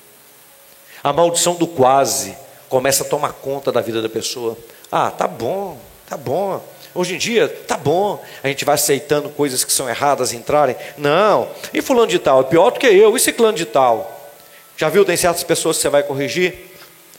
A 1.02 1.12
maldição 1.12 1.54
do 1.54 1.66
quase 1.66 2.36
começa 2.68 3.04
a 3.04 3.06
tomar 3.06 3.32
conta 3.34 3.72
da 3.72 3.80
vida 3.80 4.02
da 4.02 4.08
pessoa. 4.08 4.56
Ah, 4.90 5.10
tá 5.10 5.26
bom, 5.26 5.78
tá 6.08 6.16
bom. 6.16 6.62
Hoje 6.94 7.14
em 7.14 7.18
dia, 7.18 7.48
tá 7.48 7.76
bom. 7.76 8.22
A 8.42 8.48
gente 8.48 8.64
vai 8.64 8.74
aceitando 8.74 9.28
coisas 9.28 9.62
que 9.62 9.72
são 9.72 9.88
erradas 9.88 10.32
entrarem. 10.32 10.74
Não. 10.96 11.48
E 11.72 11.80
fulano 11.80 12.06
de 12.08 12.18
tal? 12.18 12.40
É 12.40 12.44
pior 12.44 12.70
do 12.70 12.80
que 12.80 12.86
eu. 12.86 13.16
E 13.16 13.20
ciclano 13.20 13.56
de 13.56 13.66
tal? 13.66 14.32
Já 14.76 14.88
viu? 14.88 15.04
Tem 15.04 15.16
certas 15.16 15.44
pessoas 15.44 15.76
que 15.76 15.82
você 15.82 15.88
vai 15.88 16.02
corrigir. 16.02 16.54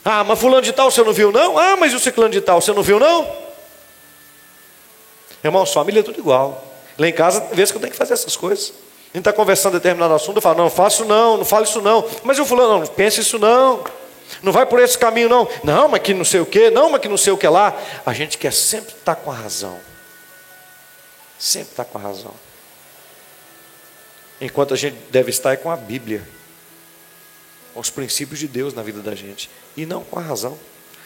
Ah, 0.04 0.24
mas 0.24 0.40
fulano 0.40 0.62
de 0.62 0.72
tal 0.72 0.90
você 0.90 1.04
não 1.04 1.14
viu 1.14 1.32
não? 1.32 1.58
Ah, 1.58 1.76
mas 1.78 1.94
o 1.94 2.00
ciclano 2.00 2.32
de 2.32 2.42
tal 2.42 2.62
você 2.62 2.74
não 2.74 2.82
viu 2.82 3.00
não? 3.00 3.28
Irmão, 5.44 5.66
família 5.66 6.00
é 6.00 6.04
tudo 6.04 6.20
igual. 6.20 6.64
Lá 6.98 7.08
em 7.08 7.14
casa, 7.14 7.42
tem 7.42 7.56
vezes 7.56 7.72
que 7.72 7.78
eu 7.78 7.82
tenho 7.82 7.92
que 7.92 7.98
fazer 7.98 8.14
essas 8.14 8.36
coisas. 8.36 8.74
A 9.14 9.18
gente 9.18 9.20
está 9.20 9.34
conversando 9.34 9.74
determinado 9.74 10.14
assunto, 10.14 10.38
eu 10.38 10.42
falo, 10.42 10.58
não, 10.58 10.70
faço 10.70 11.06
não, 11.06 11.38
não 11.38 11.46
falo 11.46 11.64
isso 11.64 11.82
não. 11.82 12.06
Mas 12.24 12.38
o 12.40 12.46
fulano, 12.46 12.80
não, 12.80 12.88
pense 12.88 13.22
isso 13.22 13.40
não. 13.40 13.84
Não 14.42 14.52
vai 14.52 14.66
por 14.66 14.80
esse 14.80 14.98
caminho, 14.98 15.30
não. 15.30 15.48
Não, 15.64 15.88
mas 15.88 16.02
que 16.02 16.14
não 16.14 16.26
sei 16.26 16.40
o 16.40 16.46
que, 16.46 16.70
não, 16.70 16.90
mas 16.90 17.02
que 17.02 17.08
não 17.08 17.18
sei 17.18 17.34
o 17.34 17.38
que 17.38 17.48
lá. 17.48 17.76
A 18.06 18.14
gente 18.14 18.38
quer 18.38 18.54
sempre 18.54 18.94
estar 18.94 19.16
com 19.16 19.32
a 19.32 19.36
razão. 19.36 19.80
Sempre 21.38 21.72
estar 21.72 21.86
com 21.86 21.98
a 21.98 22.02
razão. 22.02 22.34
Enquanto 24.42 24.74
a 24.74 24.78
gente 24.78 24.96
deve 25.10 25.30
estar 25.30 25.54
é 25.54 25.58
com 25.58 25.70
a 25.70 25.76
Bíblia, 25.76 26.26
com 27.74 27.80
os 27.80 27.90
princípios 27.90 28.40
de 28.40 28.48
Deus 28.48 28.74
na 28.74 28.82
vida 28.82 29.02
da 29.02 29.16
gente, 29.16 29.50
e 29.76 29.86
não 29.86 30.04
com 30.04 30.20
a 30.20 30.22
razão. 30.22 30.58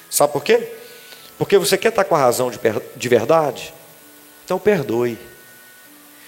Sabe 0.09 0.33
por 0.33 0.43
quê? 0.43 0.71
Porque 1.37 1.57
você 1.57 1.77
quer 1.77 1.89
estar 1.89 2.03
com 2.03 2.15
a 2.15 2.19
razão 2.19 2.51
de, 2.51 2.59
de 2.95 3.09
verdade? 3.09 3.73
Então 4.45 4.59
perdoe. 4.59 5.17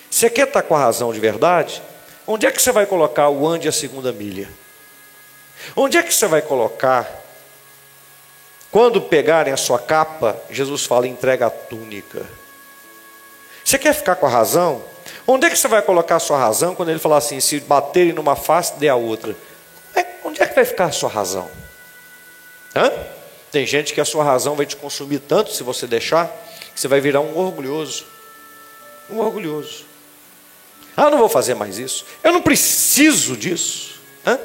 Você 0.10 0.30
quer 0.30 0.48
estar 0.48 0.64
com 0.64 0.76
a 0.76 0.80
razão 0.80 1.14
de 1.14 1.20
verdade? 1.20 1.82
Onde 2.26 2.46
é 2.46 2.52
que 2.52 2.62
você 2.62 2.72
vai 2.72 2.86
colocar 2.86 3.30
o 3.30 3.48
ande 3.48 3.68
a 3.68 3.72
segunda 3.72 4.12
milha? 4.12 4.50
Onde 5.76 5.98
é 5.98 6.04
que 6.04 6.14
você 6.14 6.28
vai 6.28 6.42
colocar? 6.42 7.24
Quando 8.72 9.02
pegarem 9.02 9.54
a 9.54 9.58
sua 9.58 9.80
capa, 9.80 10.36
Jesus 10.50 10.86
fala: 10.86 11.08
entrega 11.08 11.48
a 11.48 11.50
túnica. 11.50 12.26
Você 13.64 13.80
quer 13.80 13.94
ficar 13.94 14.18
com 14.18 14.26
a 14.26 14.30
razão? 14.30 14.84
Onde 15.26 15.48
é 15.48 15.50
que 15.50 15.58
você 15.58 15.68
vai 15.68 15.82
colocar 15.82 16.18
a 16.18 16.20
sua 16.20 16.38
razão 16.38 16.76
quando 16.76 16.90
ele 16.90 17.00
falar 17.00 17.18
assim: 17.18 17.40
se 17.40 17.60
baterem 17.62 18.12
numa 18.12 18.36
face, 18.36 18.74
dê 18.78 18.90
a 18.90 18.96
outra? 18.96 19.36
É, 19.96 20.06
onde 20.26 20.42
é 20.42 20.46
que 20.46 20.54
vai 20.54 20.66
ficar 20.66 20.86
a 20.86 20.92
sua 20.92 21.10
razão? 21.10 21.50
Hã? 22.76 22.92
Tem 23.52 23.66
gente 23.66 23.94
que 23.94 24.02
a 24.02 24.06
sua 24.06 24.24
razão 24.24 24.56
vai 24.56 24.66
te 24.66 24.76
consumir 24.76 25.20
tanto 25.20 25.54
se 25.54 25.64
você 25.64 25.88
deixar, 25.88 26.28
que 26.74 26.80
você 26.80 26.90
vai 26.90 27.00
virar 27.00 27.22
um 27.22 27.38
orgulhoso. 27.38 28.06
Um 29.10 29.20
orgulhoso. 29.20 29.86
Ah, 30.98 31.10
não 31.10 31.18
vou 31.18 31.30
fazer 31.30 31.54
mais 31.54 31.78
isso. 31.78 32.06
Eu 32.22 32.34
não 32.34 32.42
preciso 32.42 33.38
disso. 33.38 34.02
Hã? 34.26 34.38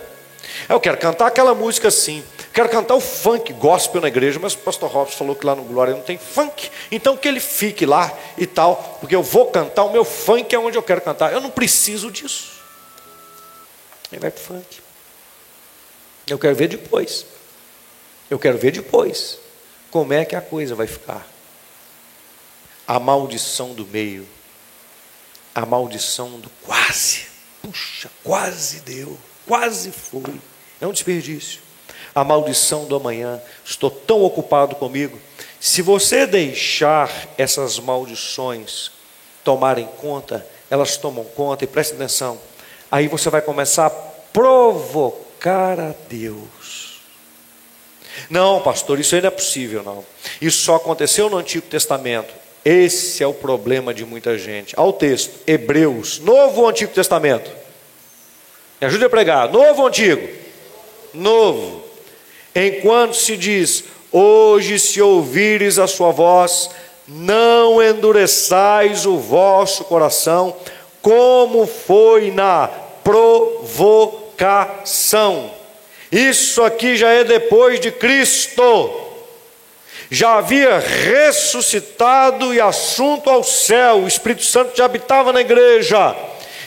Eu 0.68 0.80
quero 0.80 0.96
cantar 0.98 1.26
aquela 1.26 1.54
música 1.54 1.88
assim. 1.88 2.24
Quero 2.52 2.68
cantar 2.68 2.94
o 2.94 3.00
funk 3.00 3.52
gospel 3.52 4.00
na 4.00 4.08
igreja, 4.08 4.38
mas 4.40 4.54
o 4.54 4.58
pastor 4.58 4.90
Robson 4.90 5.18
falou 5.18 5.36
que 5.36 5.46
lá 5.46 5.54
no 5.54 5.62
Glória 5.62 5.94
não 5.94 6.02
tem 6.02 6.18
funk. 6.18 6.70
Então 6.90 7.16
que 7.16 7.28
ele 7.28 7.40
fique 7.40 7.86
lá 7.86 8.12
e 8.36 8.46
tal, 8.46 8.98
porque 9.00 9.14
eu 9.14 9.22
vou 9.22 9.46
cantar 9.50 9.84
o 9.84 9.92
meu 9.92 10.04
funk 10.04 10.52
é 10.54 10.58
onde 10.58 10.76
eu 10.76 10.82
quero 10.82 11.00
cantar. 11.00 11.32
Eu 11.32 11.40
não 11.40 11.50
preciso 11.50 12.10
disso. 12.10 12.60
Ele 14.10 14.20
vai 14.20 14.30
para 14.30 14.42
funk. 14.42 14.80
Eu 16.26 16.38
quero 16.38 16.56
ver 16.56 16.68
depois. 16.68 17.24
Eu 18.28 18.38
quero 18.38 18.58
ver 18.58 18.72
depois 18.72 19.38
como 19.90 20.12
é 20.12 20.24
que 20.24 20.34
a 20.34 20.40
coisa 20.40 20.74
vai 20.74 20.86
ficar. 20.86 21.26
A 22.86 22.98
maldição 22.98 23.72
do 23.72 23.86
meio, 23.86 24.26
a 25.54 25.64
maldição 25.64 26.40
do 26.40 26.50
quase. 26.64 27.26
Puxa, 27.62 28.10
quase 28.24 28.80
deu, 28.80 29.18
quase 29.50 29.90
foi. 29.90 30.40
É 30.80 30.86
um 30.86 30.92
desperdício. 30.92 31.60
A 32.14 32.22
maldição 32.22 32.84
do 32.84 32.94
amanhã. 32.94 33.42
Estou 33.64 33.90
tão 33.90 34.22
ocupado 34.22 34.76
comigo. 34.76 35.18
Se 35.58 35.82
você 35.82 36.24
deixar 36.24 37.10
essas 37.36 37.80
maldições 37.80 38.92
tomarem 39.42 39.88
conta, 40.00 40.46
elas 40.70 40.96
tomam 40.96 41.24
conta, 41.24 41.64
e 41.64 41.66
preste 41.66 41.94
atenção, 41.94 42.40
aí 42.88 43.08
você 43.08 43.28
vai 43.28 43.42
começar 43.42 43.86
a 43.86 43.90
provocar 43.90 45.80
a 45.80 45.94
Deus. 46.08 47.00
Não, 48.30 48.62
pastor, 48.62 49.00
isso 49.00 49.16
não 49.20 49.26
é 49.26 49.30
possível, 49.30 49.82
não. 49.82 50.04
Isso 50.40 50.62
só 50.62 50.76
aconteceu 50.76 51.28
no 51.28 51.38
Antigo 51.38 51.66
Testamento. 51.66 52.32
Esse 52.64 53.24
é 53.24 53.26
o 53.26 53.34
problema 53.34 53.92
de 53.92 54.04
muita 54.04 54.38
gente. 54.38 54.78
Ao 54.78 54.92
texto, 54.92 55.40
Hebreus, 55.44 56.20
Novo 56.20 56.60
ou 56.60 56.68
Antigo 56.68 56.92
Testamento? 56.92 57.59
Me 58.80 58.86
ajude 58.86 59.04
a 59.04 59.10
pregar. 59.10 59.48
Novo 59.50 59.82
ou 59.82 59.88
Antigo? 59.88 60.40
novo. 61.12 61.82
Enquanto 62.54 63.14
se 63.14 63.36
diz: 63.36 63.84
Hoje, 64.12 64.78
se 64.78 65.02
ouvires 65.02 65.78
a 65.78 65.86
sua 65.86 66.10
voz, 66.10 66.68
não 67.06 67.82
endureçais 67.82 69.06
o 69.06 69.16
vosso 69.18 69.84
coração, 69.84 70.54
como 71.00 71.66
foi 71.66 72.30
na 72.30 72.68
provocação. 73.04 73.90
Isso 76.10 76.62
aqui 76.62 76.96
já 76.96 77.10
é 77.10 77.24
depois 77.24 77.78
de 77.80 77.90
Cristo. 77.92 79.08
Já 80.12 80.38
havia 80.38 80.78
ressuscitado 80.80 82.52
e 82.52 82.60
assunto 82.60 83.30
ao 83.30 83.44
céu, 83.44 83.98
o 83.98 84.08
Espírito 84.08 84.42
Santo 84.42 84.76
já 84.76 84.84
habitava 84.86 85.32
na 85.32 85.40
igreja. 85.40 86.16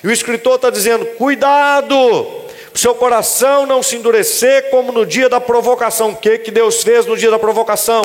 E 0.03 0.07
o 0.07 0.11
escritor 0.11 0.55
está 0.55 0.69
dizendo: 0.69 1.05
cuidado, 1.17 1.95
o 1.95 2.77
seu 2.77 2.93
coração 2.95 3.65
não 3.65 3.81
se 3.81 3.95
endurecer 3.95 4.69
como 4.69 4.91
no 4.91 5.05
dia 5.05 5.29
da 5.29 5.39
provocação. 5.39 6.11
O 6.11 6.15
que, 6.15 6.39
que 6.39 6.51
Deus 6.51 6.83
fez 6.83 7.05
no 7.05 7.15
dia 7.15 7.31
da 7.31 7.39
provocação? 7.39 8.01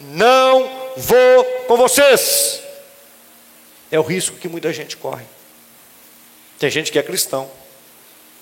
Não 0.00 0.92
vou 0.96 1.44
com 1.66 1.76
vocês. 1.76 2.62
É 3.90 3.98
o 3.98 4.02
risco 4.02 4.36
que 4.36 4.48
muita 4.48 4.72
gente 4.72 4.96
corre. 4.96 5.24
Tem 6.58 6.70
gente 6.70 6.90
que 6.90 6.98
é 6.98 7.02
cristão, 7.02 7.50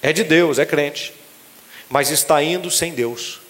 é 0.00 0.12
de 0.12 0.22
Deus, 0.22 0.59
é 0.59 0.64
crente, 0.64 1.12
mas 1.88 2.11
está 2.11 2.42
indo 2.42 2.70
sem 2.70 2.94
Deus. 2.94 3.40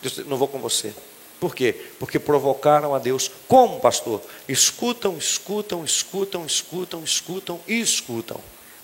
Deus 0.00 0.18
não 0.26 0.36
vou 0.36 0.48
com 0.48 0.58
você. 0.58 0.92
Por 1.40 1.56
quê? 1.56 1.74
Porque 1.98 2.20
provocaram 2.20 2.94
a 2.94 3.00
Deus. 3.00 3.28
Como, 3.48 3.80
pastor? 3.80 4.22
Escutam, 4.48 5.18
escutam, 5.18 5.84
escutam, 5.84 6.46
escutam, 6.46 7.02
escutam 7.02 7.60
e 7.66 7.80
escutam, 7.80 8.40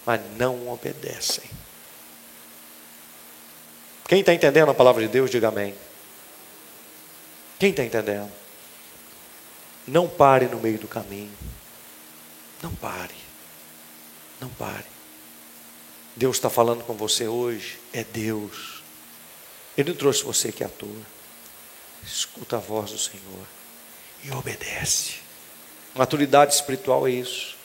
mas 0.09 0.23
não 0.39 0.71
obedecem. 0.71 1.45
Quem 4.09 4.21
está 4.21 4.33
entendendo 4.33 4.71
a 4.71 4.75
palavra 4.75 5.03
de 5.03 5.09
Deus, 5.09 5.31
diga 5.31 5.49
amém. 5.49 5.75
Quem 7.59 7.73
está 7.73 7.85
entendendo? 7.85 8.33
Não 9.87 10.09
pare 10.09 10.47
no 10.47 10.59
meio 10.61 10.79
do 10.79 10.89
caminho. 10.89 11.31
Não 12.63 12.75
pare. 12.75 13.15
Não 14.41 14.49
pare. 14.49 14.87
Deus 16.17 16.39
está 16.39 16.49
falando 16.49 16.85
com 16.85 16.95
você 16.95 17.29
hoje. 17.29 17.79
É 17.93 18.03
Deus. 18.03 18.83
Ele 19.77 19.91
não 19.91 19.97
trouxe 19.99 20.25
você 20.25 20.49
aqui 20.49 20.65
à 20.65 20.71
toa. 20.71 21.03
Escuta 22.03 22.57
a 22.57 22.61
voz 22.61 22.93
do 22.93 22.99
Senhor 22.99 23.47
e 24.25 24.31
obedece. 24.31 25.17
Maturidade 25.95 26.55
espiritual 26.55 27.07
é 27.07 27.11
isso. 27.11 27.59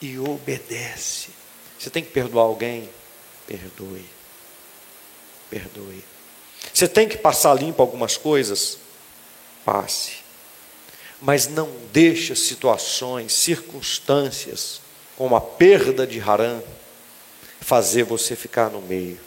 E 0.00 0.20
obedece. 0.20 1.39
Você 1.80 1.90
tem 1.90 2.04
que 2.04 2.12
perdoar 2.12 2.44
alguém? 2.44 2.88
Perdoe 3.46 4.20
perdoe. 5.50 6.04
Você 6.72 6.86
tem 6.86 7.08
que 7.08 7.18
passar 7.18 7.52
limpo 7.54 7.82
algumas 7.82 8.16
coisas? 8.16 8.78
Passe. 9.64 10.20
Mas 11.20 11.48
não 11.48 11.70
deixe 11.92 12.34
situações, 12.36 13.32
circunstâncias, 13.32 14.80
como 15.16 15.34
a 15.36 15.40
perda 15.40 16.06
de 16.06 16.20
Harã, 16.20 16.62
fazer 17.60 18.04
você 18.04 18.36
ficar 18.36 18.70
no 18.70 18.80
meio. 18.80 19.18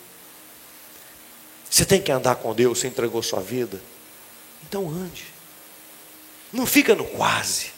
Você 1.70 1.86
tem 1.86 2.02
que 2.02 2.12
andar 2.12 2.36
com 2.36 2.54
Deus, 2.54 2.80
você 2.80 2.88
entregou 2.88 3.22
sua 3.22 3.42
vida? 3.42 3.82
Então 4.64 4.90
ande. 4.90 5.26
Não 6.52 6.66
fica 6.66 6.96
no 6.96 7.06
quase. 7.06 7.73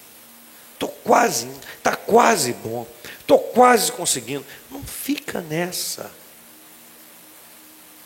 Estou 0.75 0.89
quase, 0.89 1.49
está 1.77 1.95
quase 1.95 2.53
bom. 2.53 2.85
Estou 3.19 3.39
quase 3.39 3.91
conseguindo. 3.91 4.45
Não 4.69 4.83
fica 4.83 5.41
nessa. 5.41 6.11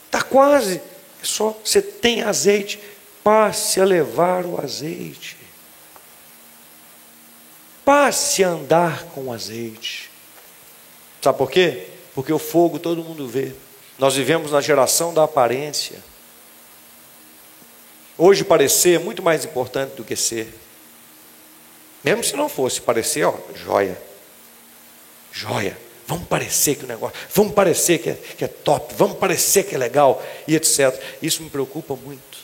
Está 0.05 0.21
quase. 0.21 0.81
É 1.21 1.25
só 1.25 1.59
você 1.63 1.81
tem 1.81 2.23
azeite, 2.23 2.79
passe 3.23 3.81
a 3.81 3.83
levar 3.85 4.45
o 4.45 4.61
azeite. 4.61 5.37
passe 7.83 8.43
a 8.43 8.49
andar 8.49 9.05
com 9.05 9.33
azeite. 9.33 10.11
Sabe 11.23 11.39
por 11.39 11.49
quê? 11.49 11.87
Porque 12.13 12.31
o 12.31 12.37
fogo 12.37 12.77
todo 12.77 13.03
mundo 13.03 13.27
vê. 13.27 13.51
Nós 13.97 14.15
vivemos 14.15 14.51
na 14.51 14.61
geração 14.61 15.11
da 15.11 15.23
aparência. 15.23 15.97
Hoje 18.15 18.43
parecer 18.43 18.99
é 18.99 18.99
muito 18.99 19.23
mais 19.23 19.43
importante 19.43 19.95
do 19.95 20.03
que 20.03 20.15
ser. 20.15 20.53
Mesmo 22.03 22.23
se 22.23 22.35
não 22.35 22.47
fosse 22.47 22.81
parecer, 22.81 23.25
ó, 23.25 23.35
joia. 23.55 24.01
Joia. 25.31 25.77
Vamos 26.07 26.27
parecer 26.27 26.75
que 26.75 26.85
o 26.85 26.87
negócio, 26.87 27.15
vamos 27.35 27.53
parecer 27.53 27.99
que 27.99 28.09
é, 28.09 28.13
que 28.15 28.43
é 28.43 28.47
top, 28.47 28.95
vamos 28.97 29.19
parecer 29.19 29.63
que 29.63 29.75
é 29.75 29.77
legal 29.77 30.19
e 30.47 30.55
etc. 30.55 30.99
Isso 31.21 31.43
me 31.43 31.51
preocupa 31.51 31.95
muito. 31.95 32.39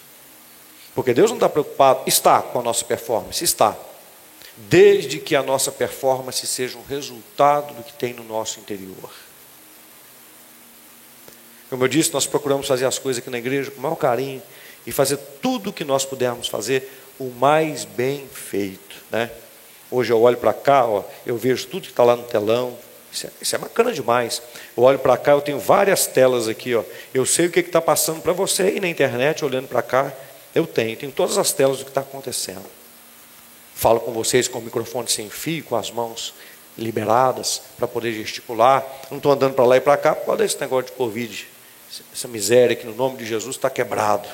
Porque 0.93 1.15
Deus 1.15 1.31
não 1.31 1.37
está 1.37 1.49
preocupado, 1.49 2.03
está 2.05 2.43
com 2.43 2.59
a 2.59 2.61
nossa 2.61 2.85
performance, 2.85 3.43
está. 3.43 3.75
Desde 4.55 5.19
que 5.19 5.35
a 5.35 5.41
nossa 5.41 5.71
performance 5.71 6.45
seja 6.45 6.77
um 6.77 6.83
resultado 6.83 7.73
do 7.73 7.83
que 7.83 7.91
tem 7.91 8.13
no 8.13 8.23
nosso 8.23 8.59
interior. 8.59 9.11
Como 11.67 11.83
eu 11.83 11.87
disse, 11.87 12.13
nós 12.13 12.27
procuramos 12.27 12.67
fazer 12.67 12.85
as 12.85 12.99
coisas 12.99 13.19
aqui 13.19 13.31
na 13.31 13.39
igreja 13.39 13.71
com 13.71 13.79
o 13.79 13.81
maior 13.81 13.95
carinho 13.95 14.43
e 14.85 14.91
fazer 14.91 15.17
tudo 15.41 15.71
o 15.71 15.73
que 15.73 15.83
nós 15.83 16.05
pudermos 16.05 16.47
fazer 16.47 16.87
o 17.17 17.31
mais 17.31 17.83
bem 17.83 18.27
feito. 18.31 18.95
Né? 19.11 19.31
Hoje 19.95 20.11
eu 20.11 20.21
olho 20.21 20.35
para 20.35 20.51
cá, 20.51 20.85
ó, 20.85 21.05
eu 21.25 21.37
vejo 21.37 21.67
tudo 21.67 21.83
que 21.83 21.91
está 21.91 22.03
lá 22.03 22.17
no 22.17 22.23
telão. 22.23 22.77
Isso 23.13 23.27
é, 23.27 23.29
isso 23.41 23.55
é 23.55 23.57
bacana 23.57 23.93
demais. 23.93 24.41
Eu 24.75 24.83
olho 24.83 24.99
para 24.99 25.15
cá, 25.15 25.31
eu 25.31 25.39
tenho 25.39 25.57
várias 25.57 26.05
telas 26.05 26.49
aqui. 26.49 26.75
Ó. 26.75 26.83
Eu 27.13 27.25
sei 27.25 27.45
o 27.45 27.49
que 27.49 27.61
está 27.61 27.79
passando 27.79 28.21
para 28.21 28.33
você 28.33 28.63
aí 28.63 28.81
na 28.81 28.89
internet, 28.89 29.45
olhando 29.45 29.69
para 29.69 29.81
cá. 29.81 30.11
Eu 30.53 30.67
tenho, 30.67 30.97
tenho 30.97 31.13
todas 31.13 31.37
as 31.37 31.53
telas 31.53 31.77
do 31.77 31.85
que 31.85 31.91
está 31.91 32.01
acontecendo. 32.01 32.65
Falo 33.73 34.01
com 34.01 34.11
vocês 34.11 34.49
com 34.49 34.59
o 34.59 34.61
microfone 34.61 35.09
sem 35.09 35.29
fio, 35.29 35.63
com 35.63 35.77
as 35.77 35.89
mãos 35.89 36.33
liberadas 36.77 37.61
para 37.77 37.87
poder 37.87 38.11
gesticular. 38.11 38.85
Não 39.09 39.15
estou 39.15 39.31
andando 39.31 39.53
para 39.53 39.63
lá 39.63 39.77
e 39.77 39.81
para 39.81 39.95
cá 39.95 40.13
por 40.13 40.25
causa 40.25 40.43
desse 40.43 40.59
negócio 40.59 40.87
de 40.87 40.97
Covid. 40.97 41.47
Essa 42.13 42.27
miséria 42.27 42.75
que 42.75 42.85
no 42.85 42.93
nome 42.93 43.15
de 43.15 43.25
Jesus 43.25 43.55
está 43.55 43.69
quebrado. 43.69 44.27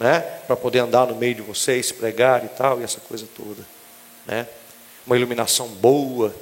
Né? 0.00 0.18
Para 0.44 0.56
poder 0.56 0.80
andar 0.80 1.06
no 1.06 1.14
meio 1.14 1.36
de 1.36 1.42
vocês, 1.42 1.92
pregar 1.92 2.44
e 2.44 2.48
tal, 2.48 2.80
e 2.80 2.82
essa 2.82 2.98
coisa 2.98 3.28
toda. 3.36 3.64
Né? 4.26 4.44
Uma 5.06 5.16
iluminação 5.16 5.68
boa, 5.68 6.34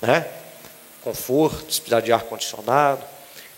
né? 0.00 0.26
conforto, 1.06 1.72
se 1.72 1.80
precisar 1.80 2.00
de 2.00 2.12
ar-condicionado. 2.12 3.04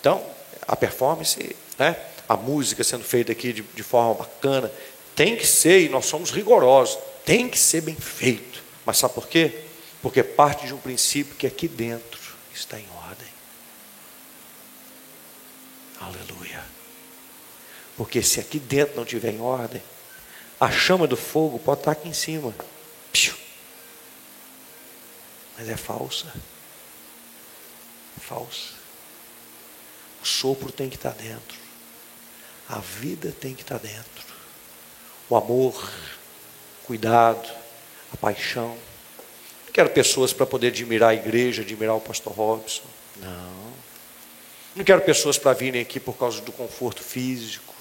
Então, 0.01 0.23
a 0.67 0.77
performance, 0.77 1.57
né? 1.79 1.97
a 2.29 2.37
música 2.37 2.85
sendo 2.85 3.05
feita 3.05 3.33
aqui 3.33 3.55
de, 3.55 3.63
de 3.63 3.83
forma 3.83 4.15
bacana, 4.15 4.71
tem 5.17 5.35
que 5.35 5.47
ser, 5.47 5.81
e 5.81 5.89
nós 5.89 6.05
somos 6.05 6.31
rigorosos, 6.31 6.99
tem 7.25 7.49
que 7.49 7.59
ser 7.59 7.81
bem 7.81 7.95
feito. 7.95 8.63
Mas 8.85 8.99
sabe 8.99 9.15
por 9.15 9.27
quê? 9.27 9.61
Porque 10.03 10.23
parte 10.23 10.67
de 10.67 10.75
um 10.75 10.79
princípio 10.79 11.35
que 11.37 11.47
aqui 11.47 11.67
dentro 11.67 12.21
está 12.55 12.79
em 12.79 12.87
ordem. 13.09 13.29
Aleluia. 16.01 16.63
Porque 17.97 18.23
se 18.23 18.39
aqui 18.39 18.59
dentro 18.59 18.95
não 18.97 19.03
estiver 19.05 19.33
em 19.33 19.41
ordem, 19.41 19.83
a 20.61 20.71
chama 20.71 21.07
do 21.07 21.17
fogo 21.17 21.59
pode 21.59 21.81
estar 21.81 21.93
aqui 21.93 22.09
em 22.09 22.13
cima. 22.13 22.55
Mas 25.59 25.69
é 25.69 25.77
falsa. 25.77 26.33
Falsa. 28.21 28.75
O 30.23 30.27
sopro 30.27 30.71
tem 30.71 30.89
que 30.89 30.95
estar 30.95 31.11
dentro. 31.11 31.59
A 32.69 32.79
vida 32.79 33.35
tem 33.41 33.55
que 33.55 33.63
estar 33.63 33.79
dentro. 33.79 34.25
O 35.29 35.37
amor, 35.37 35.91
cuidado, 36.85 37.49
a 38.13 38.17
paixão. 38.17 38.79
Não 39.67 39.73
quero 39.73 39.91
pessoas 39.91 40.33
para 40.33 40.47
poder 40.47 40.69
admirar 40.69 41.11
a 41.11 41.15
igreja, 41.15 41.63
admirar 41.63 41.97
o 41.97 42.01
pastor 42.01 42.33
Robson. 42.33 42.87
Não. 43.17 43.73
Não 44.77 44.85
quero 44.85 45.01
pessoas 45.01 45.39
para 45.39 45.53
virem 45.55 45.81
aqui 45.81 45.99
por 45.99 46.17
causa 46.17 46.41
do 46.41 46.53
conforto 46.53 47.03
físico. 47.03 47.75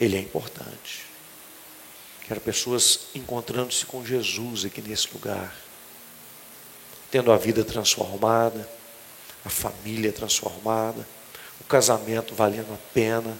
Ele 0.00 0.16
é 0.16 0.20
importante. 0.20 1.06
Quero 2.26 2.40
pessoas 2.40 3.08
encontrando-se 3.14 3.84
com 3.84 4.04
Jesus 4.06 4.64
aqui 4.64 4.80
nesse 4.80 5.08
lugar. 5.12 5.52
Tendo 7.10 7.32
a 7.32 7.36
vida 7.36 7.64
transformada, 7.64 8.68
a 9.44 9.48
família 9.48 10.12
transformada, 10.12 11.06
o 11.60 11.64
casamento 11.64 12.34
valendo 12.34 12.72
a 12.72 12.78
pena 12.94 13.36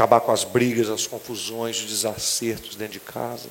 acabar 0.00 0.20
com 0.20 0.32
as 0.32 0.44
brigas, 0.44 0.88
as 0.88 1.06
confusões, 1.06 1.78
os 1.78 1.86
desacertos 1.86 2.74
dentro 2.74 2.94
de 2.94 3.00
casa. 3.00 3.48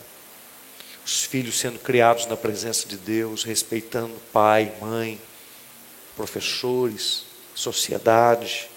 Os 1.05 1.23
filhos 1.23 1.59
sendo 1.59 1.77
criados 1.77 2.25
na 2.25 2.35
presença 2.35 2.87
de 2.87 2.97
Deus, 2.97 3.43
respeitando 3.43 4.15
pai, 4.33 4.73
mãe, 4.81 5.21
professores, 6.15 7.25
sociedade. 7.53 8.67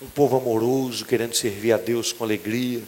Um 0.00 0.08
povo 0.08 0.36
amoroso, 0.36 1.04
querendo 1.04 1.34
servir 1.34 1.72
a 1.72 1.78
Deus 1.78 2.12
com 2.12 2.22
alegria. 2.22 2.82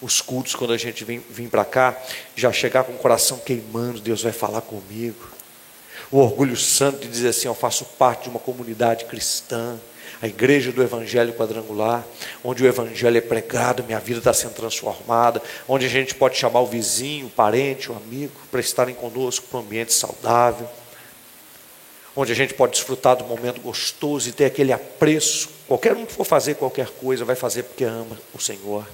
Os 0.00 0.20
cultos, 0.20 0.54
quando 0.54 0.72
a 0.72 0.78
gente 0.78 1.04
vem, 1.04 1.18
vem 1.30 1.48
para 1.48 1.64
cá, 1.64 2.00
já 2.34 2.52
chegar 2.52 2.84
com 2.84 2.92
o 2.92 2.98
coração 2.98 3.38
queimando, 3.38 4.00
Deus 4.00 4.22
vai 4.22 4.32
falar 4.32 4.60
comigo. 4.60 5.33
O 6.10 6.18
orgulho 6.18 6.56
santo 6.56 7.00
de 7.00 7.08
dizer 7.08 7.28
assim: 7.28 7.48
Eu 7.48 7.54
faço 7.54 7.84
parte 7.98 8.24
de 8.24 8.28
uma 8.30 8.40
comunidade 8.40 9.04
cristã 9.04 9.78
a 10.24 10.26
igreja 10.26 10.72
do 10.72 10.82
Evangelho 10.82 11.34
quadrangular, 11.34 12.02
onde 12.42 12.64
o 12.64 12.66
Evangelho 12.66 13.18
é 13.18 13.20
pregado, 13.20 13.84
minha 13.84 14.00
vida 14.00 14.20
está 14.20 14.32
sendo 14.32 14.54
transformada, 14.54 15.42
onde 15.68 15.84
a 15.84 15.88
gente 15.88 16.14
pode 16.14 16.38
chamar 16.38 16.60
o 16.60 16.66
vizinho, 16.66 17.26
o 17.26 17.30
parente, 17.30 17.92
o 17.92 17.94
amigo, 17.94 18.32
para 18.50 18.58
estarem 18.58 18.94
conosco 18.94 19.46
para 19.50 19.58
um 19.58 19.62
ambiente 19.62 19.92
saudável, 19.92 20.66
onde 22.16 22.32
a 22.32 22.34
gente 22.34 22.54
pode 22.54 22.72
desfrutar 22.72 23.16
do 23.16 23.24
momento 23.24 23.60
gostoso 23.60 24.28
e 24.28 24.32
ter 24.32 24.46
aquele 24.46 24.72
apreço. 24.72 25.50
Qualquer 25.66 25.94
um 25.94 26.06
que 26.06 26.12
for 26.14 26.24
fazer 26.24 26.54
qualquer 26.54 26.88
coisa, 26.88 27.22
vai 27.22 27.36
fazer 27.36 27.64
porque 27.64 27.84
ama 27.84 28.18
o 28.32 28.40
Senhor. 28.40 28.86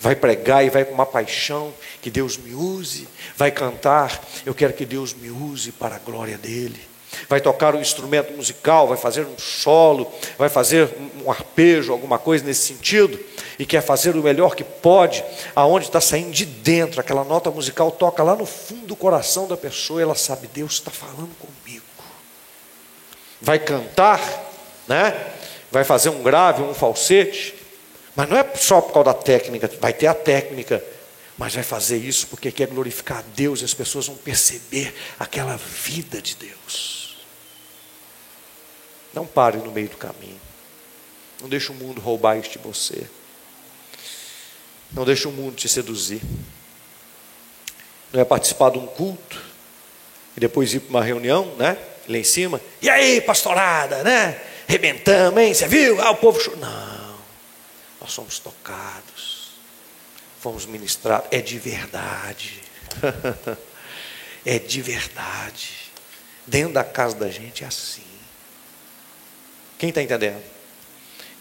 Vai 0.00 0.16
pregar 0.16 0.64
e 0.64 0.70
vai 0.70 0.84
com 0.84 0.94
uma 0.94 1.06
paixão 1.06 1.72
que 2.00 2.10
Deus 2.10 2.36
me 2.36 2.54
use, 2.54 3.06
vai 3.36 3.50
cantar, 3.50 4.24
eu 4.46 4.54
quero 4.54 4.72
que 4.72 4.86
Deus 4.86 5.12
me 5.12 5.30
use 5.30 5.72
para 5.72 5.96
a 5.96 5.98
glória 5.98 6.38
dEle 6.38 6.90
vai 7.28 7.40
tocar 7.40 7.74
um 7.74 7.80
instrumento 7.80 8.32
musical, 8.32 8.88
vai 8.88 8.96
fazer 8.96 9.26
um 9.26 9.38
solo, 9.38 10.10
vai 10.38 10.48
fazer 10.48 10.88
um 11.24 11.30
arpejo, 11.30 11.92
alguma 11.92 12.18
coisa 12.18 12.44
nesse 12.44 12.66
sentido, 12.66 13.18
e 13.58 13.66
quer 13.66 13.82
fazer 13.82 14.16
o 14.16 14.22
melhor 14.22 14.54
que 14.54 14.64
pode, 14.64 15.24
aonde 15.54 15.86
está 15.86 16.00
saindo 16.00 16.30
de 16.30 16.46
dentro, 16.46 17.00
aquela 17.00 17.24
nota 17.24 17.50
musical 17.50 17.90
toca 17.90 18.22
lá 18.22 18.34
no 18.34 18.46
fundo 18.46 18.86
do 18.86 18.96
coração 18.96 19.46
da 19.46 19.56
pessoa, 19.56 20.00
ela 20.00 20.14
sabe, 20.14 20.48
Deus 20.52 20.74
está 20.74 20.90
falando 20.90 21.34
comigo. 21.38 21.84
Vai 23.40 23.58
cantar, 23.58 24.20
né? 24.86 25.14
vai 25.70 25.84
fazer 25.84 26.10
um 26.10 26.22
grave, 26.22 26.62
um 26.62 26.74
falsete, 26.74 27.54
mas 28.20 28.28
não 28.28 28.36
é 28.36 28.54
só 28.54 28.82
por 28.82 28.92
causa 28.92 29.14
da 29.14 29.14
técnica, 29.14 29.70
vai 29.80 29.94
ter 29.94 30.06
a 30.06 30.12
técnica, 30.12 30.84
mas 31.38 31.54
vai 31.54 31.64
fazer 31.64 31.96
isso 31.96 32.26
porque 32.26 32.52
quer 32.52 32.68
glorificar 32.68 33.20
a 33.20 33.24
Deus 33.34 33.62
e 33.62 33.64
as 33.64 33.72
pessoas 33.72 34.08
vão 34.08 34.16
perceber 34.16 34.94
aquela 35.18 35.56
vida 35.56 36.20
de 36.20 36.36
Deus. 36.36 37.16
Não 39.14 39.24
pare 39.24 39.56
no 39.56 39.72
meio 39.72 39.88
do 39.88 39.96
caminho. 39.96 40.38
Não 41.40 41.48
deixe 41.48 41.72
o 41.72 41.74
mundo 41.74 41.98
roubar 41.98 42.36
isso 42.36 42.50
de 42.50 42.58
você. 42.58 43.06
Não 44.92 45.06
deixe 45.06 45.26
o 45.26 45.32
mundo 45.32 45.54
te 45.54 45.66
seduzir. 45.66 46.20
Não 48.12 48.20
é 48.20 48.24
participar 48.26 48.72
de 48.72 48.76
um 48.76 48.86
culto 48.86 49.42
e 50.36 50.40
depois 50.40 50.74
ir 50.74 50.80
para 50.80 50.90
uma 50.90 51.02
reunião, 51.02 51.54
né? 51.56 51.78
Lá 52.06 52.18
em 52.18 52.24
cima. 52.24 52.60
E 52.82 52.90
aí, 52.90 53.22
pastorada, 53.22 54.04
né? 54.04 54.38
Rebentamos, 54.68 55.40
hein? 55.40 55.54
Você 55.54 55.66
viu? 55.66 55.98
Ah, 56.02 56.10
o 56.10 56.16
povo. 56.16 56.38
Não. 56.58 56.99
Nós 58.00 58.12
somos 58.12 58.38
tocados. 58.38 59.50
Fomos 60.40 60.64
ministrados. 60.66 61.28
É 61.30 61.40
de 61.40 61.58
verdade. 61.58 62.62
é 64.44 64.58
de 64.58 64.80
verdade. 64.80 65.90
Dentro 66.46 66.72
da 66.72 66.84
casa 66.84 67.16
da 67.16 67.28
gente 67.28 67.62
é 67.62 67.66
assim. 67.66 68.02
Quem 69.78 69.90
está 69.90 70.02
entendendo? 70.02 70.42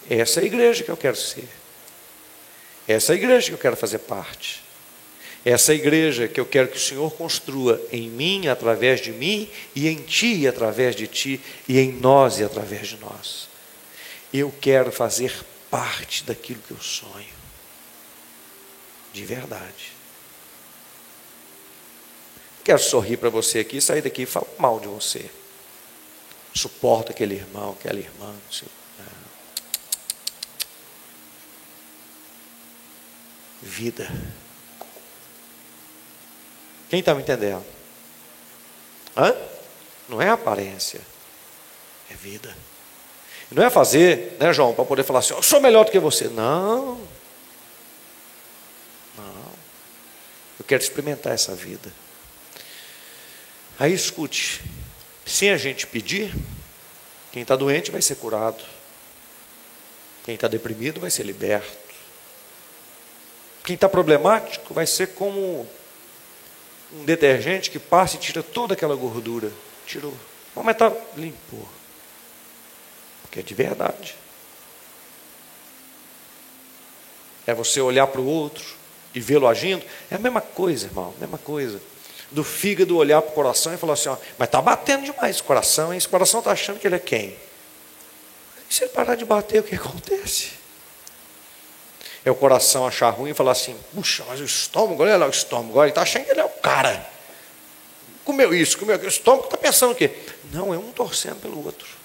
Essa 0.10 0.40
é 0.40 0.44
a 0.44 0.46
igreja 0.46 0.84
que 0.84 0.92
eu 0.92 0.98
quero 0.98 1.16
ser. 1.16 1.48
Essa 2.88 3.14
é 3.14 3.16
a 3.16 3.18
igreja 3.18 3.48
que 3.48 3.54
eu 3.54 3.60
quero 3.60 3.78
fazer 3.78 4.00
parte. 4.00 4.64
Essa 5.46 5.72
é 5.72 5.76
a 5.76 5.78
igreja 5.78 6.28
que 6.28 6.40
eu 6.40 6.46
quero 6.46 6.68
que 6.68 6.78
o 6.78 6.82
Senhor 6.82 7.12
construa 7.14 7.82
em 7.92 8.10
mim, 8.10 8.48
através 8.48 9.00
de 9.00 9.12
mim, 9.12 9.50
e 9.74 9.88
em 9.88 9.96
ti, 9.96 10.48
através 10.48 10.96
de 10.96 11.08
ti, 11.08 11.40
e 11.68 11.80
em 11.80 11.94
nós 11.94 12.40
e 12.40 12.44
através 12.44 12.88
de 12.88 12.98
nós. 12.98 13.48
Eu 14.34 14.54
quero 14.60 14.92
fazer 14.92 15.34
parte 15.70 16.24
daquilo 16.24 16.62
que 16.62 16.72
eu 16.72 16.82
sonho. 16.82 17.40
De 19.14 19.26
verdade. 19.26 19.94
Quero 22.64 22.80
sorrir 22.80 23.18
para 23.18 23.30
você 23.30 23.60
aqui, 23.60 23.82
sair 23.82 24.02
daqui 24.02 24.24
e 24.24 24.26
falar 24.26 24.48
mal 24.58 24.80
de 24.80 24.88
você 24.88 25.30
suporta 26.54 27.12
aquele 27.12 27.36
irmão, 27.36 27.72
aquela 27.72 28.00
irmã. 28.00 28.36
Vida. 33.62 34.10
Quem 36.90 37.00
está 37.00 37.14
me 37.14 37.22
entendendo? 37.22 37.66
Hã? 39.16 39.36
Não 40.08 40.22
é 40.22 40.30
aparência, 40.30 41.02
é 42.10 42.14
vida. 42.14 42.56
Não 43.52 43.64
é 43.64 43.70
fazer, 43.70 44.38
né, 44.40 44.54
João, 44.54 44.74
para 44.74 44.86
poder 44.86 45.04
falar 45.04 45.20
assim, 45.20 45.34
eu 45.34 45.42
sou 45.42 45.60
melhor 45.60 45.86
do 45.86 45.92
que 45.92 46.00
você. 46.00 46.26
Não. 46.26 47.00
Não. 49.18 49.52
Eu 50.60 50.66
quero 50.68 50.84
experimentar 50.84 51.34
essa 51.34 51.56
vida. 51.56 51.92
Aí 53.80 53.94
escute, 53.94 54.62
sem 55.26 55.50
a 55.52 55.58
gente 55.58 55.88
pedir, 55.88 56.34
quem 57.32 57.42
está 57.42 57.56
doente 57.56 57.92
vai 57.92 58.02
ser 58.02 58.16
curado. 58.16 58.64
Quem 60.26 60.36
está 60.36 60.48
deprimido 60.48 61.00
vai 61.00 61.10
ser 61.10 61.24
liberto. 61.24 61.90
Quem 63.64 63.74
está 63.74 63.90
problemático 63.90 64.74
vai 64.74 64.86
ser 64.86 65.08
como 65.14 65.68
um 66.94 67.06
detergente 67.06 67.72
que 67.72 67.80
passa 67.80 68.16
e 68.16 68.20
tira 68.20 68.44
toda 68.44 68.74
aquela 68.74 68.96
gordura. 68.96 69.52
Tirou. 69.88 70.14
Mas 70.56 70.76
está 70.76 70.92
limpo. 71.16 71.68
Porque 73.30 73.42
é 73.42 73.44
de 73.44 73.54
verdade. 73.54 74.16
É 77.46 77.54
você 77.54 77.80
olhar 77.80 78.08
para 78.08 78.20
o 78.20 78.26
outro 78.26 78.66
e 79.14 79.20
vê-lo 79.20 79.48
agindo. 79.48 79.86
É 80.10 80.16
a 80.16 80.20
mesma 80.20 80.42
coisa, 80.42 80.88
irmão, 80.88 81.14
a 81.16 81.20
mesma 81.20 81.38
coisa. 81.38 81.80
Do 82.32 82.44
fígado 82.44 82.98
olhar 82.98 83.22
para 83.22 83.32
o 83.32 83.34
coração 83.34 83.74
e 83.74 83.78
falar 83.78 83.94
assim: 83.94 84.10
ó, 84.10 84.18
mas 84.38 84.48
está 84.48 84.62
batendo 84.62 85.06
demais 85.06 85.40
o 85.40 85.44
coração, 85.44 85.94
hein? 85.94 85.98
Esse 85.98 86.08
coração 86.08 86.40
está 86.40 86.52
achando 86.52 86.80
que 86.80 86.88
ele 86.88 86.96
é 86.96 87.00
quem? 87.00 87.36
E 88.70 88.74
se 88.74 88.84
ele 88.84 88.92
parar 88.92 89.16
de 89.16 89.26
bater, 89.26 89.62
o 89.62 89.64
que 89.64 89.76
acontece? 89.76 90.52
É 92.24 92.30
o 92.30 92.36
coração 92.36 92.86
achar 92.86 93.10
ruim 93.12 93.32
e 93.32 93.34
falar 93.34 93.52
assim: 93.52 93.76
puxa, 93.94 94.24
mas 94.28 94.40
o 94.40 94.46
estômago, 94.46 95.02
olha 95.04 95.18
lá 95.18 95.28
o 95.28 95.32
estômago, 95.32 95.82
ele 95.82 95.90
está 95.90 96.02
achando 96.02 96.26
que 96.26 96.32
ele 96.32 96.42
é 96.42 96.46
o 96.46 96.50
cara. 96.50 97.08
Comeu 98.26 98.54
isso, 98.54 98.78
comeu 98.78 98.96
aquilo. 98.96 99.10
O 99.10 99.14
estômago 99.14 99.46
está 99.46 99.58
pensando 99.58 99.92
o 99.92 99.96
quê? 99.96 100.12
Não, 100.52 100.72
é 100.74 100.78
um 100.78 100.92
torcendo 100.92 101.42
pelo 101.42 101.66
outro. 101.66 101.99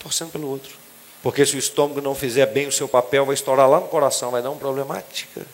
Torcendo 0.00 0.32
pelo 0.32 0.48
outro. 0.48 0.76
Porque 1.22 1.46
se 1.46 1.54
o 1.54 1.58
estômago 1.58 2.00
não 2.00 2.14
fizer 2.14 2.46
bem 2.46 2.66
o 2.66 2.72
seu 2.72 2.88
papel, 2.88 3.24
vai 3.26 3.34
estourar 3.34 3.68
lá 3.68 3.78
no 3.78 3.86
coração, 3.86 4.30
vai 4.30 4.42
dar 4.42 4.50
uma 4.50 4.58
problemática. 4.58 5.46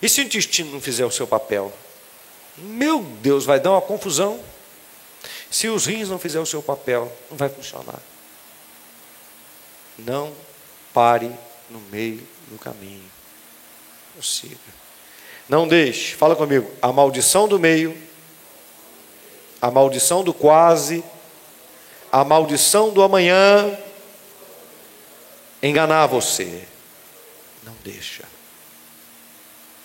E 0.00 0.08
se 0.08 0.20
o 0.20 0.24
intestino 0.24 0.70
não 0.72 0.80
fizer 0.80 1.04
o 1.04 1.10
seu 1.10 1.26
papel? 1.26 1.72
Meu 2.56 3.02
Deus, 3.02 3.44
vai 3.44 3.60
dar 3.60 3.72
uma 3.72 3.82
confusão. 3.82 4.40
Se 5.50 5.68
os 5.68 5.86
rins 5.86 6.08
não 6.08 6.18
fizer 6.18 6.40
o 6.40 6.46
seu 6.46 6.62
papel, 6.62 7.12
não 7.30 7.36
vai 7.36 7.48
funcionar. 7.48 8.00
Não 9.98 10.32
pare 10.92 11.30
no 11.68 11.80
meio 11.90 12.26
do 12.48 12.58
caminho. 12.58 13.04
Prossiga. 14.12 14.56
Não 15.48 15.66
deixe, 15.66 16.14
fala 16.14 16.34
comigo, 16.34 16.70
a 16.82 16.92
maldição 16.92 17.46
do 17.46 17.58
meio, 17.58 17.96
a 19.60 19.70
maldição 19.70 20.24
do 20.24 20.34
quase, 20.34 21.04
a 22.20 22.24
maldição 22.24 22.94
do 22.94 23.02
amanhã 23.02 23.78
enganar 25.62 26.06
você. 26.06 26.66
Não 27.62 27.74
deixa. 27.84 28.24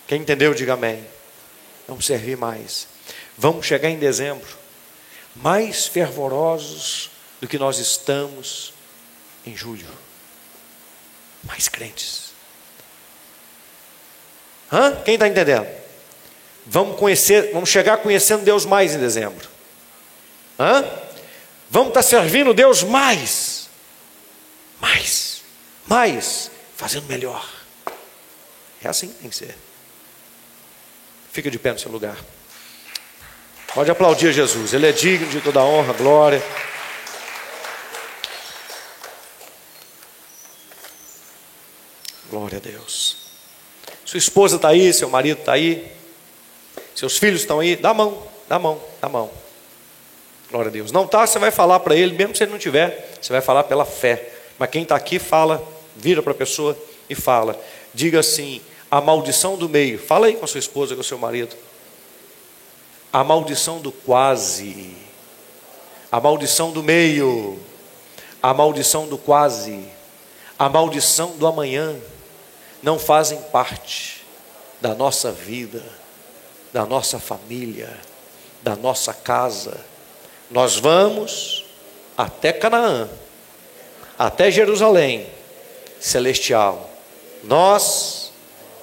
Quem 0.06 0.22
entendeu, 0.22 0.54
diga 0.54 0.72
amém. 0.72 1.06
Vamos 1.86 2.06
servir 2.06 2.38
mais. 2.38 2.88
Vamos 3.36 3.66
chegar 3.66 3.90
em 3.90 3.98
dezembro 3.98 4.48
mais 5.36 5.86
fervorosos 5.86 7.10
do 7.38 7.46
que 7.46 7.58
nós 7.58 7.78
estamos 7.78 8.72
em 9.44 9.54
julho. 9.54 9.86
Mais 11.44 11.68
crentes. 11.68 12.32
Hã? 14.72 15.02
Quem 15.04 15.14
está 15.14 15.28
entendendo? 15.28 15.66
Vamos 16.64 16.98
conhecer, 16.98 17.52
vamos 17.52 17.68
chegar 17.68 17.98
conhecendo 17.98 18.42
Deus 18.42 18.64
mais 18.64 18.94
em 18.94 18.98
dezembro. 18.98 19.50
Hã? 20.58 21.11
Vamos 21.72 21.88
estar 21.88 22.02
tá 22.02 22.06
servindo 22.06 22.52
Deus 22.52 22.82
mais. 22.82 23.66
Mais. 24.78 25.42
Mais. 25.86 26.50
Fazendo 26.76 27.06
melhor. 27.06 27.48
É 28.84 28.88
assim 28.88 29.08
que 29.08 29.14
tem 29.14 29.30
que 29.30 29.36
ser. 29.36 29.56
Fica 31.32 31.50
de 31.50 31.58
pé 31.58 31.72
no 31.72 31.78
seu 31.78 31.90
lugar. 31.90 32.18
Pode 33.72 33.90
aplaudir 33.90 34.34
Jesus, 34.34 34.74
Ele 34.74 34.86
é 34.86 34.92
digno 34.92 35.26
de 35.28 35.40
toda 35.40 35.64
honra, 35.64 35.94
glória. 35.94 36.42
Glória 42.28 42.58
a 42.58 42.60
Deus. 42.60 43.16
Sua 44.04 44.18
esposa 44.18 44.56
está 44.56 44.68
aí, 44.68 44.92
seu 44.92 45.08
marido 45.08 45.40
está 45.40 45.54
aí, 45.54 45.90
seus 46.94 47.16
filhos 47.16 47.40
estão 47.40 47.60
aí, 47.60 47.76
dá 47.76 47.90
a 47.90 47.94
mão, 47.94 48.26
dá 48.46 48.56
a 48.56 48.58
mão, 48.58 48.82
dá 49.00 49.06
a 49.06 49.10
mão. 49.10 49.41
Glória 50.52 50.68
a 50.68 50.72
Deus. 50.72 50.92
Não 50.92 51.06
está, 51.06 51.26
você 51.26 51.38
vai 51.38 51.50
falar 51.50 51.80
para 51.80 51.96
ele, 51.96 52.14
mesmo 52.14 52.36
se 52.36 52.44
ele 52.44 52.52
não 52.52 52.58
tiver, 52.58 53.16
você 53.18 53.32
vai 53.32 53.40
falar 53.40 53.64
pela 53.64 53.86
fé. 53.86 54.28
Mas 54.58 54.68
quem 54.68 54.82
está 54.82 54.94
aqui 54.94 55.18
fala, 55.18 55.66
vira 55.96 56.22
para 56.22 56.32
a 56.32 56.34
pessoa 56.34 56.76
e 57.08 57.14
fala. 57.14 57.58
Diga 57.94 58.20
assim: 58.20 58.60
a 58.90 59.00
maldição 59.00 59.56
do 59.56 59.66
meio. 59.66 59.98
Fala 59.98 60.26
aí 60.26 60.36
com 60.36 60.44
a 60.44 60.48
sua 60.48 60.58
esposa, 60.58 60.94
com 60.94 61.00
o 61.00 61.04
seu 61.04 61.16
marido. 61.16 61.56
A 63.10 63.24
maldição 63.24 63.80
do 63.80 63.90
quase. 63.90 64.94
A 66.12 66.20
maldição 66.20 66.70
do 66.70 66.82
meio. 66.82 67.58
A 68.42 68.52
maldição 68.52 69.08
do 69.08 69.16
quase. 69.16 69.82
A 70.58 70.68
maldição 70.68 71.30
do 71.38 71.46
amanhã. 71.46 71.96
Não 72.82 72.98
fazem 72.98 73.40
parte 73.40 74.22
da 74.82 74.94
nossa 74.94 75.32
vida, 75.32 75.82
da 76.74 76.84
nossa 76.84 77.18
família, 77.18 77.98
da 78.62 78.76
nossa 78.76 79.14
casa. 79.14 79.91
Nós 80.52 80.76
vamos 80.76 81.64
até 82.16 82.52
Canaã, 82.52 83.08
até 84.18 84.50
Jerusalém 84.50 85.26
celestial. 85.98 86.90
Nós 87.42 88.30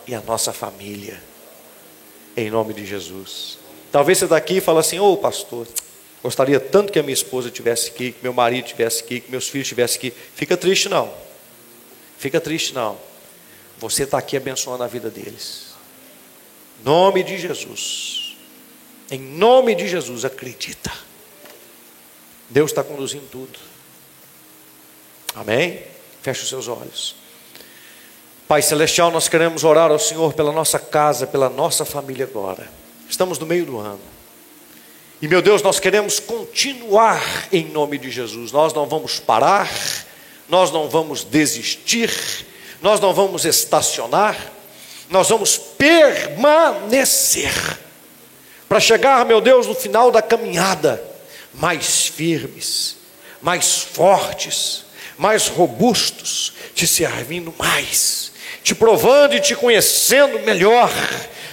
e 0.08 0.16
a 0.16 0.22
nossa 0.22 0.52
família. 0.52 1.22
Em 2.36 2.50
nome 2.50 2.74
de 2.74 2.86
Jesus. 2.86 3.60
Talvez 3.92 4.18
você 4.18 4.26
está 4.26 4.36
aqui 4.36 4.58
e 4.58 4.62
fala 4.62 4.80
assim: 4.80 5.00
Ô 5.00 5.14
oh, 5.14 5.18
pastor, 5.18 5.68
gostaria 6.24 6.60
tanto 6.60 6.92
que 6.92 6.98
a 6.98 7.04
minha 7.04 7.14
esposa 7.14 7.50
estivesse 7.50 7.92
aqui, 7.92 8.14
que 8.14 8.24
meu 8.24 8.34
marido 8.34 8.66
estivesse 8.66 9.04
aqui, 9.04 9.22
que 9.22 9.30
meus 9.30 9.48
filhos 9.48 9.66
estivessem 9.66 9.98
aqui. 9.98 10.14
Fica 10.34 10.58
triste 10.58 10.90
não. 10.90 11.14
Fica 12.18 12.42
triste 12.42 12.74
não. 12.74 12.98
Você 13.78 14.04
está 14.04 14.18
aqui 14.18 14.36
abençoando 14.36 14.84
a 14.84 14.88
vida 14.88 15.10
deles. 15.12 15.70
Nome 16.84 17.22
de 17.22 17.38
Jesus. 17.38 18.36
Em 19.12 19.20
nome 19.20 19.76
de 19.76 19.88
Jesus, 19.88 20.26
acredita. 20.26 21.09
Deus 22.50 22.72
está 22.72 22.84
conduzindo 22.84 23.28
tudo. 23.32 23.60
Amém? 25.36 25.84
Feche 26.22 26.44
os 26.44 26.50
seus 26.50 26.68
olhos. 26.68 27.16
Pai 28.48 28.62
Celestial, 28.64 29.12
nós 29.12 29.30
queremos 29.30 29.64
orar 29.64 29.92
ao 29.92 30.00
Senhor 30.00 30.34
pela 30.34 30.52
nossa 30.52 30.80
casa, 30.80 31.28
pela 31.28 31.50
nossa 31.50 31.86
família 31.86 32.26
agora. 32.26 32.68
Estamos 33.08 33.38
no 33.38 33.46
meio 33.46 33.66
do 33.66 33.78
ano. 33.78 34.00
E 35.22 35.28
meu 35.28 35.42
Deus, 35.42 35.62
nós 35.62 35.80
queremos 35.80 36.20
continuar 36.20 37.22
em 37.52 37.66
nome 37.66 37.98
de 37.98 38.10
Jesus. 38.10 38.52
Nós 38.52 38.74
não 38.74 38.88
vamos 38.88 39.20
parar, 39.20 39.70
nós 40.48 40.72
não 40.72 40.90
vamos 40.90 41.24
desistir, 41.24 42.12
nós 42.82 43.00
não 43.00 43.14
vamos 43.14 43.46
estacionar, 43.46 44.36
nós 45.10 45.30
vamos 45.30 45.58
permanecer. 45.58 47.52
Para 48.68 48.80
chegar, 48.80 49.26
meu 49.26 49.42
Deus, 49.42 49.68
no 49.68 49.76
final 49.76 50.10
da 50.10 50.22
caminhada, 50.22 51.09
mais 51.60 52.08
firmes, 52.08 52.98
mais 53.42 53.82
fortes, 53.82 54.86
mais 55.18 55.48
robustos, 55.48 56.54
te 56.74 56.88
servindo 56.88 57.54
mais 57.58 58.30
te 58.64 58.76
provando 58.76 59.34
e 59.34 59.40
te 59.40 59.56
conhecendo 59.56 60.40
melhor, 60.40 60.92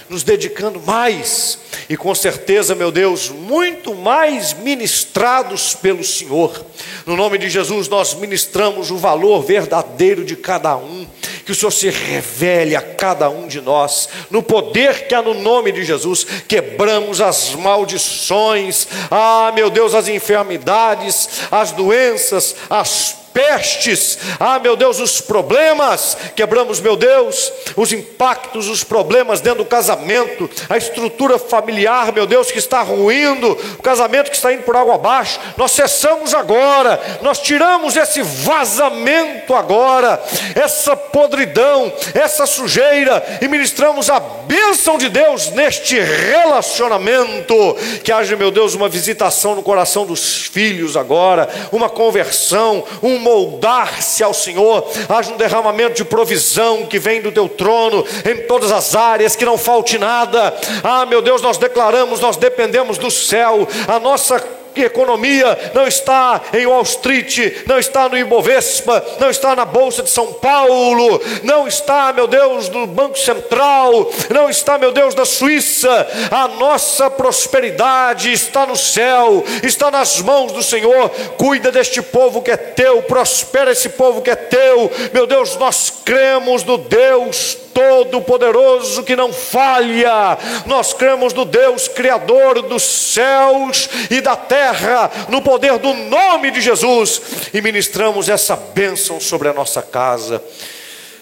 nos 0.09 0.23
dedicando 0.23 0.81
mais 0.81 1.57
e 1.89 1.95
com 1.95 2.13
certeza, 2.13 2.75
meu 2.75 2.91
Deus, 2.91 3.29
muito 3.29 3.95
mais 3.95 4.53
ministrados 4.53 5.73
pelo 5.73 6.03
Senhor. 6.03 6.65
No 7.05 7.15
nome 7.15 7.37
de 7.37 7.49
Jesus, 7.49 7.87
nós 7.87 8.13
ministramos 8.13 8.91
o 8.91 8.97
valor 8.97 9.41
verdadeiro 9.41 10.25
de 10.25 10.35
cada 10.35 10.75
um, 10.75 11.07
que 11.47 11.53
o 11.53 11.55
Senhor 11.55 11.71
se 11.71 11.89
revele 11.89 12.75
a 12.75 12.81
cada 12.81 13.29
um 13.29 13.47
de 13.47 13.61
nós, 13.61 14.09
no 14.29 14.43
poder 14.43 15.07
que 15.07 15.15
há 15.15 15.21
no 15.21 15.33
nome 15.33 15.71
de 15.71 15.81
Jesus, 15.81 16.27
quebramos 16.45 17.21
as 17.21 17.55
maldições, 17.55 18.85
ah, 19.09 19.49
meu 19.55 19.69
Deus, 19.69 19.95
as 19.95 20.09
enfermidades, 20.09 21.29
as 21.49 21.71
doenças, 21.71 22.53
as 22.69 23.15
pestes, 23.37 24.17
ah, 24.39 24.57
meu 24.57 24.75
Deus, 24.75 24.99
os 24.99 25.21
problemas, 25.21 26.17
quebramos, 26.35 26.79
meu 26.79 26.95
Deus, 26.95 27.53
os 27.75 27.93
impactos, 27.93 28.67
os 28.67 28.83
problemas 28.83 29.41
dentro 29.41 29.59
do 29.59 29.69
casamento, 29.69 30.49
a 30.67 30.75
estrutura 30.75 31.37
familiar, 31.37 32.11
meu 32.11 32.25
Deus, 32.25 32.49
que 32.49 32.57
está 32.57 32.81
ruindo, 32.81 33.51
o 33.77 33.83
casamento 33.83 34.31
que 34.31 34.35
está 34.35 34.51
indo 34.51 34.63
por 34.63 34.75
água 34.75 34.95
abaixo, 34.95 35.39
nós 35.55 35.71
cessamos 35.73 36.33
agora, 36.33 36.99
nós 37.21 37.37
tiramos 37.37 37.95
esse 37.95 38.23
vazamento 38.23 39.53
agora, 39.53 40.19
essa 40.55 40.95
podridão, 40.95 41.93
essa 42.15 42.47
sujeira, 42.47 43.23
e 43.39 43.47
ministramos 43.47 44.09
a 44.09 44.19
bênção 44.19 44.97
de 44.97 45.09
Deus 45.09 45.51
neste 45.51 45.99
relacionamento, 45.99 47.77
que 48.03 48.11
haja, 48.11 48.35
meu 48.35 48.49
Deus, 48.49 48.73
uma 48.73 48.89
visitação 48.89 49.53
no 49.53 49.61
coração 49.61 50.07
dos 50.07 50.47
filhos 50.47 50.97
agora, 50.97 51.47
uma 51.71 51.87
conversão, 51.87 52.83
um 53.03 53.26
moldar-se 53.27 54.23
ao 54.23 54.33
Senhor, 54.33 54.89
haja 55.09 55.33
um 55.33 55.37
derramamento 55.37 55.95
de 55.95 56.05
provisão 56.05 56.85
que 56.85 56.97
vem 56.97 57.21
do 57.21 57.29
teu 57.29 57.49
trono 57.49 58.05
em 58.23 58.47
todas 58.47 58.71
as 58.71 58.95
áreas, 58.95 59.35
que 59.35 59.43
não 59.43 59.57
falte 59.57 59.97
nada. 59.97 60.55
Ah, 60.81 61.05
meu 61.05 61.21
Deus, 61.21 61.41
nós 61.41 61.57
declaramos, 61.57 62.21
nós 62.21 62.37
dependemos 62.37 62.97
do 62.97 63.11
céu, 63.11 63.67
a 63.85 63.99
nossa 63.99 64.39
economia 64.85 65.57
não 65.73 65.87
está 65.87 66.41
em 66.53 66.65
Wall 66.65 66.83
Street, 66.83 67.65
não 67.65 67.77
está 67.77 68.07
no 68.09 68.17
Ibovespa, 68.17 69.03
não 69.19 69.29
está 69.29 69.55
na 69.55 69.65
Bolsa 69.65 70.03
de 70.03 70.09
São 70.09 70.33
Paulo, 70.33 71.21
não 71.43 71.67
está, 71.67 72.13
meu 72.13 72.27
Deus, 72.27 72.69
no 72.69 72.87
Banco 72.87 73.17
Central, 73.17 74.11
não 74.29 74.49
está, 74.49 74.77
meu 74.77 74.91
Deus, 74.91 75.15
na 75.15 75.25
Suíça. 75.25 76.07
A 76.31 76.47
nossa 76.47 77.09
prosperidade 77.09 78.31
está 78.31 78.65
no 78.65 78.75
céu, 78.75 79.43
está 79.63 79.91
nas 79.91 80.19
mãos 80.21 80.51
do 80.51 80.63
Senhor. 80.63 81.09
Cuida 81.37 81.71
deste 81.71 82.01
povo 82.01 82.41
que 82.41 82.51
é 82.51 82.57
teu, 82.57 83.01
prospera 83.03 83.71
esse 83.71 83.89
povo 83.89 84.21
que 84.21 84.29
é 84.29 84.35
teu. 84.35 84.91
Meu 85.13 85.25
Deus, 85.25 85.55
nós 85.57 85.93
cremos 86.03 86.63
no 86.63 86.77
Deus 86.77 87.57
Todo-Poderoso 87.77 89.03
que 89.03 89.15
não 89.15 89.31
falha. 89.31 90.35
Nós 90.65 90.93
cremos 90.93 91.31
no 91.31 91.45
Deus 91.45 91.87
Criador 91.87 92.63
dos 92.63 92.81
céus 92.81 93.87
e 94.09 94.19
da 94.19 94.35
terra, 94.67 95.27
no 95.29 95.41
poder 95.41 95.77
do 95.77 95.93
nome 95.93 96.51
de 96.51 96.61
Jesus, 96.61 97.21
e 97.53 97.61
ministramos 97.61 98.27
essa 98.29 98.55
bênção 98.55 99.19
sobre 99.19 99.47
a 99.47 99.53
nossa 99.53 99.81
casa, 99.81 100.43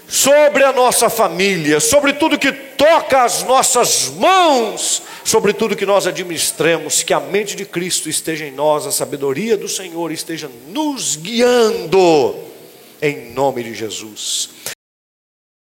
sobre 0.08 0.64
a 0.64 0.72
nossa 0.72 1.10
família, 1.10 1.80
sobre 1.80 2.14
tudo 2.14 2.38
que 2.38 2.52
toca 2.52 3.24
as 3.24 3.44
nossas 3.44 4.10
mãos, 4.10 5.04
sobre 5.24 5.54
tudo 5.54 5.76
que 5.76 5.86
nós 5.86 6.08
administremos, 6.08 7.04
que 7.04 7.14
a 7.14 7.20
mente 7.20 7.56
de 7.56 7.66
Cristo 7.66 8.10
esteja 8.10 8.46
em 8.46 8.52
nós, 8.52 8.86
a 8.86 8.92
sabedoria 8.92 9.58
do 9.58 9.68
Senhor 9.68 10.12
esteja 10.12 10.50
nos 10.70 11.16
guiando, 11.16 12.36
em 13.02 13.32
nome 13.32 13.64
de 13.64 13.74
Jesus. 13.74 14.75